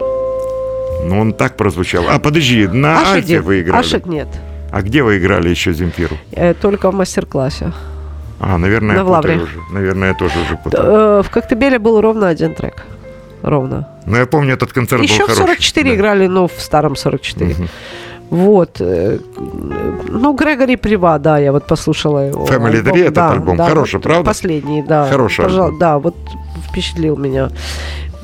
Ну, 1.06 1.20
он 1.20 1.32
так 1.32 1.56
прозвучал. 1.56 2.04
А, 2.08 2.18
подожди, 2.18 2.66
на 2.66 3.00
Аж 3.00 3.08
Альфе 3.08 3.34
один. 3.36 3.42
вы 3.42 3.60
играли? 3.60 3.80
Аж 3.80 4.04
нет. 4.06 4.28
А 4.72 4.82
где 4.82 5.02
вы 5.02 5.18
играли 5.18 5.48
еще 5.50 5.72
Земфиру? 5.72 6.16
Э, 6.32 6.54
Только 6.54 6.90
в 6.90 6.94
мастер-классе. 6.94 7.72
А, 8.40 8.58
наверное, 8.58 8.96
На 8.96 9.04
путаю 9.04 9.06
Влавре. 9.06 9.36
уже. 9.36 9.58
Наверное, 9.72 10.08
я 10.08 10.14
тоже 10.14 10.34
уже 10.40 10.56
путаю. 10.56 10.84
Э, 10.84 11.22
В 11.22 11.30
Коктебеле 11.30 11.78
был 11.78 12.00
ровно 12.00 12.28
один 12.28 12.54
трек. 12.54 12.74
Ровно. 13.42 13.86
Но 14.06 14.16
я 14.16 14.26
помню, 14.26 14.54
этот 14.54 14.72
концерт 14.72 15.02
Еще 15.02 15.18
был 15.18 15.26
в 15.26 15.28
хороший. 15.38 15.40
44 15.46 15.90
Да. 15.90 15.94
играли, 15.96 16.26
но 16.26 16.46
в 16.48 16.52
старом 16.58 16.96
44. 16.96 17.54
Мгм. 17.54 17.68
Вот. 18.30 18.80
э, 18.80 19.18
Ну, 20.08 20.32
Грегори 20.34 20.76
Прива, 20.76 21.18
да, 21.18 21.38
я 21.38 21.52
вот 21.52 21.66
послушала 21.66 22.28
его. 22.28 22.46
Family. 22.46 22.82
Tree, 22.82 23.00
этот 23.02 23.14
Да, 23.14 23.30
альбом. 23.32 23.56
да, 23.56 23.68
Хороший, 23.68 23.94
вот 23.96 24.02
правда? 24.04 24.24
Последний, 24.24 24.82
да. 24.82 25.06
Хороший 25.10 25.44
Пожал- 25.44 25.64
альбом. 25.66 25.78
Да, 25.78 25.98
вот 25.98 26.14
впечатлил 26.68 27.16
меня. 27.16 27.50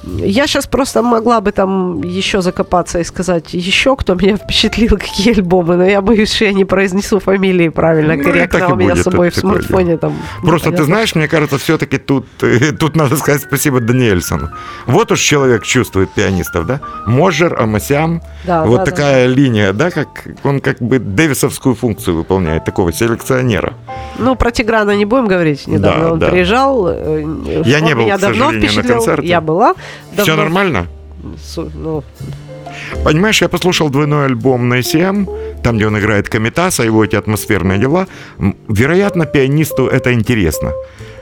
Я 0.03 0.47
сейчас 0.47 0.67
просто 0.67 1.03
могла 1.03 1.41
бы 1.41 1.53
там 1.53 2.01
еще 2.03 2.41
закопаться 2.41 3.01
и 3.01 3.05
сказать 3.05 3.53
еще, 3.53 3.97
кто 3.97 4.15
меня 4.15 4.37
впечатлил, 4.37 4.91
какие 4.99 5.35
альбомы, 5.35 5.77
но 5.77 5.85
я 5.85 6.01
боюсь, 6.01 6.33
что 6.33 6.47
я 6.47 6.53
не 6.53 6.65
произнесу 6.65 7.21
фамилии 7.21 7.69
правильно, 7.69 8.17
Ну, 8.17 8.25
корректно. 8.25 8.73
У 8.73 8.77
меня 8.77 8.97
с 8.97 9.03
собой 9.03 9.29
в 9.31 9.37
смартфоне 9.37 9.99
там. 9.99 10.15
Просто 10.43 10.71
ты 10.73 10.85
знаешь, 10.85 11.15
мне 11.15 11.29
кажется, 11.29 11.59
все-таки 11.59 11.99
тут, 11.99 12.27
э, 12.43 12.73
тут 12.73 12.97
надо 12.97 13.17
сказать 13.17 13.43
спасибо 13.43 13.81
Даниэльсону. 13.81 14.49
Вот 14.87 15.13
уж 15.13 15.21
человек 15.21 15.65
чувствует 15.65 16.11
пианистов, 16.15 16.67
да? 16.67 16.81
Можер, 17.07 17.61
Амасян. 17.61 18.23
Да, 18.47 18.65
вот 18.65 18.79
да, 18.79 18.85
да. 18.85 18.91
такая 18.91 19.27
линия, 19.27 19.73
да, 19.73 19.91
как 19.91 20.09
он 20.45 20.61
как 20.61 20.79
бы 20.81 20.99
дэвисовскую 20.99 21.75
функцию 21.75 22.17
выполняет, 22.17 22.65
такого 22.65 22.93
селекционера. 22.93 23.75
Ну, 24.19 24.35
про 24.35 24.51
Тиграна 24.51 24.97
не 24.97 25.05
будем 25.05 25.27
говорить. 25.27 25.67
Недавно 25.67 26.05
Да, 26.05 26.13
он 26.13 26.19
да. 26.19 26.29
приезжал. 26.31 26.89
э, 26.89 27.63
Я 27.65 27.81
не 27.81 27.95
был, 27.95 28.03
меня 28.05 28.17
к 28.17 28.21
давно 28.21 28.47
сожалению, 28.47 28.63
на 28.63 28.69
впечатлил. 28.69 28.95
концерте. 28.97 29.29
Я 29.29 29.41
была. 29.41 29.75
Все 30.13 30.25
давно. 30.27 30.43
нормально? 30.45 30.87
Су- 31.43 31.71
Ну, 31.75 32.03
Понимаешь, 33.05 33.43
я 33.43 33.49
послушал 33.49 33.91
двойной 33.91 34.27
альбом 34.27 34.69
на 34.69 34.79
ECM, 34.79 35.27
там, 35.63 35.77
где 35.77 35.87
он 35.87 35.99
играет 35.99 36.29
Комитаса, 36.29 36.83
его 36.85 37.05
эти 37.05 37.17
атмосферные 37.17 37.79
дела. 37.79 38.07
Вероятно, 38.69 39.27
пианисту 39.27 39.87
это 39.87 40.13
интересно. 40.13 40.73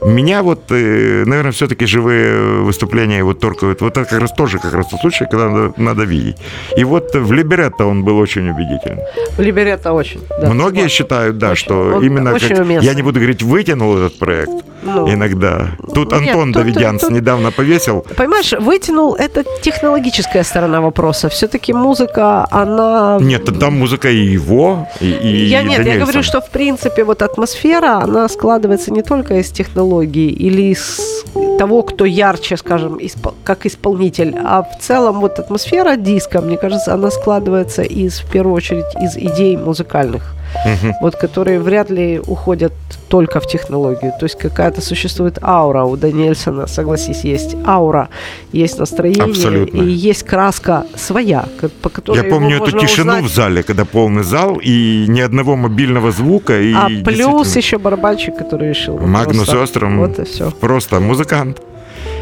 Меня 0.05 0.43
вот, 0.43 0.71
э, 0.71 1.25
наверное, 1.27 1.53
все-таки 1.53 1.87
живые 1.87 2.63
выступления 2.63 3.19
его 3.19 3.35
торкают. 3.35 3.81
Вот 3.81 3.97
это 3.97 4.09
как 4.09 4.21
раз 4.21 4.33
тоже 4.33 4.59
как 4.59 4.73
раз 4.73 4.87
тот 4.89 5.01
случай, 5.01 5.25
когда 5.31 5.49
надо, 5.49 5.73
надо 5.77 6.03
видеть. 6.05 6.37
И 6.77 6.85
вот 6.85 7.15
в 7.15 7.33
Либеретто 7.33 7.85
он 7.87 8.05
был 8.05 8.19
очень 8.19 8.49
убедительный. 8.49 9.03
Либерета 9.39 9.93
очень. 9.93 10.21
да, 10.41 10.51
Многие 10.51 10.77
согласна. 10.77 10.89
считают, 10.89 11.39
да, 11.39 11.51
Очень. 11.51 11.65
что 11.65 11.75
Он 11.97 12.05
именно 12.05 12.33
очень 12.35 12.49
как, 12.57 12.61
уместный. 12.61 12.87
я 12.87 12.95
не 12.95 13.03
буду 13.03 13.19
говорить, 13.21 13.43
вытянул 13.43 13.97
этот 13.97 14.19
проект 14.19 14.53
Ну, 14.83 15.13
иногда. 15.13 15.69
Тут 15.95 16.13
Нет, 16.13 16.29
Антон 16.29 16.53
тут- 16.53 16.63
Давидянц 16.63 17.01
тут- 17.01 17.11
недавно 17.11 17.51
повесил. 17.51 18.07
Понимаешь, 18.17 18.53
вытянул 18.53 19.15
это 19.17 19.45
технологическая 19.63 20.45
сторона 20.45 20.81
вопроса. 20.81 21.29
Все-таки 21.29 21.73
музыка, 21.73 22.47
она... 22.51 23.19
Нет, 23.21 23.45
там 23.59 23.79
музыка 23.79 24.09
и 24.11 24.25
его, 24.35 24.87
и, 25.01 25.11
и 25.11 25.47
я 25.47 25.63
нет, 25.63 25.73
я 25.73 25.79
Даниэльсона. 25.79 26.05
говорю, 26.05 26.23
что 26.23 26.41
в 26.41 26.51
принципе 26.51 27.05
вот 27.05 27.23
атмосфера, 27.23 28.01
она 28.05 28.29
складывается 28.29 28.93
не 28.93 29.03
только 29.03 29.35
из 29.41 29.51
технологий 29.51 29.88
или 30.29 30.73
из 30.73 31.25
того, 31.59 31.83
кто 31.83 32.05
ярче, 32.05 32.57
скажем, 32.57 32.99
испол- 32.99 33.35
как 33.45 33.67
исполнитель, 33.67 34.35
а 34.45 34.63
в 34.63 34.79
целом 34.81 35.21
вот 35.21 35.39
атмосфера 35.39 35.97
диска, 35.97 36.41
мне 36.41 36.57
кажется, 36.57 36.95
она 36.95 37.11
складывается 37.11 37.83
из, 37.83 38.21
в 38.21 38.31
первую 38.31 38.55
очередь, 38.55 38.87
из 39.01 39.17
идей 39.17 39.57
музыкальных. 39.57 40.38
Мгм. 40.65 40.95
вот 41.01 41.15
которые 41.17 41.61
вряд 41.61 41.91
ли 41.91 42.21
уходят 42.27 42.73
только 43.09 43.41
в 43.41 43.47
технологию. 43.47 44.13
То 44.19 44.27
есть 44.27 44.37
какая-то 44.39 44.81
существует 44.81 45.39
аура 45.43 45.85
у 45.85 45.97
Даниэльсона, 45.97 46.67
согласись, 46.67 47.25
есть 47.25 47.57
аура, 47.67 48.09
есть 48.53 48.79
настроение 48.79 49.25
Абсолютно. 49.25 49.83
и 49.83 49.89
есть 49.91 50.25
краска 50.25 50.85
своя, 50.97 51.45
по 51.83 51.89
которой 51.89 52.25
Я 52.25 52.31
помню 52.31 52.57
эту 52.57 52.73
тишину 52.79 53.13
узнать. 53.13 53.25
в 53.25 53.35
зале, 53.35 53.63
когда 53.63 53.85
полный 53.85 54.25
зал 54.25 54.59
и 54.63 55.07
ни 55.09 55.21
одного 55.21 55.57
мобильного 55.57 56.11
звука. 56.13 56.61
И 56.61 56.75
А 56.75 56.89
плюс 57.05 57.57
еще 57.57 57.79
барабанщик, 57.79 58.37
который 58.37 58.69
решил. 58.71 58.99
Магнус 58.99 59.47
просто- 59.47 59.63
Остром 59.63 59.99
Вот 59.99 60.19
и 60.19 60.25
все. 60.25 60.51
просто 60.51 61.01
музыкант. 61.01 61.63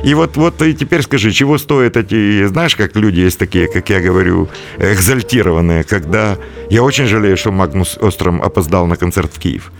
И 0.04 0.14
вот, 0.14 0.36
вот 0.36 0.62
и 0.62 0.74
теперь 0.74 1.02
скажи, 1.02 1.32
чего 1.32 1.58
стоят 1.58 1.96
эти, 1.96 2.46
знаешь, 2.46 2.76
как 2.76 2.96
люди 2.96 3.20
есть 3.20 3.38
такие, 3.38 3.68
как 3.68 3.88
я 3.90 4.00
говорю, 4.00 4.48
экзальтированные, 4.78 5.84
когда 5.84 6.36
я 6.70 6.82
очень 6.82 7.06
жалею, 7.06 7.36
что 7.36 7.50
Магнус 7.50 7.98
Остром 8.00 8.42
опоздал 8.42 8.86
на 8.86 8.96
концерт 8.96 9.32
в 9.34 9.38
Киев. 9.38 9.72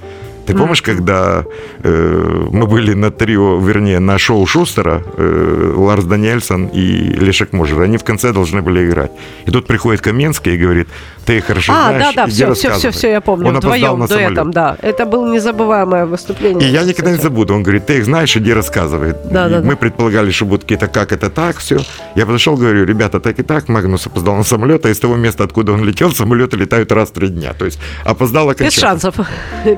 Ты 0.47 0.55
помнишь, 0.55 0.82
когда 0.82 1.44
э, 1.82 2.47
мы 2.53 2.66
были 2.66 2.94
на 2.94 3.11
трио, 3.11 3.59
вернее, 3.59 3.99
на 3.99 4.18
шоу 4.18 4.47
Шустера, 4.47 5.03
э, 5.16 5.72
Ларс 5.76 6.05
Даниэльсон 6.05 6.66
и 6.66 6.86
Лешек 7.24 7.53
Можер, 7.53 7.80
они 7.80 7.99
в 7.99 8.05
конце 8.05 8.32
должны 8.32 8.62
были 8.62 8.86
играть. 8.86 9.11
И 9.47 9.51
тут 9.51 9.66
приходит 9.66 10.01
Каменский 10.03 10.55
и 10.55 10.59
говорит, 10.59 10.88
ты 11.24 11.38
их 11.38 11.47
хорошо 11.47 11.72
А, 11.74 11.88
знаешь, 11.88 12.14
да, 12.14 12.24
да, 12.24 12.26
все, 12.26 12.34
все, 12.36 12.47
рассказывай». 12.68 12.78
все, 12.78 12.90
все, 12.90 13.11
я 13.11 13.20
помню. 13.20 13.49
Он 13.49 13.57
опоздал 13.57 13.72
Вдвоем, 13.76 13.99
на 13.99 14.07
самолет. 14.07 14.28
дуэтом, 14.28 14.51
да. 14.53 14.76
Это 14.82 15.07
было 15.07 15.32
незабываемое 15.32 16.07
выступление. 16.07 16.68
И 16.68 16.72
я 16.72 16.84
никогда 16.84 17.11
не 17.11 17.18
забуду. 17.18 17.55
Он 17.55 17.62
говорит, 17.64 17.86
ты 17.86 17.99
их 17.99 18.05
знаешь, 18.05 18.36
иди 18.36 18.53
рассказывай. 18.53 19.14
Да, 19.30 19.49
И 19.49 19.51
да, 19.51 19.61
мы 19.61 19.70
да. 19.72 19.76
предполагали, 19.76 20.30
что 20.30 20.44
будут 20.44 20.62
какие-то 20.62 20.86
как 20.86 21.11
это 21.12 21.28
так, 21.30 21.59
все. 21.59 21.80
Я 22.14 22.26
подошел, 22.26 22.57
говорю, 22.57 22.84
ребята, 22.84 23.18
так 23.18 23.38
и 23.40 23.42
так, 23.42 23.68
Магнус 23.68 24.07
опоздал 24.07 24.36
на 24.36 24.44
самолет, 24.44 24.86
а 24.86 24.90
из 24.90 24.99
того 25.01 25.16
места, 25.16 25.42
откуда 25.44 25.72
он 25.72 25.84
летел, 25.84 26.12
самолеты 26.12 26.57
летают 26.57 26.92
раз 26.92 27.09
в 27.09 27.12
три 27.12 27.28
дня. 27.28 27.53
То 27.55 27.64
есть 27.64 27.80
опоздал 28.05 28.47
Без 28.47 28.53
окончательно. 28.55 28.88
шансов. 28.90 29.14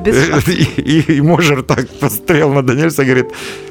Без 0.04 0.28
шансов. 0.28 0.48
И, 0.58 1.00
и 1.18 1.20
Можер 1.20 1.62
так 1.62 1.88
посмотрел 1.88 2.52
на 2.52 2.62
Даниэльса 2.62 3.02
и 3.02 3.06
говорит 3.06 3.26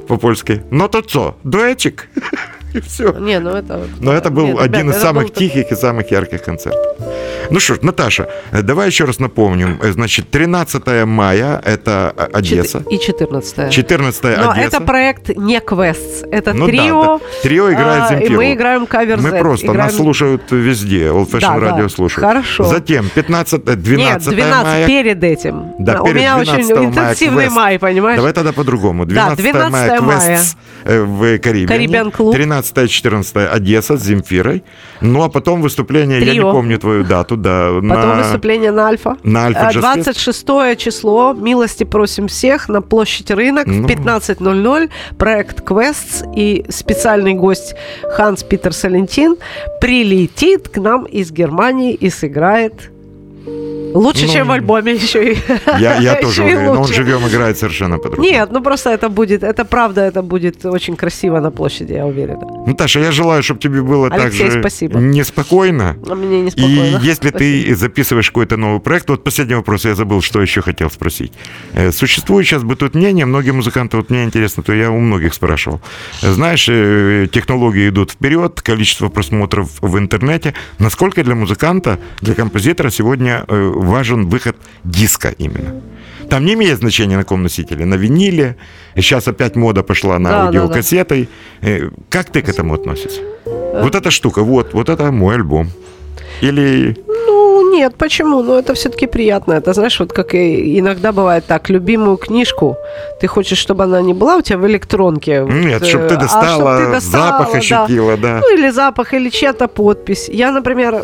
по-польски, 0.08 0.64
ну 0.72 0.88
то 0.88 1.04
что, 1.08 1.38
дуэтчик? 1.44 2.08
И 2.74 2.80
все. 2.82 3.12
Не, 3.20 3.40
ну 3.40 3.52
это... 3.52 3.88
Но 4.02 4.12
это 4.12 4.30
был 4.30 4.48
Нет, 4.48 4.60
один 4.60 4.82
ребята, 4.88 4.98
из 4.98 5.02
самых 5.02 5.24
был- 5.24 5.34
тихих 5.34 5.72
и 5.72 5.76
самых 5.76 6.12
ярких 6.12 6.44
концертов. 6.44 6.98
Ну 7.50 7.60
что 7.60 7.76
ж, 7.76 7.80
Наташа, 7.82 8.28
э, 8.52 8.62
давай 8.62 8.88
еще 8.88 9.06
раз 9.06 9.20
напомним. 9.20 9.80
Э, 9.82 9.92
Значит, 9.92 10.30
13 10.30 11.06
мая– 11.06 11.62
это 11.66 12.14
э, 12.18 12.28
Одесса. 12.34 12.84
И 12.90 12.98
14 13.00 13.72
14 13.72 14.24
Но 14.24 14.52
Одесса. 14.52 14.68
это 14.68 14.82
проект 14.82 15.30
не 15.38 15.60
квест, 15.60 16.26
это 16.32 16.54
Ну 16.54 16.66
да, 16.66 16.72
трио. 16.72 17.04
да. 17.20 17.20
Трио 17.44 17.72
играет 17.72 18.04
а, 18.04 18.14
И 18.16 18.20
Земфиру. 18.20 18.36
мы 18.38 18.54
играем 18.54 18.86
кавер 18.86 19.18
Мы 19.18 19.30
Z, 19.32 19.40
просто, 19.40 19.68
играем- 19.68 19.78
нас 19.86 19.96
слушают 19.96 20.52
везде, 20.52 21.08
Old 21.08 21.30
Fashion 21.32 21.60
Да, 21.60 21.60
да. 21.60 21.78
Radio 21.80 21.90
слушают. 21.90 22.28
Хорошо. 22.28 22.64
Затем 22.66 23.10
15, 23.14 23.62
э, 23.68 23.76
12, 23.76 24.28
Нет, 24.28 24.36
12 24.36 24.64
мая. 24.66 24.88
перед 24.88 25.24
этим. 25.24 25.72
Да, 25.80 26.02
у 26.02 26.06
перед 26.06 26.18
меня 26.18 26.36
12 26.36 26.72
очень 26.72 26.86
интенсивный 26.86 27.44
квест. 27.44 27.56
май, 27.56 27.80
понимаешь? 27.80 28.18
Давай 28.18 28.34
тогда 28.34 28.52
по-другому. 28.52 29.06
12, 29.06 29.38
12 29.40 29.72
мая 29.72 30.02
мая. 30.02 30.20
квест 30.38 30.58
в. 30.86 31.38
Карибиан 31.40 32.12
клуб. 32.12 32.36
13-14 32.36 33.48
Одесса 33.48 33.98
с 33.98 34.04
Земфирой. 34.04 34.64
Ну, 35.02 35.24
а 35.24 35.30
потом 35.30 35.62
выступление, 35.62 36.20
я 36.20 36.26
не 36.26 36.32
Трио. 36.32 36.52
помню 36.52 36.78
твою 36.80 37.04
дату, 37.04 37.37
да. 37.42 37.70
Потом 37.76 38.10
на- 38.10 38.24
выступление 38.24 38.72
на 38.72 38.88
Альфа. 38.88 39.18
на 39.24 39.46
Альфа 39.46 39.60
Э, 39.70 39.72
Джаз 39.74 39.96
Фест. 39.96 40.06
26 40.06 40.76
число. 40.78 41.34
Милости 41.34 41.84
просим 41.84 42.28
всех 42.28 42.70
на 42.70 42.82
площадь 42.82 43.32
Рынок 43.32 43.68
Ну. 43.68 43.84
в 43.84 43.86
15.00. 43.88 44.90
Проект 45.18 45.62
Квестс 45.62 46.24
и 46.36 46.66
специальный 46.70 47.34
гость 47.34 47.76
Ханс 48.12 48.44
Питер 48.44 48.74
Салентин 48.74 49.38
прилетит 49.82 50.70
к 50.70 50.78
нам 50.78 51.04
из 51.06 51.32
Германии 51.32 51.94
и 51.94 52.10
сыграет 52.10 52.92
лучше, 53.98 54.26
Ну, 54.28 54.34
чем 54.34 54.48
в 54.48 54.52
альбоме 54.52 54.94
еще 54.94 55.34
и 55.34 55.38
Я, 55.80 55.96
я 56.02 56.16
тоже 56.22 56.42
и 56.42 56.46
уверен, 56.46 56.74
но 56.74 56.82
он 56.82 56.88
живем 56.88 57.28
играет 57.28 57.58
совершенно 57.58 57.98
по-другому. 57.98 58.30
Нет, 58.30 58.50
ну 58.52 58.62
просто 58.62 58.90
это 58.90 59.10
будет, 59.10 59.44
это 59.44 59.66
правда, 59.66 60.02
это 60.02 60.22
будет 60.22 60.66
очень 60.66 60.96
красиво 60.96 61.40
на 61.40 61.52
площади, 61.52 61.94
я 61.94 62.06
уверена. 62.06 62.42
Наташа, 62.68 63.00
я 63.00 63.12
желаю, 63.12 63.44
чтобы 63.44 63.60
тебе 63.60 63.82
было 63.82 64.10
так 64.10 64.22
Алексей, 64.22 64.52
же 64.52 64.60
спасибо. 64.60 65.00
неспокойно. 65.00 65.96
А 66.10 66.16
мне 66.16 66.40
И 66.40 66.42
неспокойно. 66.44 67.00
если 67.04 67.30
ты 67.32 67.76
записываешь 67.76 68.28
какой-то 68.28 68.58
новый 68.58 68.80
проект, 68.80 69.10
вот 69.10 69.24
последний 69.24 69.56
вопрос, 69.56 69.86
я 69.86 69.96
забыл, 69.96 70.22
что 70.22 70.42
еще 70.42 70.62
хотел 70.62 70.90
спросить. 70.90 71.32
Э, 71.74 71.92
Существует 71.92 72.46
сейчас 72.48 72.64
бытует 72.64 72.96
мнение, 72.96 73.26
многие 73.26 73.52
музыканты, 73.52 73.98
вот 73.98 74.10
мне 74.10 74.24
интересно, 74.24 74.64
то 74.64 74.74
я 74.74 74.92
у 74.92 75.00
многих 75.00 75.34
спрашивал. 75.34 75.82
Знаешь, 76.22 76.68
э, 76.70 77.28
технологии 77.32 77.90
идут 77.90 78.12
вперед, 78.12 78.62
количество 78.62 79.10
просмотров 79.10 79.70
в 79.82 79.98
интернете. 79.98 80.54
Насколько 80.80 81.24
для 81.24 81.36
музыканта, 81.36 82.00
для 82.22 82.34
композитора 82.36 82.90
сегодня 82.90 83.46
э, 83.48 83.72
важен 83.88 84.28
выход 84.30 84.56
диска 84.84 85.30
именно? 85.30 85.82
Там 86.30 86.46
не 86.46 86.54
имеет 86.54 86.78
значения 86.80 87.16
на 87.18 87.24
каком 87.24 87.44
носителе, 87.44 87.86
на 87.86 87.96
виниле. 87.96 88.56
Сейчас 88.96 89.28
опять 89.28 89.56
мода 89.56 89.82
пошла 89.84 90.20
на 90.20 90.30
Да, 90.30 90.36
да, 90.46 90.52
да. 90.52 90.60
аудиокассетой. 90.60 91.30
Э, 91.62 91.90
Как 92.10 92.30
ты 92.30 92.42
к 92.42 92.50
этому 92.50 92.74
относишься? 92.74 93.22
Вот 93.46 93.96
эта 93.96 94.12
штука, 94.12 94.44
вот, 94.44 94.74
вот 94.74 94.90
это 94.90 95.12
мой 95.12 95.36
альбом. 95.36 95.70
Или 96.42 96.96
нет, 97.78 97.96
почему? 97.96 98.44
Ну, 98.44 98.54
это 98.54 98.74
все-таки 98.74 99.08
приятно. 99.08 99.54
Это, 99.54 99.74
знаешь, 99.74 100.00
вот 100.00 100.12
как 100.12 100.34
и 100.34 100.80
иногда 100.80 101.12
бывает 101.12 101.46
так, 101.46 101.70
любимую 101.70 102.18
книжку, 102.18 102.76
ты 103.22 103.28
хочешь, 103.28 103.58
чтобы 103.58 103.84
она 103.84 104.02
не 104.02 104.14
была 104.14 104.38
у 104.38 104.42
тебя 104.42 104.58
в 104.58 104.68
электронке. 104.68 105.44
вот, 105.44 105.54
нет, 105.54 105.82
э, 105.82 105.86
чтобы 105.86 106.08
ты 106.08 106.16
а 106.16 106.18
достала, 106.18 106.78
чтоб 106.78 106.86
ты 106.86 106.92
достала, 106.92 107.24
запах 107.26 107.52
да. 107.52 107.58
ощутила, 107.58 108.18
да. 108.18 108.40
Ну, 108.42 108.58
или 108.58 108.70
запах, 108.70 109.14
или 109.14 109.30
чья-то 109.30 109.68
подпись. 109.68 110.30
Я, 110.30 110.52
например, 110.52 111.04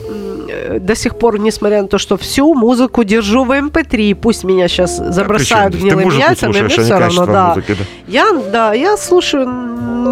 э, 0.50 0.80
до 0.80 0.96
сих 0.96 1.18
пор, 1.18 1.40
несмотря 1.40 1.82
на 1.82 1.88
то, 1.88 1.98
что 1.98 2.18
всю 2.18 2.54
музыку 2.56 3.04
держу 3.04 3.44
в 3.44 3.52
MP3, 3.52 4.16
пусть 4.16 4.44
меня 4.44 4.68
сейчас 4.68 4.98
забросают 4.98 5.74
Причем, 5.74 5.90
ты 5.90 5.96
гнилыми 5.96 6.20
яйцами, 6.20 6.52
мне 6.52 6.62
а 6.62 6.70
все 6.70 6.98
равно, 6.98 7.26
да. 7.26 7.48
музыки, 7.50 7.76
да. 7.80 7.86
Я, 8.08 8.32
да, 8.52 8.74
я 8.74 8.98
слушаю 8.98 9.48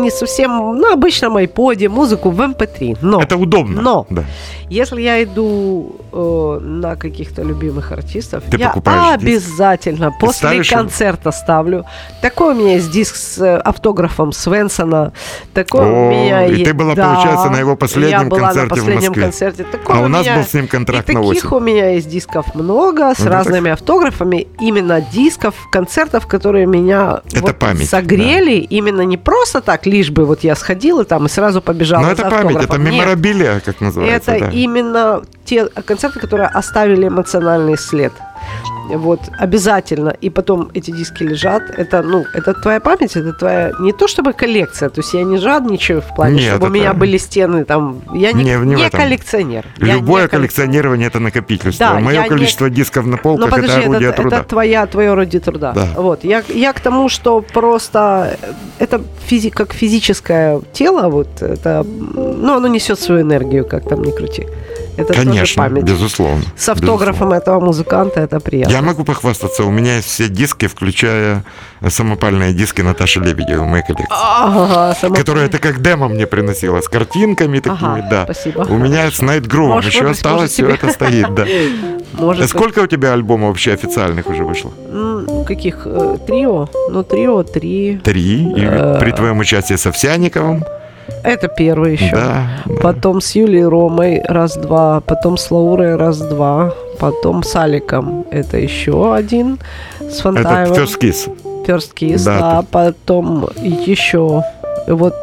не 0.02 0.12
совсем 0.12 0.78
на 0.78 0.94
обычном 0.94 1.38
айподе 1.38 1.90
музыку 1.90 2.30
в 2.30 2.40
MP3, 2.40 2.98
но... 3.02 3.22
Это 3.22 3.38
удобно. 3.38 3.82
Но 3.82 4.08
Да. 4.10 4.24
если 4.70 5.02
я 5.02 5.24
иду 5.24 5.96
э, 6.12 6.51
на 6.60 6.96
каких-то 6.96 7.42
любимых 7.44 7.92
артистов, 7.92 8.44
Ты 8.50 8.58
я 8.58 8.70
покупаешь 8.70 9.20
диск? 9.22 9.48
обязательно 9.48 10.12
после 10.12 10.38
ставишь 10.50 10.72
его? 10.72 10.82
концерта 10.82 11.32
ставлю. 11.32 11.86
Такой 12.22 12.54
у 12.54 12.58
меня 12.58 12.74
есть 12.76 12.92
диск 12.92 13.16
с 13.16 13.38
э, 13.40 13.58
автографом 13.58 14.32
Свенсона. 14.32 15.14
Такой 15.54 15.82
О, 15.82 16.08
у 16.08 16.10
меня 16.12 16.46
и 16.48 16.52
есть. 16.52 16.66
ты 16.66 16.74
была, 16.74 16.96
получается, 16.96 17.50
на 17.50 17.58
его 17.58 17.76
последнем 17.76 18.24
я 18.24 18.26
была 18.26 18.40
концерте 18.48 18.62
на 18.62 18.66
в 18.66 18.70
последнем 18.80 19.06
Москве. 19.08 19.24
концерте. 19.24 19.64
Такой 19.64 19.96
А 19.96 20.00
у 20.00 20.08
нас 20.08 20.26
меня- 20.26 20.36
был 20.38 20.44
с 20.44 20.54
ним 20.54 20.68
контракт 20.68 21.10
и 21.10 21.14
на 21.14 21.22
таких 21.22 21.46
осень. 21.46 21.58
у 21.58 21.60
меня 21.60 21.90
есть 21.92 22.10
дисков 22.10 22.56
много, 22.56 23.14
с 23.16 23.20
Ну, 23.20 23.26
так- 23.26 23.34
разными 23.34 23.72
автографами. 23.72 24.48
Именно 24.60 25.02
дисков, 25.02 25.56
концертов, 25.72 26.28
которые 26.28 26.66
меня 26.66 27.22
Это 27.32 27.42
вот 27.42 27.60
память, 27.60 27.90
согрели. 27.90 28.58
Именно 28.60 29.02
не 29.02 29.18
просто 29.18 29.62
так, 29.62 29.86
лишь 29.86 30.10
бы 30.12 30.26
вот 30.26 30.44
я 30.44 30.56
сходила 30.56 31.04
там 31.06 31.26
и 31.26 31.30
сразу 31.30 31.62
побежала 31.62 32.02
Но 32.02 32.08
за 32.08 32.22
это 32.22 32.30
память, 32.30 32.64
это 32.64 32.78
меморабилия, 32.78 33.60
как 33.60 33.82
называется. 33.82 34.32
Это 34.32 34.46
да. 34.46 34.52
именно 34.52 35.22
те 35.46 35.66
концерты, 35.68 36.20
которые 36.20 36.41
оставили 36.48 37.08
эмоциональный 37.08 37.78
след. 37.78 38.14
Вот, 38.90 39.20
обязательно. 39.40 40.10
И 40.10 40.30
потом 40.30 40.70
эти 40.74 40.92
диски 40.92 41.24
лежат. 41.24 41.62
Это, 41.78 42.02
ну, 42.02 42.26
это 42.34 42.54
твоя 42.54 42.80
память, 42.82 43.16
это 43.16 43.32
твоя... 43.32 43.72
Не 43.80 43.94
то 43.94 44.08
чтобы 44.08 44.34
коллекция, 44.34 44.90
то 44.90 45.00
есть 45.02 45.14
я 45.14 45.24
не 45.24 45.38
жадничаю 45.38 46.02
в 46.02 46.14
плане, 46.16 46.36
Нет, 46.42 46.50
чтобы 46.50 46.66
у 46.66 46.70
это- 46.70 46.74
меня 46.76 46.94
были 46.94 47.18
стены 47.18 47.64
там... 47.64 48.02
Я 48.14 48.34
не, 48.34 48.44
Не, 48.44 48.56
не 48.66 48.76
не 48.76 48.90
коллекционер. 48.90 49.66
Я 49.78 49.94
Любое 49.94 50.24
не 50.24 50.28
коллекционирование 50.28 51.08
это 51.08 51.20
накопительство. 51.20 51.86
Да, 51.88 52.00
Мое 52.00 52.16
я 52.16 52.24
не- 52.24 52.30
количество 52.30 52.70
дисков 52.70 53.06
на 53.06 53.16
полках 53.18 53.50
подожди, 53.52 53.72
это 53.80 53.90
орудие 53.90 54.10
это, 54.10 54.22
труда. 54.22 54.38
это 54.40 54.50
твоя, 54.50 54.86
твое 54.88 55.12
орудие 55.12 55.40
труда. 55.40 55.72
Да. 55.74 55.88
Вот. 55.96 56.24
Я, 56.26 56.44
я 56.50 56.74
к 56.74 56.80
тому, 56.82 57.08
что 57.08 57.42
просто 57.42 58.38
это 58.80 59.02
физи, 59.26 59.52
как 59.52 59.74
физическое 59.74 60.60
тело, 60.74 61.08
вот 61.10 61.42
это, 61.42 61.86
ну, 61.86 62.56
оно 62.56 62.68
несет 62.68 63.00
свою 63.00 63.22
энергию, 63.22 63.66
как 63.66 63.88
там 63.88 64.02
ни 64.04 64.12
крути. 64.12 64.48
Это 65.02 65.14
тоже 65.14 65.26
Конечно, 65.28 65.64
память. 65.64 65.84
безусловно. 65.84 66.44
С 66.56 66.70
автографом 66.70 67.32
этого 67.34 67.60
музыканта 67.60 68.20
это 68.22 68.40
приятно. 68.40 68.72
Я 68.74 68.82
могу 68.82 69.04
похвастаться, 69.04 69.64
у 69.64 69.72
меня 69.72 69.96
есть 69.98 70.08
все 70.08 70.28
диски, 70.30 70.68
включая 70.68 71.44
самопальные 71.88 72.54
диски 72.54 72.82
Наташи 72.82 73.20
Лебедевой, 73.20 73.68
моей 73.68 73.84
коллекции. 73.84 74.08
Ага, 74.10 74.96
Которая 75.16 75.46
это 75.46 75.58
как 75.58 75.82
демо 75.82 76.08
мне 76.08 76.28
приносила, 76.28 76.82
с 76.82 76.88
картинками 76.88 77.60
такими, 77.60 78.00
Ага, 78.02 78.08
да. 78.10 78.24
спасибо. 78.26 78.62
У 78.70 78.78
меня 78.78 79.10
с 79.12 79.20
Грувом 79.48 79.76
Можешь 79.76 79.94
еще 79.94 80.10
осталось, 80.10 80.52
все 80.52 80.68
это 80.70 80.90
стоит, 80.92 81.34
да. 81.34 81.46
Может, 82.14 82.50
Сколько 82.50 82.80
у 82.80 82.88
тебя 82.88 83.14
альбомов 83.14 83.50
вообще 83.50 83.74
официальных 83.74 84.28
уже 84.28 84.44
вышло? 84.44 84.72
м, 84.92 85.46
каких? 85.46 85.84
э, 85.86 86.18
Трио? 86.28 86.68
Ну, 86.90 87.04
трио, 87.04 87.44
три. 87.44 88.00
Три. 88.04 88.44
И 88.52 88.62
Э. 88.66 88.98
при 89.00 89.12
твоем 89.12 89.40
участии 89.40 89.76
с 89.76 89.86
Овсяниковым. 89.86 90.64
Это 91.24 91.48
первый 91.48 91.94
еще. 91.94 92.16
Да. 92.16 92.48
да. 92.66 92.74
Потом 92.82 93.22
с 93.22 93.36
Юлией 93.36 93.66
Ромой 93.66 94.22
раз-два, 94.28 95.02
потом 95.02 95.38
с 95.38 95.52
Лаурой 95.52 95.96
раз-два, 95.96 96.74
потом 97.00 97.44
с 97.44 97.56
Аликом 97.56 98.26
это 98.32 98.58
еще 98.58 99.14
один, 99.14 99.60
с 100.00 100.20
Это 100.20 100.22
Фонтаевым. 100.24 100.78
First 100.78 101.00
Kiss. 101.00 101.66
First 101.66 101.94
Kiss, 101.94 102.24
Да, 102.26 102.40
да, 102.40 102.66
потом 102.72 103.48
еще, 103.62 104.44
вот 104.88 105.14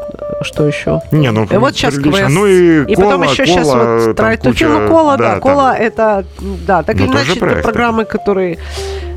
что 0.42 0.66
еще? 0.66 1.00
Не, 1.10 1.30
ну, 1.32 1.44
И 1.44 1.56
вот 1.56 1.74
сейчас 1.74 1.94
прилично. 1.94 2.18
квест. 2.20 2.34
Ну 2.34 2.46
и, 2.46 2.84
И 2.92 2.94
кола, 2.94 3.04
потом 3.06 3.22
еще 3.24 3.46
сейчас 3.46 3.66
кола, 3.68 3.98
вот 4.06 4.16
там 4.16 4.26
Try 4.26 4.36
to 4.40 4.48
куча- 4.48 4.68
ну, 4.68 4.88
кола, 4.88 5.16
да, 5.16 5.30
там. 5.32 5.40
кола 5.40 5.74
это, 5.76 6.24
да, 6.66 6.82
так 6.82 6.96
Ну, 6.96 7.04
или 7.04 7.12
иначе, 7.12 7.32
это 7.32 7.62
программы, 7.62 8.04
которые, 8.04 8.58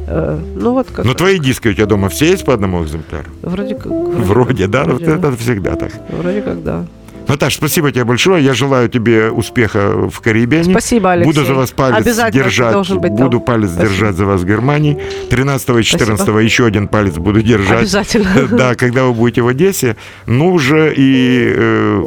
э, 0.08 0.40
ну 0.56 0.74
вот 0.74 0.88
как 0.92 1.06
Ну, 1.06 1.14
твои 1.14 1.38
диски 1.40 1.68
у 1.70 1.74
тебя 1.74 1.86
дома 1.86 2.10
все 2.10 2.26
есть 2.32 2.44
по 2.46 2.54
одному 2.54 2.84
экземпляру? 2.84 3.26
Вроде 3.44 3.76
как. 3.76 3.86
Вроде, 3.86 4.68
да? 4.68 4.84
Ну, 4.86 4.96
вроде, 4.96 5.06
это, 5.06 5.28
это 5.28 5.38
всегда 5.38 5.76
так. 5.76 5.92
Вроде 6.10 6.42
как, 6.42 6.64
да. 6.64 6.86
Наташ, 7.32 7.56
спасибо 7.56 7.94
тебе 7.94 8.04
большое. 8.04 8.44
Я 8.44 8.54
желаю 8.54 8.90
тебе 8.90 9.32
успеха 9.32 10.10
в 10.10 10.20
Карибиане. 10.20 10.72
Спасибо, 10.72 11.14
Алексей. 11.14 11.32
Буду 11.32 11.46
за 11.46 11.54
вас 11.54 11.72
палец 11.72 12.04
держать. 12.34 12.76
буду 12.76 13.38
там. 13.38 13.42
палец 13.42 13.70
Спасибо. 13.70 13.90
держать 13.90 14.16
за 14.16 14.26
вас 14.26 14.42
в 14.42 14.46
Германии. 14.46 15.02
13 15.30 15.70
и 15.70 15.84
14 15.84 16.28
еще 16.44 16.66
один 16.66 16.90
палец 16.90 17.14
буду 17.14 17.42
держать. 17.42 17.84
Обязательно. 17.84 18.48
Да, 18.52 18.76
когда 18.76 19.06
вы 19.06 19.14
будете 19.14 19.44
в 19.44 19.48
Одессе. 19.48 19.96
Ну, 20.26 20.52
уже 20.52 20.94
и 20.94 21.54
э, 21.56 22.04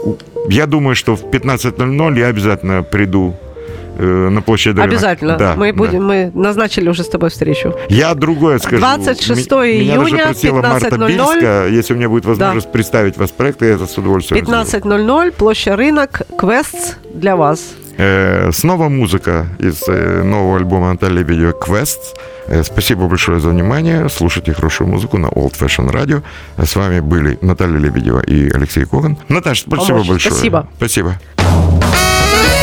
я 0.50 0.66
думаю, 0.66 0.94
что 0.94 1.16
в 1.16 1.24
15.00 1.24 2.18
я 2.18 2.26
обязательно 2.26 2.82
приду 2.82 3.34
э, 3.34 3.53
на 3.98 4.42
площадь 4.42 4.74
Рынок. 4.76 4.84
Обязательно. 4.90 5.36
Да, 5.36 5.54
мы 5.56 5.72
да. 5.72 5.78
будем, 5.78 6.04
мы 6.06 6.30
назначили 6.34 6.88
уже 6.88 7.02
с 7.04 7.08
тобой 7.08 7.30
встречу. 7.30 7.74
Я 7.88 8.14
другое 8.14 8.58
скажу. 8.58 8.78
26 8.78 9.52
М- 9.52 9.58
Меня 9.80 9.96
даже 9.98 10.10
июня, 10.10 10.24
просила 10.24 10.62
Марта 10.62 10.88
15:00. 10.88 11.08
Бильска, 11.08 11.66
если 11.68 11.94
у 11.94 11.96
меня 11.96 12.08
будет 12.08 12.24
возможность 12.24 12.70
представить 12.72 13.16
вас 13.16 13.30
проект, 13.30 13.62
я 13.62 13.68
это 13.68 13.86
с 13.86 13.96
удовольствием 13.98 14.44
сделаю. 14.44 14.64
15.00, 14.64 15.32
площадь 15.32 15.74
рынок, 15.76 16.22
квест 16.38 16.98
для 17.14 17.36
вас. 17.36 17.60
Э, 17.96 18.50
снова 18.52 18.88
музыка 18.88 19.46
из 19.60 19.82
э, 19.86 20.22
нового 20.24 20.56
альбома 20.56 20.90
Натальи 20.92 21.18
Лебедевой 21.18 21.52
«Квест». 21.52 22.16
Э, 22.48 22.64
спасибо 22.64 23.06
большое 23.06 23.38
за 23.38 23.50
внимание. 23.50 24.08
Слушайте 24.08 24.52
хорошую 24.52 24.88
музыку 24.88 25.16
на 25.16 25.28
Old 25.28 25.52
Fashion 25.56 25.88
Radio. 25.92 26.22
Э, 26.56 26.64
С 26.66 26.74
вами 26.74 26.98
были 26.98 27.38
Наталья 27.40 27.78
Лебедева 27.78 28.18
и 28.20 28.50
Алексей 28.50 28.84
Коган. 28.84 29.16
Наташа, 29.28 29.62
спасибо 29.68 29.98
Помочь. 29.98 30.08
большое. 30.08 30.34
Спасибо. 30.34 30.66
Спасибо. 30.76 31.20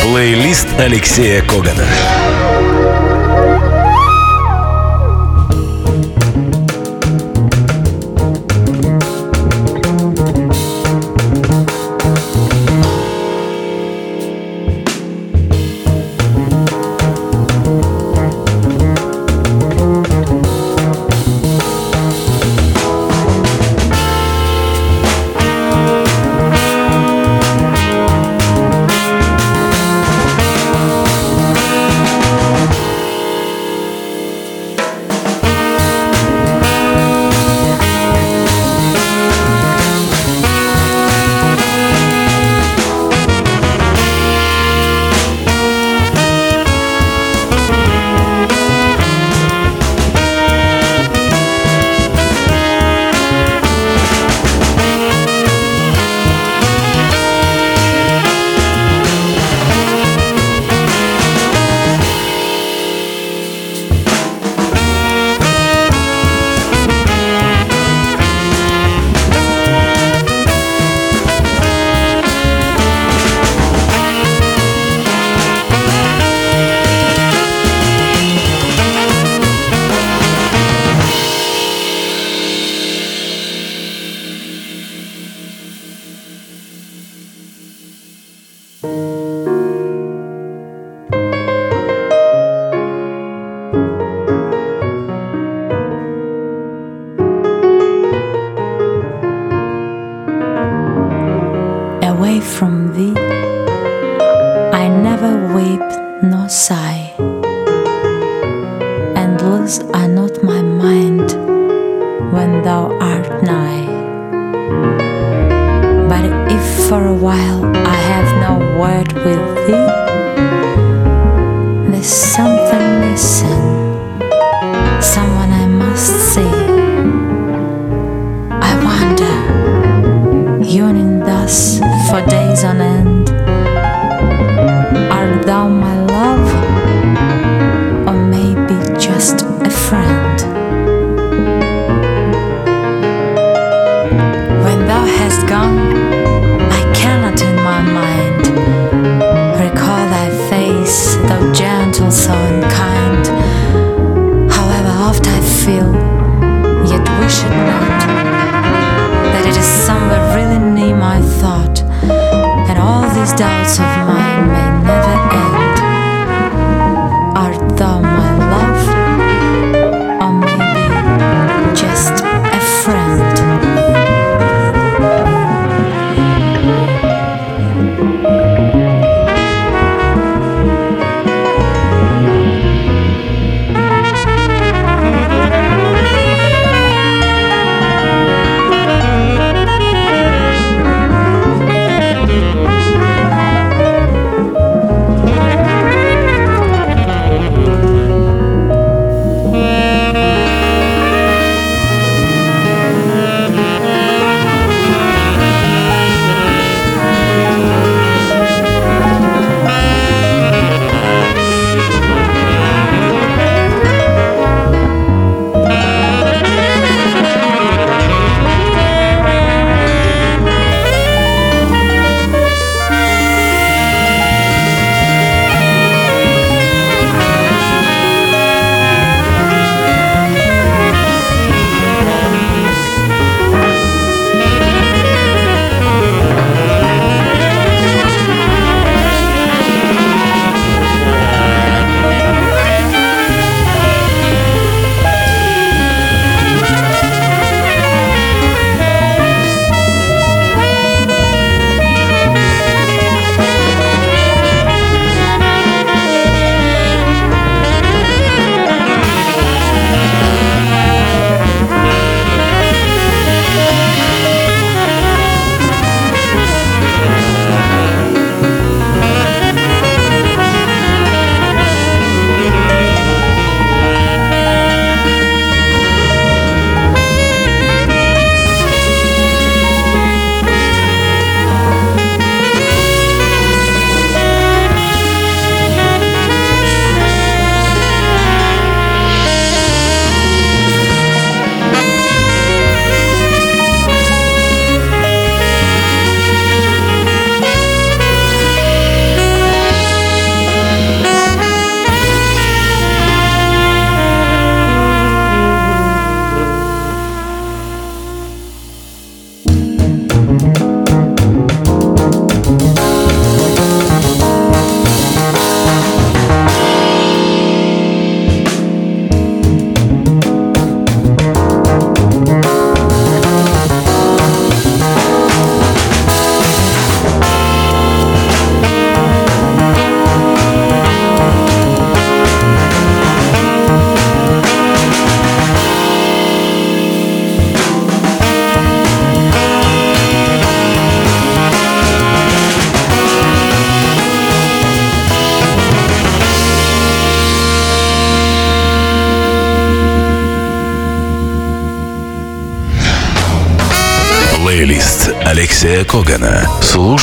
Плейлист 0.02 0.66
Алексея 0.80 1.42
Когана. 1.42 1.86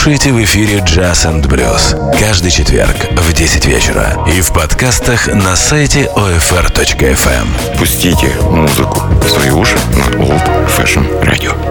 слушаете 0.10 0.34
в 0.34 0.43
эфире 0.43 0.80
«Джаз 0.80 1.28
and 1.28 1.47
Блюз» 1.47 1.95
каждый 2.20 2.49
четверг 2.49 2.95
в 3.12 3.32
10 3.32 3.68
вечера 3.68 4.18
и 4.26 4.41
в 4.41 4.51
подкастах 4.51 5.28
на 5.28 5.55
сайте 5.55 6.10
OFR.FM. 6.16 7.28
Эм. 7.28 7.78
Пустите 7.78 8.32
музыку 8.49 9.01
в 9.22 9.30
свои 9.30 9.51
уши 9.51 9.78
на 9.93 10.24
Old 10.24 10.68
Fashion 10.76 11.05
Radio. 11.22 11.68